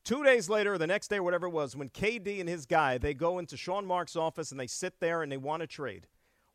two 0.04 0.22
days 0.22 0.48
later, 0.48 0.74
or 0.74 0.78
the 0.78 0.86
next 0.86 1.08
day, 1.08 1.16
or 1.16 1.24
whatever 1.24 1.46
it 1.46 1.52
was, 1.52 1.74
when 1.74 1.88
KD 1.88 2.38
and 2.38 2.48
his 2.48 2.64
guy 2.64 2.96
they 2.96 3.12
go 3.12 3.38
into 3.38 3.56
Sean 3.56 3.86
Marks' 3.86 4.14
office 4.14 4.52
and 4.52 4.60
they 4.60 4.68
sit 4.68 5.00
there 5.00 5.22
and 5.22 5.32
they 5.32 5.36
want 5.36 5.62
to 5.62 5.66
trade. 5.66 6.06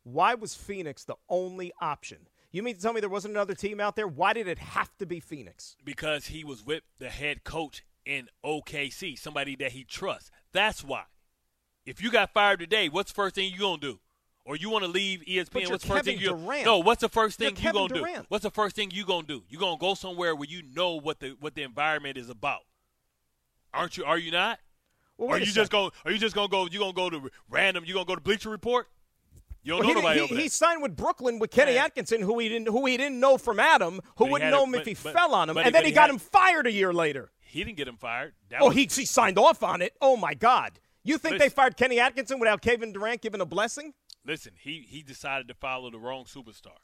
Why 0.04 0.34
was 0.34 0.54
Phoenix 0.54 1.04
the 1.04 1.16
only 1.28 1.70
option? 1.82 2.28
You 2.50 2.62
mean 2.62 2.76
to 2.76 2.80
tell 2.80 2.94
me 2.94 3.00
there 3.00 3.10
wasn't 3.10 3.34
another 3.34 3.54
team 3.54 3.78
out 3.78 3.94
there? 3.94 4.08
Why 4.08 4.32
did 4.32 4.48
it 4.48 4.58
have 4.58 4.96
to 4.98 5.04
be 5.06 5.20
Phoenix? 5.20 5.76
because 5.84 6.28
he 6.28 6.44
was 6.44 6.64
with 6.64 6.82
the 6.98 7.10
head 7.10 7.44
coach 7.44 7.84
in 8.06 8.28
OKC, 8.42 9.18
somebody 9.18 9.54
that 9.56 9.72
he 9.72 9.84
trusts. 9.84 10.30
That's 10.52 10.82
why. 10.82 11.02
If 11.88 12.02
you 12.02 12.10
got 12.10 12.34
fired 12.34 12.60
today, 12.60 12.88
what's 12.90 13.12
the 13.12 13.14
first 13.14 13.34
thing 13.34 13.50
you 13.50 13.58
gonna 13.60 13.78
do? 13.78 13.98
Or 14.44 14.56
you 14.56 14.68
want 14.70 14.84
to 14.84 14.90
leave 14.90 15.20
ESPN? 15.26 15.70
What's 15.70 15.84
the 15.84 15.88
first 15.88 16.04
Kevin 16.04 16.04
thing 16.04 16.18
you 16.18 16.28
Durant. 16.36 16.64
No, 16.66 16.78
what's 16.78 17.00
the 17.00 17.08
first 17.08 17.40
You're 17.40 17.50
thing 17.50 17.64
you 17.64 17.72
gonna 17.72 17.94
do? 17.94 18.04
What's 18.28 18.42
the 18.42 18.50
first 18.50 18.76
thing 18.76 18.90
you 18.90 19.04
gonna 19.06 19.26
do? 19.26 19.42
You 19.48 19.58
gonna 19.58 19.78
go 19.78 19.94
somewhere 19.94 20.34
where 20.36 20.48
you 20.48 20.62
know 20.74 20.94
what 21.00 21.20
the 21.20 21.36
what 21.40 21.54
the 21.54 21.62
environment 21.62 22.18
is 22.18 22.28
about. 22.28 22.60
Aren't 23.72 23.96
you? 23.96 24.04
Are 24.04 24.18
you 24.18 24.30
not? 24.30 24.58
Well, 25.16 25.28
Or 25.28 25.32
wait 25.32 25.36
a 25.42 25.46
you 25.46 25.52
just 25.52 25.70
second. 25.72 25.90
go? 25.90 25.92
Are 26.04 26.10
you 26.12 26.18
just 26.18 26.34
gonna 26.34 26.48
go? 26.48 26.66
You 26.70 26.78
gonna 26.78 26.92
go 26.92 27.08
to 27.10 27.30
random? 27.48 27.84
You 27.86 27.94
gonna 27.94 28.04
go 28.06 28.14
to 28.14 28.20
Bleacher 28.20 28.50
Report? 28.50 28.86
You 29.62 29.72
don't 29.72 29.80
Well, 29.80 29.88
know 29.88 29.94
he, 29.94 30.00
nobody 30.02 30.18
he- 30.20 30.24
over 30.24 30.34
he 30.36 30.48
signed 30.48 30.82
with 30.82 30.94
Brooklyn 30.94 31.38
with 31.38 31.50
Kenny 31.50 31.72
Man. 31.74 31.84
Atkinson, 31.86 32.20
who 32.20 32.38
he 32.38 32.48
didn't 32.50 32.68
who 32.68 32.84
he 32.86 32.96
didn't 32.98 33.18
know 33.20 33.38
from 33.38 33.58
Adam, 33.58 33.94
who 34.16 34.24
But 34.24 34.30
wouldn't 34.30 34.50
know 34.50 34.64
him 34.64 34.72
but- 34.72 34.80
if 34.82 34.86
he 34.86 34.94
but- 34.94 35.12
fell 35.14 35.34
on 35.34 35.48
him, 35.48 35.54
but 35.54 35.64
and 35.66 35.74
then 35.74 35.84
he 35.84 35.90
he 35.90 35.94
got 35.94 36.02
had- 36.02 36.10
him 36.10 36.18
fired 36.18 36.66
a 36.66 36.72
year 36.72 36.92
later. 36.92 37.32
He 37.40 37.64
didn't 37.64 37.78
get 37.78 37.88
him 37.88 37.96
fired. 37.96 38.34
That 38.50 38.60
Oh, 38.60 38.66
was- 38.68 38.76
he, 38.76 38.82
he 38.82 39.06
signed 39.06 39.38
off 39.38 39.62
on 39.62 39.80
it. 39.82 39.94
Oh 40.02 40.16
my 40.18 40.34
God! 40.34 40.78
You 41.04 41.18
think 41.18 41.38
they 41.38 41.48
fired 41.48 41.76
Kenny 41.76 41.98
Atkinson 42.00 42.38
without 42.38 42.60
Kevin 42.62 42.92
Durant 42.92 43.20
giving 43.22 43.40
a 43.40 43.46
blessing? 43.46 43.94
Listen, 44.26 44.52
he 44.60 44.84
he 44.88 45.02
decided 45.02 45.48
to 45.48 45.54
follow 45.54 45.90
the 45.90 45.98
wrong 45.98 46.24
superstar, 46.24 46.76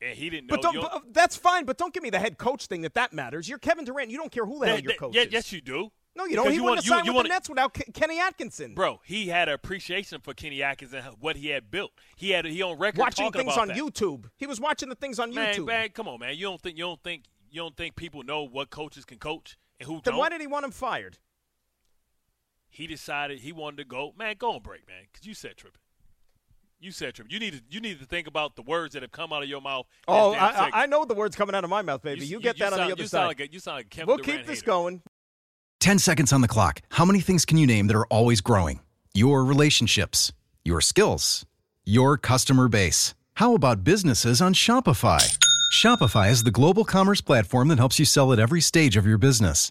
and 0.00 0.16
he 0.16 0.30
didn't 0.30 0.48
know. 0.50 0.56
But, 0.56 0.62
don't, 0.62 0.80
but, 0.80 0.92
uh, 0.94 1.00
that's 1.10 1.36
fine. 1.36 1.64
But 1.64 1.78
don't 1.78 1.92
give 1.92 2.02
me 2.02 2.10
the 2.10 2.18
head 2.20 2.38
coach 2.38 2.66
thing 2.66 2.82
that 2.82 2.94
that 2.94 3.12
matters. 3.12 3.48
You're 3.48 3.58
Kevin 3.58 3.84
Durant. 3.84 4.10
You 4.10 4.18
don't 4.18 4.30
care 4.30 4.44
who 4.46 4.60
the 4.60 4.66
hell 4.66 4.76
Yeah, 4.76 4.82
your 4.82 4.92
yeah, 4.92 4.96
coach 4.98 5.14
yeah, 5.16 5.22
is. 5.22 5.32
yes, 5.32 5.52
you 5.52 5.60
do. 5.60 5.90
no, 6.14 6.26
you 6.26 6.36
don't. 6.36 6.48
He 6.50 6.56
you 6.56 6.62
wouldn't 6.62 6.64
wanna- 6.64 6.76
have 6.76 6.84
signed 6.84 7.06
you 7.06 7.12
with 7.12 7.16
wanna- 7.16 7.28
the 7.28 7.34
Nets 7.34 7.48
without 7.48 7.74
K- 7.74 7.90
Kenny 7.92 8.20
Atkinson. 8.20 8.74
Bro, 8.74 9.00
he 9.04 9.28
had 9.28 9.48
appreciation 9.48 10.20
for 10.20 10.32
Kenny 10.34 10.62
Atkinson, 10.62 11.02
what 11.18 11.34
he 11.36 11.48
had 11.48 11.70
built. 11.72 11.90
He 12.14 12.30
had 12.30 12.44
he 12.44 12.62
on 12.62 12.78
record 12.78 13.00
watching 13.00 13.32
things 13.32 13.56
on 13.56 13.68
that. 13.68 13.76
YouTube. 13.76 14.30
He 14.36 14.46
was 14.46 14.60
watching 14.60 14.90
the 14.90 14.94
things 14.94 15.18
on 15.18 15.34
Man, 15.34 15.54
YouTube. 15.54 15.66
man, 15.66 15.88
come 15.88 16.06
on, 16.06 16.20
man. 16.20 16.36
You 16.36 16.46
don't 16.46 16.60
think 16.60 16.76
you 16.76 16.84
don't 16.84 17.02
think 17.02 17.24
you 17.50 17.60
don't 17.62 17.76
think 17.76 17.96
people 17.96 18.22
know 18.22 18.42
what 18.44 18.70
coaches 18.70 19.04
can 19.04 19.18
coach 19.18 19.56
and 19.80 19.88
who 19.88 19.94
then 20.04 20.12
don't? 20.12 20.18
why 20.18 20.28
did 20.28 20.40
he 20.40 20.46
want 20.46 20.64
him 20.64 20.70
fired? 20.70 21.18
He 22.74 22.88
decided 22.88 23.38
he 23.38 23.52
wanted 23.52 23.76
to 23.76 23.84
go. 23.84 24.12
Man, 24.18 24.34
go 24.36 24.52
on 24.52 24.60
break, 24.60 24.86
man, 24.88 25.04
because 25.10 25.24
you 25.24 25.32
said 25.32 25.56
tripping. 25.56 25.80
You 26.80 26.90
said 26.90 27.14
tripping. 27.14 27.30
You 27.30 27.38
need 27.38 27.52
to 27.52 27.60
you 27.70 27.80
need 27.80 28.00
to 28.00 28.04
think 28.04 28.26
about 28.26 28.56
the 28.56 28.62
words 28.62 28.94
that 28.94 29.02
have 29.02 29.12
come 29.12 29.32
out 29.32 29.44
of 29.44 29.48
your 29.48 29.60
mouth. 29.60 29.86
Oh, 30.08 30.32
I. 30.32 30.48
I, 30.48 30.70
I 30.82 30.86
know 30.86 31.04
the 31.04 31.14
words 31.14 31.36
coming 31.36 31.54
out 31.54 31.62
of 31.62 31.70
my 31.70 31.82
mouth, 31.82 32.02
baby. 32.02 32.26
You, 32.26 32.40
get 32.40 32.58
that 32.58 32.72
on 32.72 32.78
sound, 32.78 32.90
the 32.90 32.92
other 32.94 33.02
you 33.02 33.08
side. 33.08 33.18
Sound 33.18 33.28
like 33.28 33.40
a, 33.40 33.52
you 33.52 33.58
sound 33.60 33.76
like 33.76 33.90
Kevin 33.90 34.08
we'll 34.08 34.16
Durant 34.16 34.40
keep 34.40 34.46
this 34.46 34.58
hater. 34.58 34.66
going. 34.66 35.02
10 35.80 35.98
seconds 35.98 36.32
on 36.32 36.40
the 36.40 36.48
clock. 36.48 36.80
How 36.90 37.04
many 37.04 37.20
things 37.20 37.44
can 37.44 37.58
you 37.58 37.66
name 37.66 37.86
that 37.86 37.96
are 37.96 38.06
always 38.06 38.40
growing? 38.40 38.80
Your 39.14 39.44
relationships, 39.44 40.32
your 40.64 40.80
skills, 40.80 41.46
your 41.84 42.18
customer 42.18 42.68
base. 42.68 43.14
How 43.34 43.54
about 43.54 43.84
businesses 43.84 44.40
on 44.40 44.54
Shopify? 44.54 45.38
Shopify 45.72 46.30
is 46.30 46.42
the 46.42 46.50
global 46.50 46.84
commerce 46.84 47.20
platform 47.20 47.68
that 47.68 47.78
helps 47.78 47.98
you 47.98 48.04
sell 48.04 48.32
at 48.32 48.38
every 48.38 48.60
stage 48.60 48.96
of 48.96 49.06
your 49.06 49.18
business. 49.18 49.70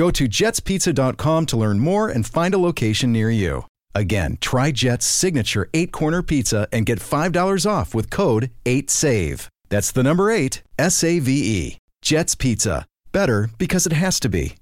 Go 0.00 0.10
to 0.12 0.26
jetspizza.com 0.26 1.44
to 1.44 1.58
learn 1.58 1.78
more 1.78 2.08
and 2.08 2.26
find 2.26 2.54
a 2.54 2.58
location 2.58 3.12
near 3.12 3.30
you. 3.30 3.66
Again, 3.94 4.38
try 4.40 4.72
Jet's 4.72 5.04
signature 5.04 5.68
eight 5.74 5.92
corner 5.92 6.22
pizza 6.22 6.66
and 6.72 6.86
get 6.86 6.98
$5 7.00 7.70
off 7.70 7.94
with 7.94 8.08
code 8.08 8.50
8SAVE. 8.64 9.46
That's 9.68 9.92
the 9.92 10.02
number 10.02 10.30
eight, 10.30 10.62
S 10.78 11.04
A 11.04 11.18
V 11.18 11.30
E. 11.32 11.78
Jet's 12.00 12.34
Pizza. 12.34 12.86
Better 13.12 13.50
because 13.58 13.84
it 13.84 13.92
has 13.92 14.18
to 14.20 14.30
be. 14.30 14.54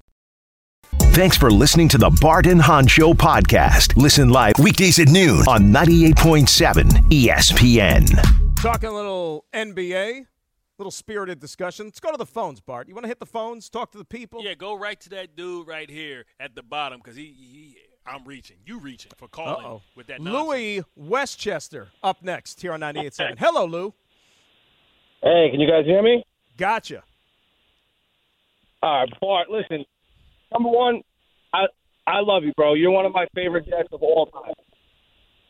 Thanks 1.13 1.37
for 1.37 1.49
listening 1.49 1.87
to 1.89 1.97
the 1.97 2.09
Bart 2.19 2.45
and 2.45 2.61
Hahn 2.61 2.87
Show 2.87 3.13
podcast. 3.13 3.95
Listen 3.95 4.27
live 4.27 4.55
weekdays 4.59 4.99
at 4.99 5.07
noon 5.07 5.47
on 5.47 5.71
98.7 5.71 6.83
ESPN. 7.09 8.55
Talking 8.61 8.89
a 8.89 8.93
little 8.93 9.45
NBA, 9.55 10.25
little 10.79 10.91
spirited 10.91 11.39
discussion. 11.39 11.85
Let's 11.87 11.99
go 11.99 12.11
to 12.11 12.17
the 12.17 12.25
phones, 12.25 12.61
Bart. 12.61 12.87
You 12.87 12.95
want 12.95 13.03
to 13.03 13.09
hit 13.09 13.19
the 13.19 13.25
phones, 13.25 13.69
talk 13.69 13.91
to 13.91 13.97
the 13.97 14.05
people? 14.05 14.43
Yeah, 14.43 14.55
go 14.55 14.75
right 14.77 14.99
to 15.01 15.09
that 15.09 15.35
dude 15.35 15.67
right 15.67 15.89
here 15.89 16.25
at 16.39 16.55
the 16.55 16.63
bottom 16.63 16.99
because 17.03 17.17
he, 17.17 17.35
he, 17.37 17.77
I'm 18.07 18.23
reaching. 18.25 18.57
You 18.65 18.79
reaching 18.79 19.11
for 19.17 19.27
calling 19.27 19.65
Uh-oh. 19.65 19.81
with 19.95 20.07
that 20.07 20.21
nonsense. 20.21 20.47
Louis 20.47 20.83
Westchester 20.95 21.89
up 22.01 22.23
next 22.23 22.61
here 22.61 22.71
on 22.71 22.79
98.7. 22.79 23.35
Hello, 23.37 23.65
Lou. 23.65 23.93
Hey, 25.21 25.49
can 25.51 25.59
you 25.59 25.69
guys 25.69 25.85
hear 25.85 26.01
me? 26.01 26.23
Gotcha. 26.57 27.03
All 28.81 29.01
right, 29.01 29.09
Bart. 29.19 29.49
Listen, 29.49 29.83
number 30.53 30.69
one, 30.69 31.01
I 31.53 31.65
I 32.07 32.21
love 32.21 32.43
you, 32.45 32.53
bro. 32.55 32.73
You're 32.75 32.91
one 32.91 33.05
of 33.05 33.11
my 33.11 33.27
favorite 33.35 33.65
guests 33.65 33.89
of 33.91 34.01
all 34.01 34.27
time. 34.27 34.53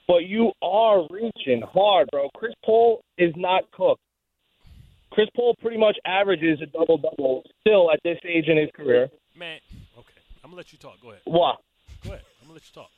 But 0.08 0.26
you 0.26 0.52
are 0.64 1.08
reaching 1.12 1.62
hard, 1.72 2.10
bro. 2.12 2.30
Chris 2.36 2.54
Paul 2.66 3.02
is 3.20 3.32
not 3.38 3.70
cooked. 3.72 4.02
Chris 5.20 5.30
Paul 5.36 5.54
pretty 5.62 5.76
much 5.76 5.98
averages 6.06 6.62
a 6.62 6.66
double 6.68 6.98
double 6.98 7.44
still 7.60 7.92
at 7.92 8.00
this 8.06 8.18
age 8.24 8.48
in 8.48 8.56
his 8.56 8.70
career. 8.74 9.10
Man, 9.38 9.60
okay. 9.98 10.14
I'm 10.42 10.50
gonna 10.50 10.56
let 10.56 10.72
you 10.72 10.78
talk. 10.78 10.94
Go 11.02 11.10
ahead. 11.10 11.20
What? 11.26 11.58
Go 12.06 12.12
ahead. 12.12 12.22
I'm 12.40 12.48
gonna 12.48 12.54
let 12.54 12.64
you 12.64 12.74
talk. 12.74 12.90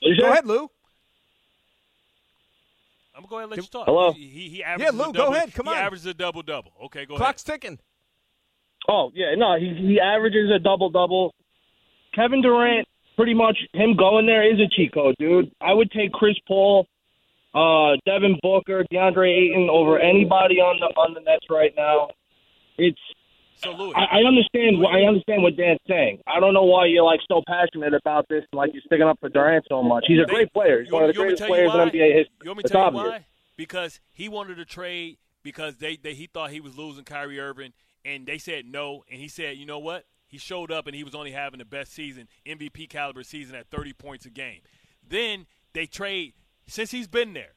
What 0.00 0.08
you 0.10 0.16
Go 0.16 0.22
say? 0.24 0.28
ahead, 0.28 0.46
Lou. 0.46 0.68
I'm 3.14 3.22
gonna 3.22 3.28
go 3.30 3.36
ahead 3.36 3.44
and 3.44 3.50
let 3.52 3.56
you 3.60 3.68
talk. 3.68 3.86
Hello? 3.86 4.12
He 4.12 4.28
he, 4.28 4.48
he 4.50 4.62
averages 4.62 4.94
Lou, 4.94 5.08
a 5.08 5.12
go 5.14 5.32
ahead. 5.32 5.54
Come 5.54 5.64
he 5.64 5.72
on. 5.72 5.76
He 5.78 5.82
averages 5.82 6.04
a 6.04 6.12
double 6.12 6.42
double. 6.42 6.72
Okay, 6.84 7.06
go 7.06 7.14
ahead. 7.14 7.24
Clock's 7.24 7.42
ticking. 7.42 7.78
Oh 8.90 9.10
yeah, 9.14 9.34
no, 9.38 9.58
he 9.58 9.74
he 9.74 10.00
averages 10.00 10.50
a 10.54 10.58
double 10.58 10.90
double. 10.90 11.34
Kevin 12.14 12.42
Durant, 12.42 12.86
pretty 13.16 13.32
much 13.32 13.56
him 13.72 13.96
going 13.96 14.26
there 14.26 14.44
is 14.46 14.60
a 14.60 14.68
cheat 14.68 14.92
code, 14.92 15.14
dude. 15.18 15.50
I 15.62 15.72
would 15.72 15.90
take 15.92 16.12
Chris 16.12 16.36
Paul, 16.46 16.86
uh, 17.54 17.96
Devin 18.06 18.38
Booker, 18.42 18.84
DeAndre 18.92 19.28
Ayton 19.28 19.68
over 19.70 19.98
anybody 19.98 20.56
on 20.56 20.78
the 20.80 20.86
on 21.00 21.14
the 21.14 21.20
Nets 21.20 21.46
right 21.50 21.72
now. 21.76 22.08
It's. 22.78 22.98
So 23.56 23.72
Louis, 23.72 23.92
I, 23.94 24.20
I 24.20 24.24
understand 24.26 24.80
what 24.80 24.94
I 24.94 25.02
understand 25.02 25.42
what 25.42 25.54
Dan's 25.56 25.80
saying. 25.86 26.20
I 26.26 26.40
don't 26.40 26.54
know 26.54 26.64
why 26.64 26.86
you're 26.86 27.04
like 27.04 27.20
so 27.28 27.42
passionate 27.46 27.92
about 27.92 28.26
this 28.30 28.42
and 28.52 28.56
like 28.56 28.70
you're 28.72 28.80
sticking 28.86 29.06
up 29.06 29.18
for 29.20 29.28
Durant 29.28 29.66
so 29.68 29.82
much. 29.82 30.04
He's 30.06 30.18
a 30.18 30.24
They- 30.24 30.32
great 30.32 30.52
player. 30.54 30.80
He's 30.80 30.88
you 30.88 30.94
one 30.94 31.04
of 31.04 31.08
the 31.08 31.14
you 31.14 31.20
want 31.20 31.32
me 31.32 31.36
greatest 31.36 31.42
to 31.42 31.48
tell 31.48 31.62
you 31.64 31.70
players 31.70 31.92
in? 31.94 32.00
NBA 32.00 32.14
history. 32.16 32.34
You 32.42 32.48
want 32.50 32.56
me 32.56 32.62
to 32.62 32.68
tell 32.70 32.90
you 32.90 32.96
why? 32.96 33.26
Because 33.58 34.00
he 34.14 34.28
wanted 34.30 34.54
to 34.54 34.64
trade 34.64 35.18
because 35.42 35.76
they, 35.76 35.96
they 35.96 36.14
he 36.14 36.26
thought 36.26 36.50
he 36.50 36.60
was 36.60 36.78
losing 36.78 37.04
Kyrie 37.04 37.38
Irving, 37.38 37.74
and 38.02 38.26
they 38.26 38.38
said 38.38 38.64
no, 38.64 39.04
and 39.10 39.20
he 39.20 39.28
said, 39.28 39.58
you 39.58 39.66
know 39.66 39.78
what? 39.78 40.06
He 40.26 40.38
showed 40.38 40.70
up 40.72 40.86
and 40.86 40.96
he 40.96 41.04
was 41.04 41.14
only 41.14 41.32
having 41.32 41.58
the 41.58 41.64
best 41.66 41.92
season, 41.92 42.28
MVP 42.46 42.88
caliber 42.88 43.22
season 43.22 43.56
at 43.56 43.66
30 43.66 43.92
points 43.92 44.24
a 44.24 44.30
game. 44.30 44.60
Then 45.06 45.44
they 45.74 45.84
trade 45.84 46.32
since 46.70 46.90
he's 46.90 47.08
been 47.08 47.32
there. 47.34 47.52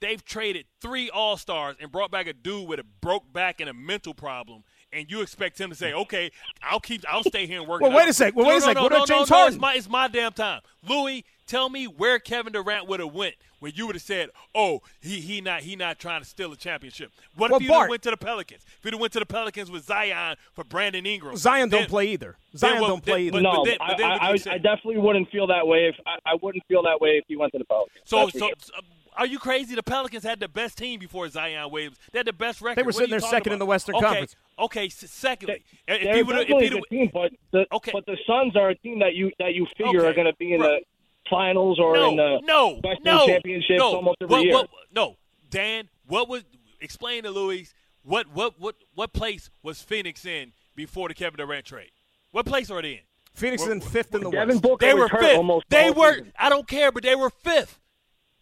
They've 0.00 0.24
traded 0.24 0.64
three 0.80 1.10
All 1.10 1.36
Stars 1.36 1.76
and 1.78 1.92
brought 1.92 2.10
back 2.10 2.26
a 2.26 2.32
dude 2.32 2.66
with 2.66 2.80
a 2.80 2.84
broke 2.84 3.30
back 3.32 3.60
and 3.60 3.68
a 3.68 3.74
mental 3.74 4.14
problem. 4.14 4.64
And 4.92 5.10
you 5.10 5.20
expect 5.20 5.60
him 5.60 5.70
to 5.70 5.76
say, 5.76 5.92
"Okay, 5.92 6.30
I'll 6.62 6.80
keep, 6.80 7.04
I'll 7.08 7.22
stay 7.22 7.46
here 7.46 7.60
and 7.60 7.68
work." 7.68 7.80
Well, 7.82 7.92
wait 7.92 8.08
a 8.08 8.12
sec. 8.12 8.34
Well, 8.34 8.46
No, 8.46 8.50
wait 8.50 8.56
a 8.56 8.60
no, 8.60 8.66
sec. 8.66 8.74
no, 8.76 8.82
What 8.82 8.92
about 8.92 9.08
James 9.08 9.28
Harden? 9.28 9.54
It's 9.54 9.60
my, 9.60 9.74
it's 9.74 9.88
my 9.88 10.08
damn 10.08 10.32
time. 10.32 10.62
Louis, 10.82 11.24
tell 11.50 11.68
me 11.68 11.84
where 11.86 12.18
Kevin 12.18 12.52
Durant 12.52 12.86
would 12.88 13.00
have 13.00 13.12
went 13.12 13.34
when 13.58 13.72
you 13.74 13.86
would 13.86 13.96
have 13.96 14.02
said, 14.02 14.30
"Oh, 14.54 14.80
he 15.00 15.20
he 15.20 15.40
not 15.40 15.60
he 15.62 15.76
not 15.76 15.98
trying 15.98 16.20
to 16.22 16.26
steal 16.26 16.52
a 16.52 16.56
championship." 16.56 17.10
What 17.36 17.50
Well, 17.50 17.60
if 17.60 17.66
he 17.66 17.70
went 17.90 18.02
to 18.02 18.10
the 18.10 18.16
Pelicans? 18.16 18.64
If 18.82 18.90
he 18.90 18.96
went 18.96 19.12
to 19.14 19.18
the 19.18 19.26
Pelicans 19.26 19.70
with 19.70 19.84
Zion 19.84 20.36
for 20.54 20.64
Brandon 20.64 21.04
Ingram, 21.04 21.36
Zion 21.36 21.68
don't 21.68 21.88
play 21.88 22.06
either. 22.08 22.36
Zion 22.56 22.80
well, 22.80 22.88
don't 22.90 23.04
play 23.04 23.28
then- 23.28 23.40
either. 23.40 23.48
but- 23.48 23.54
no, 23.56 23.64
then- 23.64 23.76
but 23.86 23.96
then 23.98 24.10
I, 24.10 24.14
I, 24.16 24.28
I, 24.30 24.32
I 24.32 24.58
definitely 24.58 24.98
wouldn't 24.98 25.30
feel 25.30 25.46
that 25.48 25.66
way 25.66 25.86
if 25.88 25.96
I, 26.06 26.18
I 26.24 26.34
wouldn't 26.40 26.64
feel 26.68 26.82
that 26.84 27.00
way 27.00 27.10
if 27.18 27.24
he 27.28 27.36
went 27.36 27.52
to 27.52 27.58
the 27.58 27.64
Pelicans. 27.64 27.98
So, 28.04 28.18
That's 28.26 28.32
so, 28.38 28.38
sure. 28.46 28.54
so, 28.60 28.72
are 29.16 29.26
you 29.26 29.38
crazy? 29.40 29.74
The 29.74 29.82
Pelicans 29.82 30.22
had 30.22 30.40
the 30.40 30.48
best 30.48 30.78
team 30.78 30.98
before 31.00 31.28
Zion 31.28 31.70
Williams. 31.70 31.96
They 32.12 32.20
had 32.20 32.26
the 32.26 32.32
best 32.32 32.62
record. 32.62 32.78
They 32.78 32.86
were 32.86 32.92
sitting 32.92 33.10
there 33.10 33.18
talking 33.20 33.36
second 33.38 33.52
in 33.54 33.58
the 33.58 33.66
Western 33.66 33.96
okay, 33.96 34.04
Conference. 34.06 34.36
Okay, 34.58 34.86
s- 34.86 35.04
secondly, 35.10 35.64
if 35.88 36.02
They're 36.04 36.14
he 36.14 36.22
would, 36.22 36.36
if 36.36 36.42
definitely 36.48 36.68
he 36.68 36.68
a 36.68 36.70
good 36.80 36.84
team, 36.90 37.10
but 37.12 37.32
the 37.50 37.66
Okay. 37.72 37.90
but 37.92 38.06
the 38.06 38.16
Suns 38.26 38.56
are 38.56 38.70
a 38.70 38.74
team 38.76 39.00
that 39.00 39.14
you 39.14 39.32
that 39.38 39.52
you 39.54 39.66
figure 39.76 40.00
Okay. 40.00 40.08
are 40.08 40.14
going 40.14 40.26
to 40.28 40.36
be 40.38 40.54
in 40.54 40.60
Right. 40.60 40.80
the 40.80 40.86
finals 41.30 41.78
or 41.78 41.94
no, 41.94 42.10
in 42.10 42.16
the 42.16 42.40
no, 42.44 42.80
Western 42.84 43.04
no, 43.04 43.26
Championships 43.26 43.78
no. 43.78 43.94
almost 43.94 44.16
every 44.20 44.34
what, 44.34 44.44
year. 44.44 44.54
What, 44.54 44.68
no, 44.94 45.16
Dan, 45.48 45.88
what 46.06 46.28
was 46.28 46.44
explain 46.80 47.22
to 47.22 47.30
Louis 47.30 47.72
what 48.02 48.26
what 48.32 48.58
what 48.58 48.76
what 48.94 49.12
place 49.12 49.50
was 49.62 49.80
Phoenix 49.82 50.24
in 50.24 50.52
before 50.74 51.08
the 51.08 51.14
Kevin 51.14 51.38
Durant 51.38 51.64
trade? 51.64 51.90
What 52.32 52.46
place 52.46 52.70
are 52.70 52.80
they 52.82 52.92
in? 52.92 53.00
Phoenix 53.34 53.62
is 53.62 53.68
in 53.68 53.80
fifth 53.80 54.14
in 54.14 54.22
the 54.22 54.30
Devin 54.30 54.48
West. 54.56 54.62
Booker 54.62 54.86
They 54.86 54.94
were 54.94 55.08
fifth. 55.08 55.36
almost 55.36 55.66
They 55.68 55.90
were. 55.90 56.14
season. 56.14 56.32
I 56.38 56.48
don't 56.48 56.66
care, 56.66 56.92
but 56.92 57.02
they 57.02 57.14
were 57.14 57.30
fifth. 57.30 57.79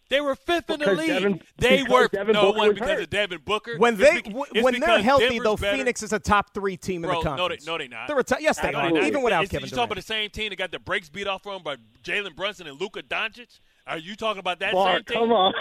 They 0.09 0.21
were 0.21 0.35
fifth 0.35 0.69
in 0.71 0.79
the 0.79 0.93
league. 0.93 1.07
Devin- 1.07 1.41
they 1.57 1.83
were 1.83 2.07
Devin 2.07 2.33
no 2.33 2.47
Booker 2.47 2.57
one 2.57 2.67
was 2.69 2.73
because 2.75 2.89
hurt. 2.89 3.01
of 3.03 3.09
Devin 3.11 3.41
Booker. 3.45 3.77
When 3.77 3.95
they 3.95 4.21
bec- 4.21 4.33
when 4.63 4.79
they're 4.79 5.01
healthy, 5.03 5.25
Denver's 5.29 5.43
though, 5.43 5.55
better. 5.57 5.77
Phoenix 5.77 6.01
is 6.01 6.13
a 6.13 6.19
top 6.19 6.53
three 6.53 6.77
team 6.77 7.03
in 7.03 7.09
Bro, 7.11 7.21
the 7.21 7.29
no, 7.29 7.35
they, 7.35 7.37
conference. 7.37 7.65
no, 7.67 7.77
they 7.77 7.87
not. 7.87 8.07
They're 8.07 8.19
a 8.19 8.23
t- 8.23 8.35
yes, 8.39 8.59
they 8.59 8.71
No, 8.71 8.79
are. 8.79 8.91
they're 8.91 9.01
not. 9.01 9.07
Even 9.07 9.21
without 9.21 9.43
It's- 9.43 9.51
Kevin 9.51 9.65
You 9.65 9.69
talking 9.69 9.83
about 9.83 9.95
the 9.97 10.01
same 10.01 10.29
team 10.31 10.49
that 10.49 10.55
got 10.55 10.71
the 10.71 10.79
brakes 10.79 11.09
beat 11.09 11.27
off 11.27 11.43
from 11.43 11.53
them 11.53 11.63
by 11.63 11.75
Jalen 12.03 12.35
Brunson 12.35 12.65
and 12.65 12.79
Luka 12.81 13.03
Doncic? 13.03 13.59
Are 13.85 13.97
you 13.99 14.15
talking 14.15 14.39
about 14.39 14.59
that 14.59 14.73
Bart, 14.73 15.07
same 15.09 15.15
team? 15.15 15.29
come 15.29 15.31
on. 15.31 15.53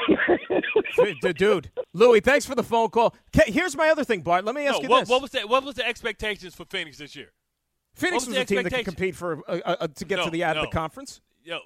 D- 1.23 1.33
Dude, 1.35 1.71
Louis, 1.93 2.21
thanks 2.21 2.45
for 2.47 2.55
the 2.55 2.63
phone 2.63 2.89
call. 2.89 3.15
Here's 3.47 3.77
my 3.77 3.89
other 3.91 4.05
thing, 4.05 4.23
Bart. 4.23 4.45
Let 4.45 4.55
me 4.55 4.67
ask 4.67 4.77
No, 4.79 4.83
you 4.83 4.89
what, 4.89 5.01
this: 5.01 5.09
what 5.09 5.23
was 5.23 5.31
the, 5.31 5.41
what 5.41 5.65
was 5.65 5.75
the 5.77 5.87
expectations 5.87 6.55
for 6.55 6.65
Phoenix 6.65 6.99
this 6.99 7.15
year? 7.15 7.33
Phoenix 7.95 8.23
what 8.25 8.29
was 8.31 8.39
was 8.39 8.39
a 8.39 8.45
team 8.45 8.63
that 8.63 8.73
could 8.73 8.85
compete 8.85 9.15
for 9.15 9.43
uh, 9.49 9.61
uh, 9.65 9.77
uh, 9.81 9.89
to 9.89 10.05
get 10.05 10.17
No, 10.19 10.25
to 10.25 10.31
the 10.31 10.45
out 10.45 10.57
of 10.57 10.65
the 10.65 10.71
conference. 10.71 11.21
Yo, 11.45 11.59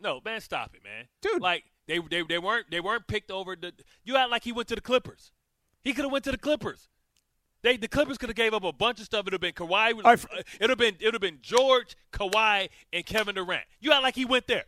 no, 0.00 0.20
man, 0.24 0.40
stop 0.40 0.74
it, 0.74 0.82
man, 0.84 1.06
Dude. 1.22 1.40
Like 1.42 1.64
they 1.88 1.98
they 1.98 2.22
they 2.22 2.38
weren't 2.38 2.70
they 2.70 2.80
weren't 2.80 3.06
picked 3.08 3.30
over 3.32 3.56
the. 3.56 3.72
You 4.04 4.16
act 4.16 4.30
like 4.30 4.44
he 4.44 4.52
went 4.52 4.68
to 4.68 4.74
the 4.76 4.80
Clippers. 4.80 5.32
He 5.82 5.92
could 5.92 6.04
have 6.04 6.12
went 6.12 6.24
to 6.24 6.30
the 6.30 6.38
Clippers. 6.38 6.88
They 7.62 7.76
the 7.76 7.88
Clippers 7.88 8.18
could 8.18 8.28
have 8.28 8.36
gave 8.36 8.54
up 8.54 8.62
a 8.62 8.72
bunch 8.72 9.00
of 9.00 9.06
stuff. 9.06 9.22
It'd 9.26 9.32
have 9.32 9.40
been 9.40 9.54
Kawhi. 9.54 10.00
uh, 10.04 10.16
it'd 10.60 10.70
have 10.70 10.78
been 10.78 10.94
it'd 11.00 11.14
have 11.14 11.20
been 11.20 11.38
George, 11.42 11.96
Kawhi, 12.12 12.68
and 12.92 13.04
Kevin 13.04 13.34
Durant. 13.34 13.64
You 13.80 13.92
act 13.92 14.02
like 14.04 14.14
he 14.14 14.24
went 14.24 14.46
there. 14.46 14.64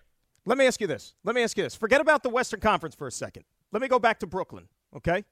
Let 0.46 0.58
me 0.58 0.66
ask 0.66 0.80
you 0.80 0.86
this. 0.86 1.14
Let 1.22 1.36
me 1.36 1.42
ask 1.42 1.56
you 1.56 1.62
this. 1.62 1.76
Forget 1.76 2.00
about 2.00 2.22
the 2.22 2.30
Western 2.30 2.60
Conference 2.60 2.94
for 2.94 3.06
a 3.06 3.12
second. 3.12 3.44
Let 3.70 3.82
me 3.82 3.86
go 3.88 3.98
back 4.00 4.18
to 4.20 4.26
Brooklyn. 4.26 4.66
Okay, 4.96 5.24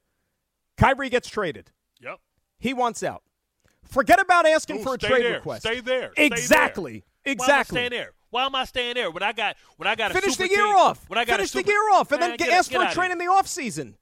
Kyrie 0.76 1.08
gets 1.08 1.28
traded. 1.28 1.72
Yep. 2.00 2.20
He 2.60 2.74
wants 2.74 3.02
out. 3.02 3.22
Forget 3.84 4.20
about 4.20 4.46
asking 4.46 4.80
Ooh, 4.80 4.82
for 4.82 4.94
a 4.94 4.98
trade 4.98 5.24
there. 5.24 5.34
request. 5.34 5.62
Stay 5.62 5.80
there. 5.80 6.10
Stay 6.12 6.26
Exactly. 6.26 7.04
there. 7.24 7.32
Exactly. 7.32 7.44
Why 7.46 7.54
am 7.54 7.60
I 7.60 7.62
staying 7.88 7.90
there? 7.90 8.12
Why 8.30 8.44
am 8.46 8.54
I 8.54 8.64
staying 8.64 8.94
there 8.94 9.10
when 9.10 9.22
I 9.22 9.32
got 9.32 9.56
when 9.76 9.86
I 9.86 9.94
got 9.94 10.10
a 10.10 10.14
Finish 10.14 10.34
super 10.36 10.48
the 10.48 10.54
year 10.54 10.66
team- 10.66 10.76
off. 10.76 11.08
When 11.08 11.18
I 11.18 11.24
got 11.24 11.36
Finish 11.36 11.50
super, 11.52 11.64
the 11.66 11.72
year 11.72 11.90
off, 11.92 12.12
and 12.12 12.20
Man, 12.20 12.30
then 12.30 12.36
get, 12.38 12.48
get- 12.48 12.54
ask 12.58 12.70
get 12.70 12.76
for 12.94 13.00
a 13.00 13.04
here. 13.04 13.12
in 13.12 13.18
the 13.18 13.24
offseason. 13.24 13.94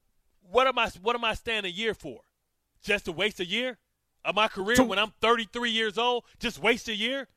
What 0.50 0.66
am 0.66 0.78
I 0.78 0.88
what 1.02 1.14
am 1.16 1.24
I 1.24 1.34
staying 1.34 1.64
a 1.64 1.68
year 1.68 1.94
for? 1.94 2.20
Just 2.82 3.04
to 3.06 3.12
waste 3.12 3.40
a 3.40 3.44
year 3.46 3.78
of 4.24 4.34
my 4.34 4.48
career 4.48 4.76
To- 4.76 4.84
when 4.84 4.98
I'm 4.98 5.12
33 5.20 5.70
years 5.70 5.98
old? 5.98 6.24
Just 6.38 6.58
waste 6.58 6.88
a 6.88 6.94
year? 6.94 7.28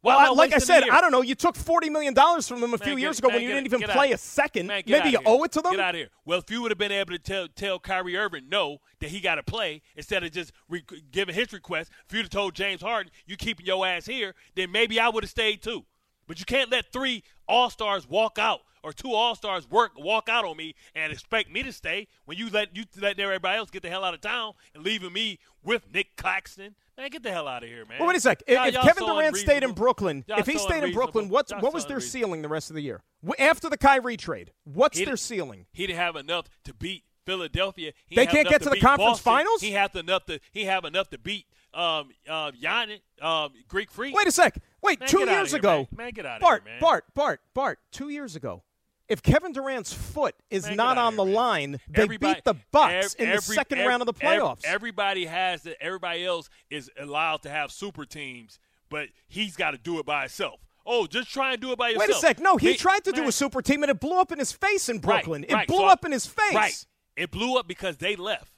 Why 0.00 0.16
Well, 0.16 0.32
I- 0.32 0.34
like 0.34 0.52
I 0.52 0.58
said. 0.58 0.82
I 0.90 1.00
don't 1.00 1.12
know. 1.12 1.22
You 1.22 1.36
took 1.36 1.54
forty 1.54 1.88
million 1.88 2.12
dollars 2.12 2.48
from 2.48 2.60
them 2.60 2.70
a 2.74 2.76
Man, 2.78 2.84
few 2.86 2.96
get- 2.96 3.02
years 3.02 3.18
ago 3.20 3.28
man, 3.28 3.36
when 3.36 3.42
you 3.44 3.48
didn't 3.50 3.66
even 3.66 3.82
play 3.82 4.10
a 4.10 4.18
second. 4.18 4.66
Man, 4.66 4.82
Maybe 4.84 5.10
you 5.10 5.18
here. 5.18 5.26
owe 5.26 5.44
it 5.44 5.52
to 5.52 5.60
them. 5.60 5.70
Get 5.72 5.80
out 5.80 5.94
of 5.94 5.98
here. 6.00 6.08
Well, 6.24 6.40
if 6.40 6.50
you 6.50 6.60
would 6.62 6.72
have 6.72 6.78
been 6.78 6.90
able 6.90 7.12
to 7.12 7.18
tell 7.20 7.46
tell 7.46 7.78
Kyrie 7.78 8.16
Irving 8.16 8.48
no 8.48 8.78
that 8.98 9.10
he 9.10 9.20
got 9.20 9.36
to 9.36 9.44
play 9.44 9.80
instead 9.94 10.24
of 10.24 10.32
just 10.32 10.50
re- 10.68 10.84
giving 11.12 11.34
his 11.36 11.52
request, 11.52 11.90
if 12.08 12.12
you'd 12.14 12.22
have 12.22 12.30
told 12.30 12.54
James 12.56 12.80
Harden 12.82 13.12
you 13.26 13.36
keeping 13.36 13.64
your 13.64 13.86
ass 13.86 14.06
here, 14.06 14.34
then 14.56 14.72
maybe 14.72 14.98
I 14.98 15.08
would 15.08 15.22
have 15.22 15.30
stayed 15.30 15.62
too. 15.62 15.84
But 16.26 16.38
you 16.38 16.44
can't 16.44 16.70
let 16.70 16.92
three 16.92 17.22
All 17.48 17.70
Stars 17.70 18.08
walk 18.08 18.38
out 18.38 18.60
or 18.82 18.92
two 18.92 19.12
All 19.12 19.34
Stars 19.34 19.70
work 19.70 19.92
walk 19.96 20.28
out 20.28 20.44
on 20.44 20.56
me 20.56 20.74
and 20.94 21.12
expect 21.12 21.50
me 21.50 21.62
to 21.62 21.72
stay 21.72 22.08
when 22.24 22.36
you 22.38 22.50
let 22.50 22.76
you 22.76 22.84
let 23.00 23.18
everybody 23.18 23.58
else 23.58 23.70
get 23.70 23.82
the 23.82 23.90
hell 23.90 24.04
out 24.04 24.14
of 24.14 24.20
town 24.20 24.54
and 24.74 24.84
leaving 24.84 25.12
me 25.12 25.38
with 25.62 25.82
Nic 25.92 26.16
Claxton. 26.16 26.74
Man, 26.98 27.08
get 27.08 27.22
the 27.22 27.30
hell 27.30 27.48
out 27.48 27.62
of 27.62 27.68
here, 27.68 27.86
man. 27.86 27.98
Well, 27.98 28.08
wait 28.08 28.16
a 28.18 28.20
sec. 28.20 28.42
If, 28.46 28.74
if 28.74 28.80
Kevin 28.82 29.06
Durant 29.06 29.36
stayed 29.36 29.62
in. 29.62 29.72
Brooklyn, 29.72 30.24
if 30.28 30.46
he 30.46 30.58
stayed 30.58 30.84
in 30.84 30.92
Brooklyn, 30.92 31.24
unreasonable. 31.24 31.34
what's 31.34 31.50
Y'all 31.50 31.60
what 31.60 31.70
so 31.72 31.74
was 31.74 31.86
their 31.86 32.00
ceiling 32.00 32.42
the 32.42 32.48
rest 32.48 32.70
of 32.70 32.76
the 32.76 32.82
year? 32.82 33.02
After 33.38 33.70
the 33.70 33.78
Kyrie 33.78 34.16
trade, 34.16 34.52
what's 34.64 34.98
He 34.98 35.04
their 35.04 35.16
ceiling? 35.16 35.66
He 35.72 35.86
didn't 35.86 35.98
have 35.98 36.16
enough 36.16 36.48
to 36.64 36.74
beat 36.74 37.04
Philadelphia. 37.24 37.92
He 38.06 38.16
They 38.16 38.26
can't 38.26 38.48
get 38.48 38.62
to 38.62 38.70
the 38.70 38.80
conference 38.80 39.20
Boston. 39.20 39.32
finals? 39.32 39.60
He 39.60 39.72
have 39.72 39.94
enough 39.96 40.26
to 40.26 40.40
he 40.52 40.64
have 40.64 40.84
enough 40.84 41.08
to 41.10 41.18
beat 41.18 41.46
um 41.72 42.10
uh 42.28 42.50
Giannis, 42.52 43.00
um 43.20 43.52
Greek 43.68 43.90
Freak. 43.90 44.14
Wait 44.14 44.26
a 44.26 44.32
sec. 44.32 44.58
Wait, 44.82 45.00
Man, 45.00 45.08
two 45.08 45.20
years 45.28 45.50
here, 45.50 45.58
ago, 45.58 45.88
man. 45.96 46.12
Man, 46.16 46.38
Bart, 46.40 46.62
here, 46.64 46.72
man. 46.72 46.80
Bart, 46.80 47.04
Bart, 47.14 47.40
Bart. 47.54 47.78
Two 47.92 48.08
years 48.08 48.34
ago, 48.36 48.62
if 49.08 49.22
Kevin 49.22 49.52
Durant's 49.52 49.92
foot 49.92 50.34
is 50.50 50.66
Man, 50.66 50.76
not 50.76 50.98
on 50.98 51.12
here, 51.12 51.18
the 51.18 51.24
man. 51.26 51.34
line, 51.34 51.80
they 51.88 52.02
Everybody- 52.02 52.34
beat 52.34 52.44
the 52.44 52.54
Bucks 52.72 53.14
in 53.14 53.26
the 53.28 53.34
every- 53.34 53.54
second 53.54 53.78
round 53.80 54.02
of 54.02 54.06
the 54.06 54.14
playoffs. 54.14 54.64
everybody 54.64 55.26
has 55.26 55.62
that. 55.62 55.80
Everybody 55.82 56.24
else 56.24 56.48
is 56.70 56.90
allowed 56.98 57.42
to 57.42 57.50
have 57.50 57.70
super 57.70 58.04
teams, 58.04 58.58
but 58.88 59.08
he's 59.28 59.54
got 59.56 59.70
to 59.72 59.78
do 59.78 59.98
it 59.98 60.06
by 60.06 60.20
himself. 60.22 60.60
Oh, 60.84 61.06
just 61.06 61.30
try 61.32 61.52
and 61.52 61.60
do 61.60 61.70
it 61.70 61.78
by 61.78 61.90
yourself. 61.90 62.08
Wait 62.08 62.16
a 62.16 62.18
sec. 62.20 62.40
No, 62.40 62.56
he 62.56 62.74
tried 62.74 63.04
to 63.04 63.12
do 63.12 63.28
a 63.28 63.32
super 63.32 63.62
team 63.62 63.84
and 63.84 63.90
it 63.90 64.00
blew 64.00 64.18
up 64.18 64.32
in 64.32 64.40
his 64.40 64.50
face 64.50 64.88
in 64.88 64.98
Brooklyn. 64.98 65.42
Right, 65.42 65.50
it 65.50 65.54
right. 65.54 65.68
blew 65.68 65.76
So- 65.78 65.86
up 65.86 66.04
in 66.04 66.10
his 66.10 66.26
face. 66.26 66.54
Right. 66.54 66.86
It 67.14 67.30
blew 67.30 67.56
up 67.56 67.68
because 67.68 67.98
they 67.98 68.16
left. 68.16 68.52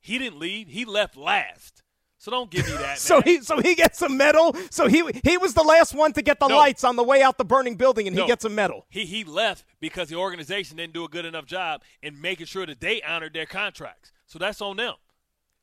He 0.00 0.16
didn't 0.18 0.38
leave. 0.38 0.68
He 0.68 0.84
left 0.84 1.16
last. 1.16 1.82
So 2.20 2.30
don't 2.32 2.50
give 2.50 2.66
me 2.66 2.72
that. 2.72 2.98
So 3.08 3.20
he 3.22 3.40
so 3.42 3.60
he 3.60 3.74
gets 3.76 4.02
a 4.02 4.08
medal. 4.08 4.56
So 4.70 4.88
he 4.88 5.04
he 5.24 5.36
was 5.38 5.54
the 5.54 5.62
last 5.62 5.94
one 5.94 6.12
to 6.14 6.22
get 6.22 6.40
the 6.40 6.48
No. 6.48 6.56
lights 6.56 6.82
on 6.84 6.96
the 6.96 7.04
way 7.04 7.22
out 7.22 7.38
the 7.38 7.44
burning 7.44 7.76
building, 7.76 8.06
and 8.08 8.16
No. 8.16 8.22
he 8.22 8.28
gets 8.28 8.44
a 8.44 8.48
medal. 8.48 8.86
He 8.90 9.04
he 9.06 9.22
left 9.24 9.64
because 9.80 10.08
the 10.08 10.16
organization 10.16 10.76
didn't 10.76 10.94
do 10.94 11.04
a 11.04 11.08
good 11.08 11.24
enough 11.24 11.46
job 11.46 11.82
in 12.02 12.20
making 12.20 12.46
sure 12.46 12.66
that 12.66 12.80
they 12.80 13.00
honored 13.02 13.34
their 13.34 13.46
contracts. 13.46 14.10
So 14.26 14.38
that's 14.38 14.60
on 14.60 14.76
them. 14.78 14.94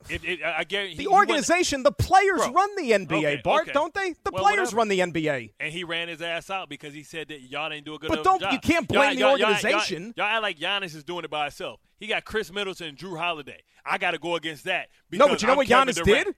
I 0.09 0.39
I 0.59 0.63
guarantee 0.65 0.95
The 0.97 1.07
organization, 1.07 1.83
the 1.83 1.91
players 1.91 2.37
Bro. 2.41 2.51
run 2.51 2.75
the 2.75 2.91
NBA, 2.91 3.17
Okay, 3.17 3.41
Bart, 3.43 3.63
okay. 3.63 3.71
don't 3.71 3.93
they? 3.93 4.11
The 4.23 4.31
Well, 4.31 4.43
players 4.43 4.73
whatever. 4.73 4.75
run 4.77 4.87
the 4.89 4.99
NBA. 4.99 5.53
and 5.59 5.71
he 5.73 5.83
ran 5.83 6.09
his 6.09 6.21
ass 6.21 6.49
out 6.49 6.69
because 6.69 6.93
he 6.93 7.01
said 7.03 7.29
that 7.29 7.41
y'all 7.41 7.69
didn't 7.69 7.85
do 7.85 7.95
a 7.95 7.99
good 7.99 8.11
enough 8.11 8.23
job. 8.23 8.23
But 8.23 8.29
don't- 8.29 8.41
job. 8.41 8.53
you 8.53 8.59
can't 8.59 8.91
Y'all- 8.91 9.01
blame 9.01 9.15
the 9.15 9.21
y'all- 9.21 9.37
y'all- 9.37 9.51
organization. 9.53 10.13
Y'all, 10.17 10.25
y'all 10.27 10.35
act 10.35 10.41
like 10.43 10.59
Giannis 10.59 10.95
is 10.95 11.03
doing 11.03 11.23
it 11.25 11.31
by 11.31 11.43
himself. 11.45 11.79
He 11.97 12.07
got 12.07 12.23
Khris 12.25 12.51
Middleton 12.51 12.89
and 12.89 12.97
Jrue 12.97 13.17
Holiday. 13.17 13.63
I 13.85 13.97
got 13.97 14.11
to 14.11 14.17
go 14.17 14.35
against 14.35 14.65
that. 14.65 14.89
No, 15.11 15.27
but 15.29 15.41
you 15.41 15.47
know 15.47 15.53
I'm 15.53 15.57
what 15.57 15.67
Kevin 15.67 15.87
Giannis 15.93 16.03
Durant. 16.03 16.25
did? 16.27 16.35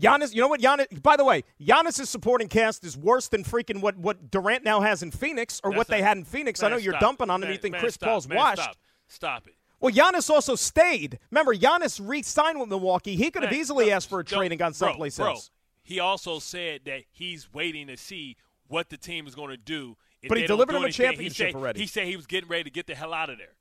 Giannis, 0.00 0.34
you 0.34 0.40
know 0.40 0.48
what 0.48 0.60
Giannis? 0.60 1.02
By 1.02 1.16
the 1.16 1.24
way, 1.24 1.44
Giannis's 1.60 2.08
supporting 2.08 2.48
cast 2.48 2.84
is 2.84 2.96
worse 2.96 3.28
than 3.28 3.44
freaking 3.44 3.80
what, 3.80 3.96
what 3.98 4.30
Durant 4.30 4.64
now 4.64 4.80
has 4.80 5.02
in 5.02 5.10
Phoenix, 5.10 5.60
or 5.62 5.70
That's 5.70 5.78
what 5.78 5.88
they 5.88 6.02
had 6.02 6.16
in 6.16 6.24
Phoenix. 6.24 6.62
I 6.62 6.68
know 6.68 6.76
you're 6.76 6.92
stop. 6.92 7.00
dumping 7.00 7.30
on 7.30 7.42
him. 7.42 7.48
Man, 7.48 7.52
you 7.52 7.58
think 7.58 7.72
man, 7.72 7.80
Chris 7.80 7.94
stop. 7.94 8.08
Paul's 8.08 8.28
Man, 8.28 8.38
washed? 8.38 8.62
Stop. 8.62 8.76
Stop 9.08 9.46
it. 9.48 9.54
Well, 9.80 9.92
Giannis 9.92 10.28
also 10.28 10.54
stayed. 10.56 11.18
Remember, 11.30 11.54
Giannis 11.54 12.00
re-signed 12.02 12.60
with 12.60 12.68
Milwaukee. 12.68 13.16
He 13.16 13.30
could 13.30 13.42
have 13.42 13.52
easily 13.52 13.86
no, 13.86 13.92
asked 13.92 14.10
for 14.10 14.20
a 14.20 14.24
trade 14.24 14.52
and 14.52 14.58
gone 14.58 14.74
someplace 14.74 15.16
bro, 15.16 15.28
else. 15.28 15.50
He 15.82 15.98
also 15.98 16.38
said 16.38 16.82
that 16.84 17.04
he's 17.10 17.52
waiting 17.52 17.86
to 17.86 17.96
see 17.96 18.36
what 18.68 18.90
the 18.90 18.98
team 18.98 19.26
is 19.26 19.34
going 19.34 19.50
to 19.50 19.56
do. 19.56 19.96
But 20.28 20.36
he 20.36 20.46
delivered 20.46 20.76
him 20.76 20.84
a 20.84 20.92
championship 20.92 21.46
he 21.48 21.52
said, 21.52 21.54
already. 21.54 21.80
He 21.80 21.86
said 21.86 22.06
he 22.06 22.16
was 22.16 22.26
getting 22.26 22.48
ready 22.48 22.64
to 22.64 22.70
get 22.70 22.86
the 22.86 22.94
hell 22.94 23.14
out 23.14 23.30
of 23.30 23.38
there. 23.38 23.56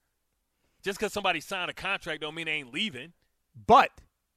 Just 0.84 1.00
because 1.00 1.14
somebody 1.14 1.40
signed 1.40 1.70
a 1.70 1.74
contract 1.74 2.22
don't 2.22 2.36
mean 2.36 2.46
they 2.46 2.54
ain't 2.54 2.74
leaving. 2.74 3.14
But 3.66 3.92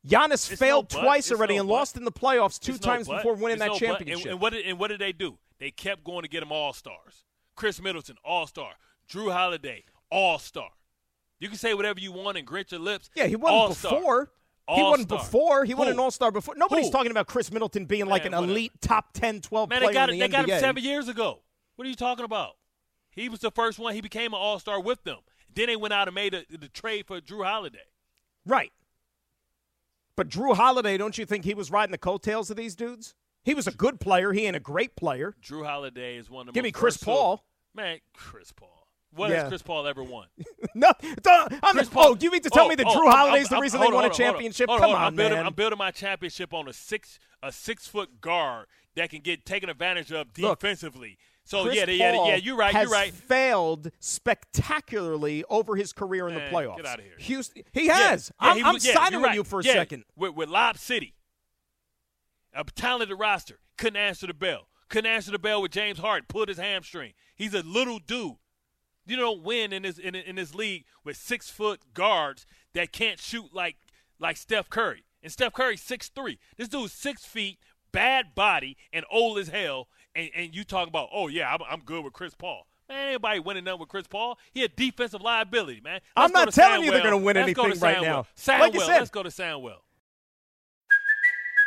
Giannis 0.06 0.50
It's 0.50 0.58
failed 0.58 0.92
no 0.92 1.00
twice 1.02 1.30
It's 1.30 1.38
already 1.38 1.54
no 1.54 1.60
and 1.60 1.68
but. 1.68 1.74
lost 1.74 1.96
in 1.96 2.04
the 2.04 2.12
playoffs 2.12 2.58
two 2.58 2.72
It's 2.72 2.80
times 2.80 3.06
but. 3.06 3.16
before 3.18 3.34
winning 3.34 3.58
that 3.58 3.66
no 3.66 3.72
but. 3.74 3.82
And- 3.82 3.98
championship. 3.98 4.30
And, 4.32 4.40
what 4.40 4.52
did, 4.52 4.66
and 4.66 4.78
what 4.78 4.88
did 4.88 5.00
they 5.00 5.12
do? 5.12 5.38
They 5.58 5.70
kept 5.70 6.02
going 6.04 6.22
to 6.22 6.28
get 6.28 6.40
them 6.40 6.50
all 6.52 6.72
stars. 6.72 7.24
Khris 7.54 7.80
Middleton, 7.80 8.16
all 8.24 8.46
star. 8.46 8.72
Jrue 9.08 9.32
Holiday, 9.32 9.84
all 10.10 10.38
star. 10.38 10.70
You 11.38 11.48
can 11.48 11.58
say 11.58 11.74
whatever 11.74 12.00
you 12.00 12.12
want 12.12 12.38
and 12.38 12.46
grit 12.46 12.70
your 12.72 12.80
lips. 12.80 13.10
yeah, 13.14 13.26
he 13.26 13.36
wasn't 13.36 13.60
All-star. 13.60 13.92
before. 13.98 14.30
He 14.68 14.82
wasn't 14.82 15.08
before. 15.08 15.64
He 15.64 15.74
wasn't 15.74 15.96
Who? 15.96 16.00
an 16.00 16.04
all-star 16.04 16.30
before. 16.30 16.54
Nobody's 16.54 16.86
Who? 16.86 16.92
talking 16.92 17.10
about 17.10 17.26
Khris 17.26 17.50
Middleton 17.52 17.84
being 17.86 18.06
like 18.06 18.22
Man, 18.22 18.34
an 18.34 18.38
whatever. 18.40 18.52
elite 18.52 18.72
top 18.80 19.12
10, 19.12 19.40
12 19.40 19.68
Man, 19.68 19.78
player 19.80 19.88
they 19.90 19.94
got 19.94 20.08
in 20.10 20.14
the 20.16 20.20
They 20.20 20.28
got 20.28 20.48
him 20.48 20.58
seven 20.60 20.84
years 20.84 21.08
ago. 21.08 21.42
What 21.76 21.84
are 21.84 21.90
you 21.90 21.96
talking 21.96 22.24
about? 22.24 22.52
He 23.10 23.28
was 23.28 23.40
the 23.40 23.50
first 23.50 23.78
one. 23.80 23.92
He 23.94 24.00
became 24.00 24.32
an 24.32 24.38
All 24.40 24.58
Star 24.60 24.80
with 24.80 25.02
them. 25.04 25.18
Then 25.52 25.66
they 25.66 25.76
went 25.76 25.92
out 25.92 26.06
and 26.08 26.14
made 26.14 26.32
a, 26.32 26.44
the 26.48 26.68
trade 26.68 27.06
for 27.06 27.20
Jrue 27.20 27.44
Holiday. 27.44 27.78
Right. 28.46 28.72
But 30.16 30.28
Jrue 30.28 30.54
Holiday, 30.54 30.96
don't 30.98 31.16
you 31.16 31.24
think 31.26 31.44
he 31.44 31.54
was 31.54 31.70
riding 31.70 31.92
the 31.92 31.98
coattails 31.98 32.50
of 32.50 32.56
these 32.56 32.74
dudes? 32.74 33.14
He 33.44 33.54
was 33.54 33.66
a 33.66 33.72
good 33.72 33.98
player. 33.98 34.32
He 34.32 34.46
ain't 34.46 34.56
a 34.56 34.60
great 34.60 34.94
player. 34.94 35.34
Jrue 35.42 35.66
Holiday 35.66 36.16
is 36.16 36.30
one 36.30 36.42
of 36.42 36.46
the 36.48 36.52
Give 36.52 36.62
me 36.64 36.70
Chris 36.72 36.94
versatile- 36.96 37.14
Paul. 37.14 37.44
Man, 37.74 37.98
Chris 38.14 38.52
Paul. 38.52 38.68
What 39.14 39.30
Yeah. 39.30 39.40
has 39.40 39.48
Chris 39.48 39.62
Paul 39.62 39.86
ever 39.86 40.02
won? 40.02 40.26
No, 40.74 40.90
I'm 41.02 41.74
Chris 41.74 41.88
the, 41.88 41.94
Paul- 41.94 42.08
oh, 42.10 42.14
do 42.14 42.24
you 42.26 42.30
mean 42.32 42.40
to 42.42 42.50
tell 42.50 42.64
Oh, 42.64 42.68
me 42.68 42.74
that 42.76 42.86
oh, 42.86 42.92
Drew 42.94 43.08
I'm- 43.08 43.16
Holiday's 43.18 43.48
the 43.48 43.56
I'm- 43.56 43.62
reason 43.62 43.78
hold 43.80 43.92
they 43.92 43.96
on, 43.96 44.02
won 44.02 44.04
a 44.04 44.08
hold 44.08 44.20
on, 44.20 44.24
hold 44.26 44.28
on. 44.28 44.34
championship? 44.34 44.66
Come 44.68 44.82
on, 44.82 45.02
I'm 45.02 45.16
building, 45.16 45.38
man. 45.38 45.46
I'm 45.46 45.52
building 45.54 45.78
my 45.78 45.90
championship 45.90 46.54
on 46.54 46.68
a 46.68 46.72
six 46.72 47.18
a 47.42 47.50
six 47.52 47.86
foot 47.88 48.20
guard 48.20 48.66
that 48.94 49.10
can 49.10 49.20
get 49.20 49.44
taken 49.44 49.68
advantage 49.68 50.12
of 50.12 50.28
Look, 50.38 50.60
defensively. 50.60 51.18
So 51.44 51.64
Chris 51.64 51.76
yeah, 51.76 51.86
they- 51.86 51.96
yeah, 51.96 52.26
yeah, 52.26 52.36
you're 52.36 52.56
right. 52.56 52.72
Has 52.72 52.84
You're 52.84 52.92
right. 52.92 53.12
Failed 53.12 53.90
spectacularly 53.98 55.44
over 55.50 55.76
his 55.76 55.92
career 55.92 56.28
in 56.28 56.34
Man, 56.34 56.44
the 56.50 56.56
playoffs. 56.56 56.76
get 56.76 56.86
outta 56.86 57.02
here. 57.02 57.12
Houston, 57.18 57.62
he 57.72 57.88
has. 57.88 58.30
yeah, 58.40 58.48
I'm, 58.50 58.56
he 58.56 58.62
I'm 58.62 58.74
was- 58.74 58.86
yeah, 58.86 58.94
signing 58.94 59.20
with 59.20 59.26
right. 59.28 59.34
you 59.34 59.44
for 59.44 59.60
a 59.60 59.64
second. 59.64 60.04
With, 60.16 60.34
with 60.34 60.48
Lob 60.48 60.78
City, 60.78 61.14
a 62.54 62.64
talented 62.64 63.18
roster, 63.18 63.58
couldn't 63.76 63.96
answer 63.96 64.26
the 64.26 64.34
bell. 64.34 64.68
Couldn't 64.88 65.10
answer 65.10 65.30
the 65.30 65.38
bell 65.38 65.62
with 65.62 65.72
James 65.72 65.98
Harden. 65.98 66.26
Pulled 66.28 66.48
his 66.48 66.58
hamstring. 66.58 67.12
He's 67.34 67.54
a 67.54 67.62
little 67.62 67.98
dude. 67.98 68.34
You 69.06 69.16
don't 69.16 69.42
win 69.42 69.72
in 69.72 69.82
this 69.82 69.98
in, 69.98 70.14
in 70.14 70.36
this 70.36 70.54
league 70.54 70.84
with 71.02 71.16
six 71.16 71.48
foot 71.50 71.80
guards 71.94 72.46
that 72.74 72.92
can't 72.92 73.18
shoot 73.18 73.52
like 73.54 73.76
like 74.20 74.36
Steph 74.36 74.68
Curry. 74.70 75.04
And 75.22 75.32
Steph 75.32 75.54
Curry's 75.54 75.80
six 75.80 76.08
three. 76.08 76.38
This 76.56 76.68
dude's 76.68 76.92
six 76.92 77.24
feet, 77.24 77.58
bad 77.90 78.34
body, 78.34 78.76
and 78.92 79.04
old 79.10 79.38
as 79.38 79.48
hell. 79.48 79.88
And, 80.14 80.30
and 80.34 80.54
you 80.54 80.64
talk 80.64 80.88
about, 80.88 81.08
oh 81.12 81.28
yeah, 81.28 81.52
I'm, 81.52 81.60
I'm 81.70 81.80
good 81.80 82.04
with 82.04 82.12
Chris 82.12 82.34
Paul. 82.34 82.66
Man, 82.88 83.08
anybody 83.08 83.40
winning 83.40 83.64
nothing 83.64 83.80
with 83.80 83.88
Chris 83.88 84.06
Paul. 84.06 84.38
He 84.52 84.64
a 84.64 84.68
defensive 84.68 85.22
liability, 85.22 85.80
man. 85.80 86.00
I'm 86.16 86.24
Let's 86.24 86.32
go 86.32 86.40
not 86.40 86.44
to 86.52 86.60
telling 86.60 86.84
you 86.84 86.90
they're 86.90 87.02
gonna 87.02 87.16
win 87.16 87.36
Let's 87.36 87.52
go 87.54 87.62
to 87.62 87.68
anything 87.70 87.82
right 87.82 88.02
now. 88.02 88.26
Sandwell. 88.36 88.60
Like 88.60 88.74
you 88.74 88.80
said- 88.80 88.98
Let's 88.98 89.10
go 89.10 89.22
to 89.22 89.28
Sandwell. 89.30 89.78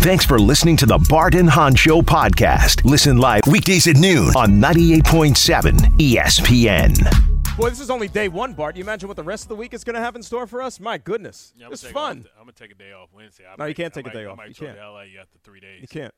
Thanks 0.00 0.24
for 0.24 0.38
listening 0.38 0.76
to 0.78 0.86
the 0.86 0.98
Bart 1.10 1.34
and 1.34 1.48
Hahn 1.48 1.74
Show 1.74 2.00
podcast. 2.00 2.84
Listen 2.84 3.18
live 3.18 3.42
weekdays 3.46 3.86
at 3.86 3.96
noon 3.96 4.28
on 4.36 4.52
98.7 4.60 5.72
ESPN. 5.98 7.56
Boy, 7.56 7.68
this 7.68 7.80
is 7.80 7.90
only 7.90 8.08
day 8.08 8.28
one, 8.28 8.54
Bart. 8.54 8.76
You 8.76 8.82
imagine 8.82 9.08
what 9.08 9.16
the 9.16 9.22
rest 9.22 9.44
of 9.44 9.48
the 9.48 9.56
week 9.56 9.74
is 9.74 9.84
going 9.84 9.94
to 9.94 10.00
have 10.00 10.16
in 10.16 10.22
store 10.22 10.46
for 10.46 10.62
us? 10.62 10.80
My 10.80 10.96
goodness. 10.96 11.52
Yeah, 11.56 11.68
it's 11.70 11.84
fun. 11.86 12.18
I'm, 12.18 12.26
I'm 12.38 12.42
gonna 12.44 12.52
take 12.52 12.72
a 12.72 12.74
day 12.74 12.92
off 12.92 13.10
Wednesday. 13.12 13.44
I 13.46 13.54
No, 13.58 13.66
you 13.66 13.74
can't 13.74 13.92
I 13.92 14.00
take 14.00 14.06
a 14.06 14.08
might- 14.08 14.14
day 14.14 14.24
I 14.26 14.30
off. 14.30 14.36
might 14.38 14.48
You 14.48 14.54
go 14.54 14.66
can't. 14.66 14.78
to 14.78 14.90
LA 14.90 15.00
after 15.20 15.38
three 15.44 15.60
days. 15.60 15.82
You 15.82 15.88
can't. 15.88 16.14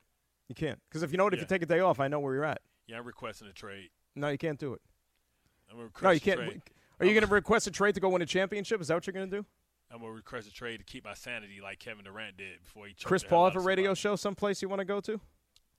You 0.47 0.55
can't. 0.55 0.79
Because 0.89 1.03
if 1.03 1.11
you 1.11 1.17
know 1.17 1.25
what, 1.25 1.33
if 1.33 1.41
you 1.41 1.45
take 1.45 1.61
a 1.61 1.65
day 1.67 1.79
off, 1.81 1.99
I 1.99 2.07
know 2.07 2.19
where 2.19 2.33
you're 2.35 2.45
at. 2.45 2.61
Yeah, 2.87 2.97
I'm 2.99 3.05
requesting 3.05 3.47
a 3.49 3.53
trade. 3.53 3.89
No, 4.15 4.29
you 4.29 4.37
can't 4.37 4.59
do 4.59 4.73
it. 4.73 4.81
I'm 5.69 5.75
gonna 5.75 5.85
request 5.85 6.03
No, 6.03 6.09
you 6.11 6.17
a 6.17 6.19
can't. 6.21 6.39
trade. 6.39 6.61
Are 6.99 7.05
you 7.05 7.13
going 7.13 7.25
to 7.27 7.33
request 7.33 7.67
a 7.67 7.71
trade 7.71 7.95
to 7.95 7.99
go 8.01 8.07
win 8.09 8.21
a 8.21 8.25
championship? 8.25 8.79
Is 8.79 8.87
that 8.87 8.93
what 8.93 9.05
you're 9.07 9.13
going 9.13 9.29
to 9.29 9.37
do? 9.37 9.45
I'm 9.93 9.99
gonna 9.99 10.11
request 10.11 10.47
a 10.47 10.51
trade 10.53 10.77
to 10.77 10.83
keep 10.83 11.05
my 11.05 11.13
sanity 11.13 11.59
like 11.61 11.79
Kevin 11.79 12.03
Durant 12.05 12.37
did 12.37 12.63
before 12.63 12.87
he. 12.87 12.95
Chris 13.03 13.23
Paul 13.23 13.45
have 13.45 13.55
a 13.55 13.59
radio 13.59 13.93
show 13.93 14.15
someplace 14.15 14.61
you 14.61 14.67
want 14.69 14.79
to 14.79 14.85
go 14.85 14.99
to? 15.01 15.19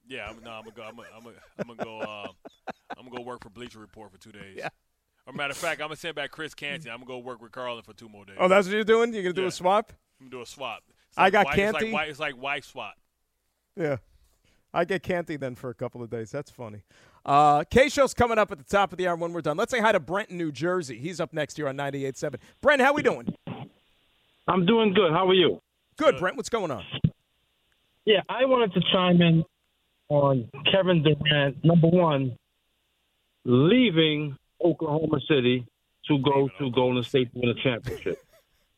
Yeah, 0.06 0.28
I'm, 0.30 0.42
no, 0.44 0.50
I'm 0.50 0.62
gonna 0.64 0.76
go. 0.76 0.82
I'm 0.82 0.96
gonna, 0.96 1.08
I'm 1.16 1.22
gonna, 1.24 1.36
I'm 1.58 1.66
gonna 1.66 1.84
go. 1.84 1.98
Uh, 2.00 2.28
I'm 2.96 3.06
gonna 3.06 3.16
go 3.16 3.22
work 3.22 3.42
for 3.42 3.50
Bleacher 3.50 3.78
Report 3.80 4.12
for 4.12 4.18
two 4.18 4.32
days. 4.32 4.56
Yeah. 4.56 4.68
Or 5.26 5.32
matter 5.32 5.50
of 5.52 5.56
fact, 5.56 5.80
I'm 5.80 5.86
gonna 5.88 5.96
send 5.96 6.14
back 6.14 6.30
Chris 6.30 6.54
Canty. 6.54 6.90
I'm 6.90 6.98
gonna 6.98 7.06
go 7.06 7.18
work 7.18 7.40
with 7.42 7.50
Carlin 7.52 7.82
for 7.82 7.94
two 7.94 8.08
more 8.08 8.24
days. 8.24 8.36
Oh, 8.38 8.46
that's 8.46 8.66
what 8.66 8.74
you're 8.74 8.84
doing? 8.84 9.12
You're 9.14 9.22
going 9.22 9.34
to 9.34 9.40
do 9.40 9.42
Yeah. 9.42 9.48
a 9.48 9.52
swap? 9.52 9.92
I'm 10.20 10.26
gonna 10.28 10.30
do 10.38 10.42
a 10.42 10.46
swap. 10.46 10.82
It's 11.08 11.18
I 11.18 11.24
like 11.24 11.32
got 11.32 11.46
wife, 11.46 11.54
it's 11.58 11.72
Canty. 11.72 11.84
like, 11.86 11.94
wife- 11.94 12.10
it's 12.10 12.18
like 12.20 12.36
wife 12.42 12.64
swap. 12.66 12.94
Yeah. 13.76 13.96
I 14.74 14.84
get 14.84 15.02
Canty 15.02 15.36
then 15.36 15.54
for 15.54 15.70
a 15.70 15.74
couple 15.74 16.02
of 16.02 16.10
days. 16.10 16.30
That's 16.30 16.50
funny. 16.50 16.82
Uh, 17.24 17.62
Kay 17.64 17.88
Show's 17.88 18.12
coming 18.12 18.38
up 18.38 18.50
at 18.52 18.58
the 18.58 18.64
top 18.64 18.92
of 18.92 18.98
the 18.98 19.06
hour 19.08 19.16
when 19.16 19.32
we're 19.32 19.40
done. 19.40 19.56
Let's 19.56 19.70
say 19.70 19.78
hi 19.80 19.92
to 19.92 20.00
Brent 20.00 20.30
in 20.30 20.36
New 20.36 20.50
Jersey. 20.52 20.98
He's 20.98 21.20
up 21.20 21.32
next 21.32 21.56
here 21.56 21.68
on 21.68 21.76
98.7. 21.76 22.34
Brent, 22.60 22.82
how 22.82 22.92
we 22.92 23.02
doing? 23.02 23.34
I'm 24.46 24.66
doing 24.66 24.92
good. 24.92 25.12
How 25.12 25.28
are 25.28 25.34
you? 25.34 25.60
Good, 25.96 26.18
Brent. 26.18 26.36
What's 26.36 26.48
going 26.48 26.70
on? 26.70 26.84
Yeah, 28.04 28.20
I 28.28 28.44
wanted 28.44 28.74
to 28.74 28.80
chime 28.92 29.22
in 29.22 29.44
on 30.08 30.48
Kevin 30.70 31.02
Durant. 31.02 31.64
Number 31.64 31.88
one, 31.88 32.36
leaving 33.44 34.36
Oklahoma 34.62 35.20
City 35.28 35.66
to 36.08 36.18
go 36.18 36.50
to 36.58 36.70
Golden 36.70 37.02
State 37.02 37.32
to 37.32 37.40
win 37.40 37.50
a 37.50 37.62
championship. 37.62 38.18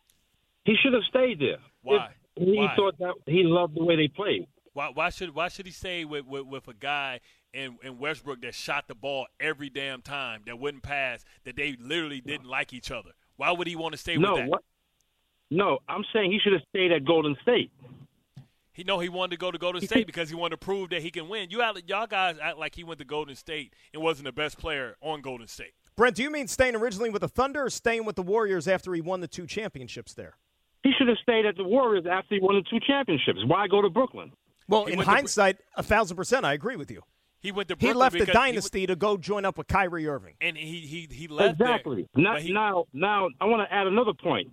he 0.64 0.76
should 0.80 0.92
have 0.92 1.02
stayed 1.08 1.40
there. 1.40 1.58
Why? 1.82 2.10
If 2.36 2.46
he 2.46 2.56
Why? 2.56 2.76
thought 2.76 2.98
that 2.98 3.14
he 3.26 3.42
loved 3.42 3.74
the 3.74 3.84
way 3.84 3.96
they 3.96 4.08
played. 4.08 4.46
Why, 4.74 4.90
why 4.92 5.10
should 5.10 5.34
why 5.34 5.48
should 5.48 5.66
he 5.66 5.72
stay 5.72 6.04
with, 6.04 6.26
with, 6.26 6.46
with 6.46 6.68
a 6.68 6.74
guy 6.74 7.20
in, 7.54 7.78
in 7.82 7.98
Westbrook 7.98 8.42
that 8.42 8.54
shot 8.54 8.88
the 8.88 8.94
ball 8.94 9.26
every 9.40 9.70
damn 9.70 10.02
time 10.02 10.42
that 10.46 10.58
wouldn't 10.58 10.82
pass 10.82 11.24
that 11.44 11.56
they 11.56 11.76
literally 11.80 12.20
didn't 12.20 12.46
like 12.46 12.72
each 12.72 12.90
other? 12.90 13.10
Why 13.36 13.50
would 13.50 13.66
he 13.66 13.74
want 13.74 13.92
to 13.92 13.98
stay 13.98 14.16
no, 14.16 14.34
with 14.34 14.42
that? 14.42 14.50
what? 14.50 14.62
No, 15.50 15.78
I'm 15.88 16.04
saying 16.12 16.32
he 16.32 16.38
should 16.42 16.52
have 16.52 16.62
stayed 16.70 16.92
at 16.92 17.04
Golden 17.04 17.36
State. 17.42 17.70
He 18.72 18.84
know 18.84 18.98
he 18.98 19.08
wanted 19.08 19.30
to 19.30 19.36
go 19.38 19.50
to 19.50 19.56
Golden 19.58 19.80
State 19.80 20.06
because 20.06 20.28
he 20.28 20.34
wanted 20.34 20.60
to 20.60 20.64
prove 20.64 20.90
that 20.90 21.00
he 21.00 21.10
can 21.10 21.28
win. 21.28 21.48
You 21.50 21.62
act, 21.62 21.80
y'all 21.86 22.06
guys 22.06 22.36
act 22.42 22.58
like 22.58 22.74
he 22.74 22.84
went 22.84 22.98
to 22.98 23.06
Golden 23.06 23.34
State 23.34 23.72
and 23.94 24.02
wasn't 24.02 24.26
the 24.26 24.32
best 24.32 24.58
player 24.58 24.96
on 25.00 25.22
Golden 25.22 25.46
State. 25.46 25.72
Brent, 25.96 26.16
do 26.16 26.22
you 26.22 26.30
mean 26.30 26.46
staying 26.46 26.76
originally 26.76 27.08
with 27.08 27.22
the 27.22 27.28
Thunder 27.28 27.64
or 27.64 27.70
staying 27.70 28.04
with 28.04 28.16
the 28.16 28.22
Warriors 28.22 28.68
after 28.68 28.92
he 28.92 29.00
won 29.00 29.20
the 29.20 29.28
two 29.28 29.46
championships 29.46 30.12
there? 30.12 30.36
He 30.82 30.92
should 30.98 31.08
have 31.08 31.16
stayed 31.22 31.46
at 31.46 31.56
the 31.56 31.64
Warriors 31.64 32.04
after 32.10 32.34
he 32.34 32.40
won 32.40 32.56
the 32.56 32.62
two 32.68 32.78
championships. 32.86 33.38
Why 33.46 33.66
go 33.66 33.80
to 33.80 33.88
Brooklyn? 33.88 34.32
Well, 34.68 34.84
He 34.84 34.92
in 34.92 34.98
went 34.98 35.08
to 35.08 35.14
hindsight, 35.14 35.56
a 35.76 35.82
thousand 35.82 36.18
percent, 36.18 36.44
I 36.44 36.52
agree 36.52 36.76
with 36.76 36.90
you. 36.90 37.02
He 37.40 37.52
went 37.52 37.68
to 37.68 37.76
He 37.78 37.92
left 37.94 38.12
the 38.12 38.18
because 38.20 38.28
he 38.28 38.32
dynasty 38.34 38.86
to 38.88 38.96
go 38.96 39.16
join 39.16 39.44
up 39.46 39.56
with 39.56 39.68
Kyrie 39.68 40.06
Irving. 40.06 40.34
and 40.40 40.56
he 40.56 40.80
he 40.80 41.08
he 41.10 41.28
left 41.28 41.58
there, 41.58 41.68
Exactly. 41.68 42.08
Now, 42.14 42.36
he- 42.36 42.52
now, 42.52 42.84
now, 42.92 43.28
I 43.40 43.46
want 43.46 43.66
to 43.66 43.72
add 43.74 43.86
another 43.86 44.12
point. 44.12 44.48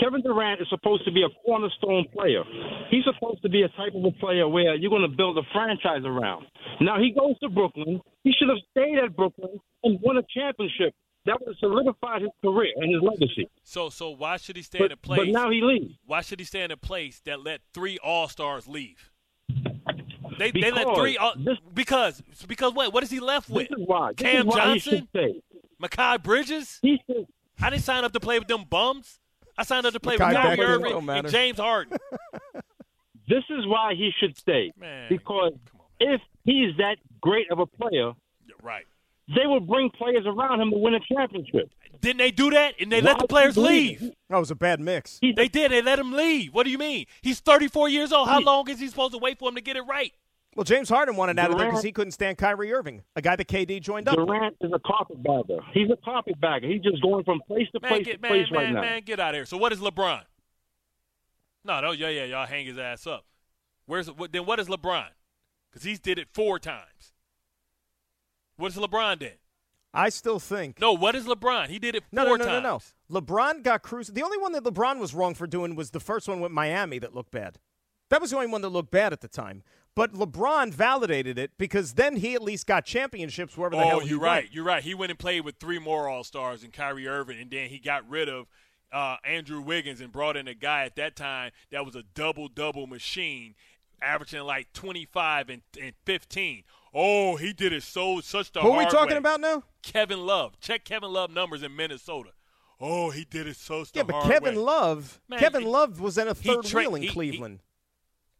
Kevin 0.00 0.22
Durant 0.22 0.60
is 0.60 0.68
supposed 0.70 1.04
to 1.04 1.12
be 1.12 1.22
a 1.22 1.28
cornerstone 1.44 2.04
player. 2.12 2.42
He's 2.90 3.04
supposed 3.04 3.42
to 3.42 3.48
be 3.48 3.62
a 3.62 3.68
type 3.70 3.94
of 3.94 4.04
a 4.04 4.12
player 4.12 4.48
where 4.48 4.74
you're 4.76 4.90
going 4.90 5.08
to 5.08 5.16
build 5.16 5.36
a 5.38 5.42
franchise 5.52 6.02
around. 6.04 6.46
Now 6.80 6.98
he 6.98 7.10
goes 7.18 7.38
to 7.40 7.48
Brooklyn. 7.48 8.00
He 8.24 8.32
should 8.32 8.48
have 8.48 8.58
stayed 8.70 8.98
at 8.98 9.16
Brooklyn 9.16 9.58
and 9.84 9.98
won 10.00 10.16
a 10.18 10.22
championship. 10.34 10.94
That 11.26 11.38
would 11.40 11.48
have 11.48 11.58
solidified 11.58 12.22
his 12.22 12.30
career 12.42 12.72
and 12.76 12.92
his 12.94 13.02
legacy. 13.02 13.50
So 13.64 13.90
so 13.90 14.10
why 14.10 14.36
should 14.38 14.56
he 14.56 14.62
stay 14.62 14.78
But, 14.78 14.86
in 14.86 14.92
a 14.92 14.96
place? 14.96 15.18
but 15.20 15.28
now 15.28 15.50
he 15.50 15.60
leaves. 15.62 15.94
why 16.06 16.20
should 16.22 16.38
he 16.38 16.44
stay 16.46 16.62
in 16.62 16.70
a 16.70 16.76
place 16.76 17.20
that 17.26 17.42
let 17.42 17.60
three 17.74 17.98
All 18.02 18.28
Stars 18.28 18.66
leave? 18.68 19.10
They 20.38 20.52
they 20.52 20.70
let 20.70 20.86
Because 20.86 20.98
three 20.98 21.16
all, 21.16 21.34
because 21.74 22.22
because 22.46 22.72
what 22.72 22.92
what 22.92 23.02
is 23.02 23.10
he 23.10 23.18
left 23.20 23.50
with? 23.50 23.68
This 23.68 23.78
why. 23.84 24.12
This 24.16 24.30
Cam 24.30 24.48
Johnson. 24.50 25.08
Mikal 25.82 26.22
Bridges. 26.22 26.78
He 26.82 26.98
should. 27.06 27.26
I 27.60 27.70
didn't 27.70 27.82
sign 27.82 28.04
up 28.04 28.12
to 28.12 28.20
play 28.20 28.38
with 28.38 28.46
them 28.48 28.64
bums. 28.70 29.18
I 29.58 29.64
signed 29.64 29.84
up 29.84 29.92
to 29.92 30.00
play 30.00 30.16
Mikal 30.16 30.28
with 30.28 30.36
Kyrie 30.36 30.60
Irving 30.60 30.90
don't 30.92 31.04
matter. 31.04 31.26
and 31.26 31.28
James 31.30 31.58
Harden. 31.58 31.98
This 33.28 33.44
is 33.50 33.66
why 33.66 33.92
he 33.94 34.10
should 34.18 34.38
stay. 34.38 34.72
Man, 34.80 35.06
because 35.10 35.52
if 36.00 36.20
he's 36.44 36.74
that 36.78 36.96
great 37.20 37.50
of 37.50 37.58
a 37.58 37.66
player, 37.66 38.12
right? 38.62 38.86
they 39.28 39.46
will 39.46 39.60
bring 39.60 39.90
players 39.90 40.24
around 40.24 40.62
him 40.62 40.70
to 40.70 40.78
win 40.78 40.94
a 40.94 41.00
championship. 41.00 41.70
Didn't 42.00 42.18
they 42.18 42.30
do 42.30 42.50
that? 42.50 42.76
And 42.80 42.90
they 42.90 43.02
let 43.02 43.18
the 43.18 43.28
players 43.28 43.56
would 43.56 43.70
he 43.70 43.98
leave. 43.98 44.12
That 44.30 44.38
was 44.38 44.50
a 44.50 44.54
bad 44.54 44.80
mix. 44.80 45.18
They 45.20 45.48
did. 45.48 45.70
They 45.70 45.82
let 45.82 45.98
him 45.98 46.12
leave. 46.12 46.54
What 46.54 46.64
do 46.64 46.70
you 46.70 46.78
mean? 46.78 47.04
He's 47.20 47.40
34 47.40 47.90
years 47.90 48.12
old. 48.12 48.28
How 48.28 48.40
long 48.40 48.68
is 48.70 48.80
he 48.80 48.88
supposed 48.88 49.12
to 49.12 49.18
wait 49.18 49.38
for 49.38 49.50
him 49.50 49.56
to 49.56 49.60
get 49.60 49.76
it 49.76 49.82
right? 49.82 50.14
Well, 50.58 50.64
James 50.64 50.88
Harden 50.88 51.14
wanted 51.14 51.38
out 51.38 51.52
of 51.52 51.58
there 51.58 51.68
because 51.68 51.84
he 51.84 51.92
couldn't 51.92 52.10
stand 52.10 52.36
Kyrie 52.36 52.72
Irving, 52.72 53.02
a 53.14 53.22
guy 53.22 53.36
that 53.36 53.46
KD 53.46 53.80
joined 53.80 54.08
up. 54.08 54.16
Durant 54.16 54.56
is 54.60 54.72
a 54.74 54.80
carpetbagger. 54.80 55.60
He's 55.72 55.88
a 55.88 55.96
carpetbagger. 56.04 56.66
He's 56.66 56.82
just 56.82 57.00
going 57.00 57.22
from 57.22 57.40
place 57.46 57.68
to 57.76 57.80
Man, 57.80 57.90
place 57.92 58.04
get 58.06 58.14
to 58.14 58.22
man, 58.22 58.30
place 58.32 58.50
man, 58.50 58.60
right 58.60 58.72
now. 58.72 58.80
man, 58.80 59.02
get 59.04 59.20
out 59.20 59.28
of 59.28 59.34
here. 59.36 59.46
So 59.46 59.56
what 59.56 59.72
is 59.72 59.78
LeBron? 59.78 60.22
No, 61.64 61.80
no, 61.80 61.92
yeah, 61.92 62.08
yeah, 62.08 62.24
y'all 62.24 62.44
hang 62.44 62.66
his 62.66 62.76
ass 62.76 63.06
up. 63.06 63.24
Where's 63.86 64.10
what, 64.10 64.32
then? 64.32 64.46
What 64.46 64.58
is 64.58 64.66
LeBron? 64.66 65.06
Because 65.70 65.84
he's 65.84 66.00
did 66.00 66.18
it 66.18 66.26
four 66.32 66.58
times. 66.58 67.12
What 68.56 68.72
is 68.72 68.76
LeBron 68.76 69.20
did? 69.20 69.38
I 69.94 70.08
still 70.08 70.40
think. 70.40 70.80
No, 70.80 70.92
what 70.92 71.14
is 71.14 71.24
LeBron? 71.26 71.68
He 71.68 71.78
did 71.78 71.94
it 71.94 72.02
No, 72.10 72.24
no, 72.24 72.28
four 72.30 72.38
no, 72.38 72.44
no, 72.46 72.60
times. 72.60 72.94
no. 73.08 73.20
LeBron 73.20 73.62
got 73.62 73.82
cruised. 73.82 74.12
The 74.12 74.24
only 74.24 74.38
one 74.38 74.50
that 74.54 74.64
LeBron 74.64 74.98
was 74.98 75.14
wrong 75.14 75.36
for 75.36 75.46
doing 75.46 75.76
was 75.76 75.92
the 75.92 76.00
first 76.00 76.26
one 76.26 76.40
with 76.40 76.50
Miami 76.50 76.98
that 76.98 77.14
looked 77.14 77.30
bad. 77.30 77.60
That 78.10 78.20
was 78.20 78.30
the 78.30 78.36
only 78.36 78.48
one 78.48 78.62
that 78.62 78.70
looked 78.70 78.90
bad 78.90 79.12
at 79.12 79.20
the 79.20 79.28
time. 79.28 79.62
But 79.98 80.12
LeBron 80.14 80.72
validated 80.72 81.38
it 81.38 81.50
because 81.58 81.94
then 81.94 82.16
he 82.16 82.34
at 82.34 82.42
least 82.42 82.66
got 82.68 82.84
championships 82.84 83.56
wherever 83.56 83.74
the 83.76 83.82
Oh, 83.82 83.88
hell 83.88 84.00
he 84.00 84.10
you're 84.10 84.20
went. 84.20 84.30
right. 84.44 84.48
You're 84.52 84.64
right. 84.64 84.82
He 84.82 84.94
went 84.94 85.10
and 85.10 85.18
played 85.18 85.40
with 85.44 85.56
three 85.58 85.78
more 85.80 86.08
All 86.08 86.22
Stars 86.22 86.62
and 86.62 86.72
Kyrie 86.72 87.08
Irving, 87.08 87.40
and 87.40 87.50
then 87.50 87.68
he 87.68 87.78
got 87.80 88.08
rid 88.08 88.28
of 88.28 88.46
uh, 88.92 89.16
Andrew 89.24 89.60
Wiggins 89.60 90.00
and 90.00 90.12
brought 90.12 90.36
in 90.36 90.46
a 90.46 90.54
guy 90.54 90.84
at 90.84 90.94
that 90.96 91.16
time 91.16 91.50
that 91.72 91.84
was 91.84 91.96
a 91.96 92.04
double 92.14 92.46
double 92.48 92.86
machine, 92.86 93.54
averaging 94.00 94.42
like 94.42 94.72
25 94.72 95.48
and, 95.50 95.62
and 95.82 95.92
15. 96.06 96.62
Oh, 96.94 97.36
he 97.36 97.52
did 97.52 97.72
it 97.72 97.82
so 97.82 98.20
such 98.20 98.52
the 98.52 98.60
Who 98.60 98.70
are 98.70 98.78
we 98.78 98.84
talking 98.86 99.14
way. 99.14 99.18
about 99.18 99.40
now? 99.40 99.64
Kevin 99.82 100.24
Love. 100.24 100.58
Check 100.60 100.84
Kevin 100.84 101.12
Love 101.12 101.30
numbers 101.32 101.62
in 101.62 101.74
Minnesota. 101.76 102.30
Oh, 102.80 103.10
he 103.10 103.24
did 103.24 103.48
it 103.48 103.56
so 103.56 103.84
Yeah, 103.92 104.04
but 104.04 104.14
hard 104.14 104.30
Kevin 104.30 104.54
way. 104.54 104.60
Love, 104.62 105.20
Man, 105.28 105.40
Kevin 105.40 105.62
he- 105.62 105.68
Love 105.68 106.00
was 106.00 106.16
in 106.16 106.28
a 106.28 106.34
third 106.34 106.64
tra- 106.64 106.82
wheel 106.82 106.94
in 106.94 107.02
he- 107.02 107.08
Cleveland. 107.08 107.58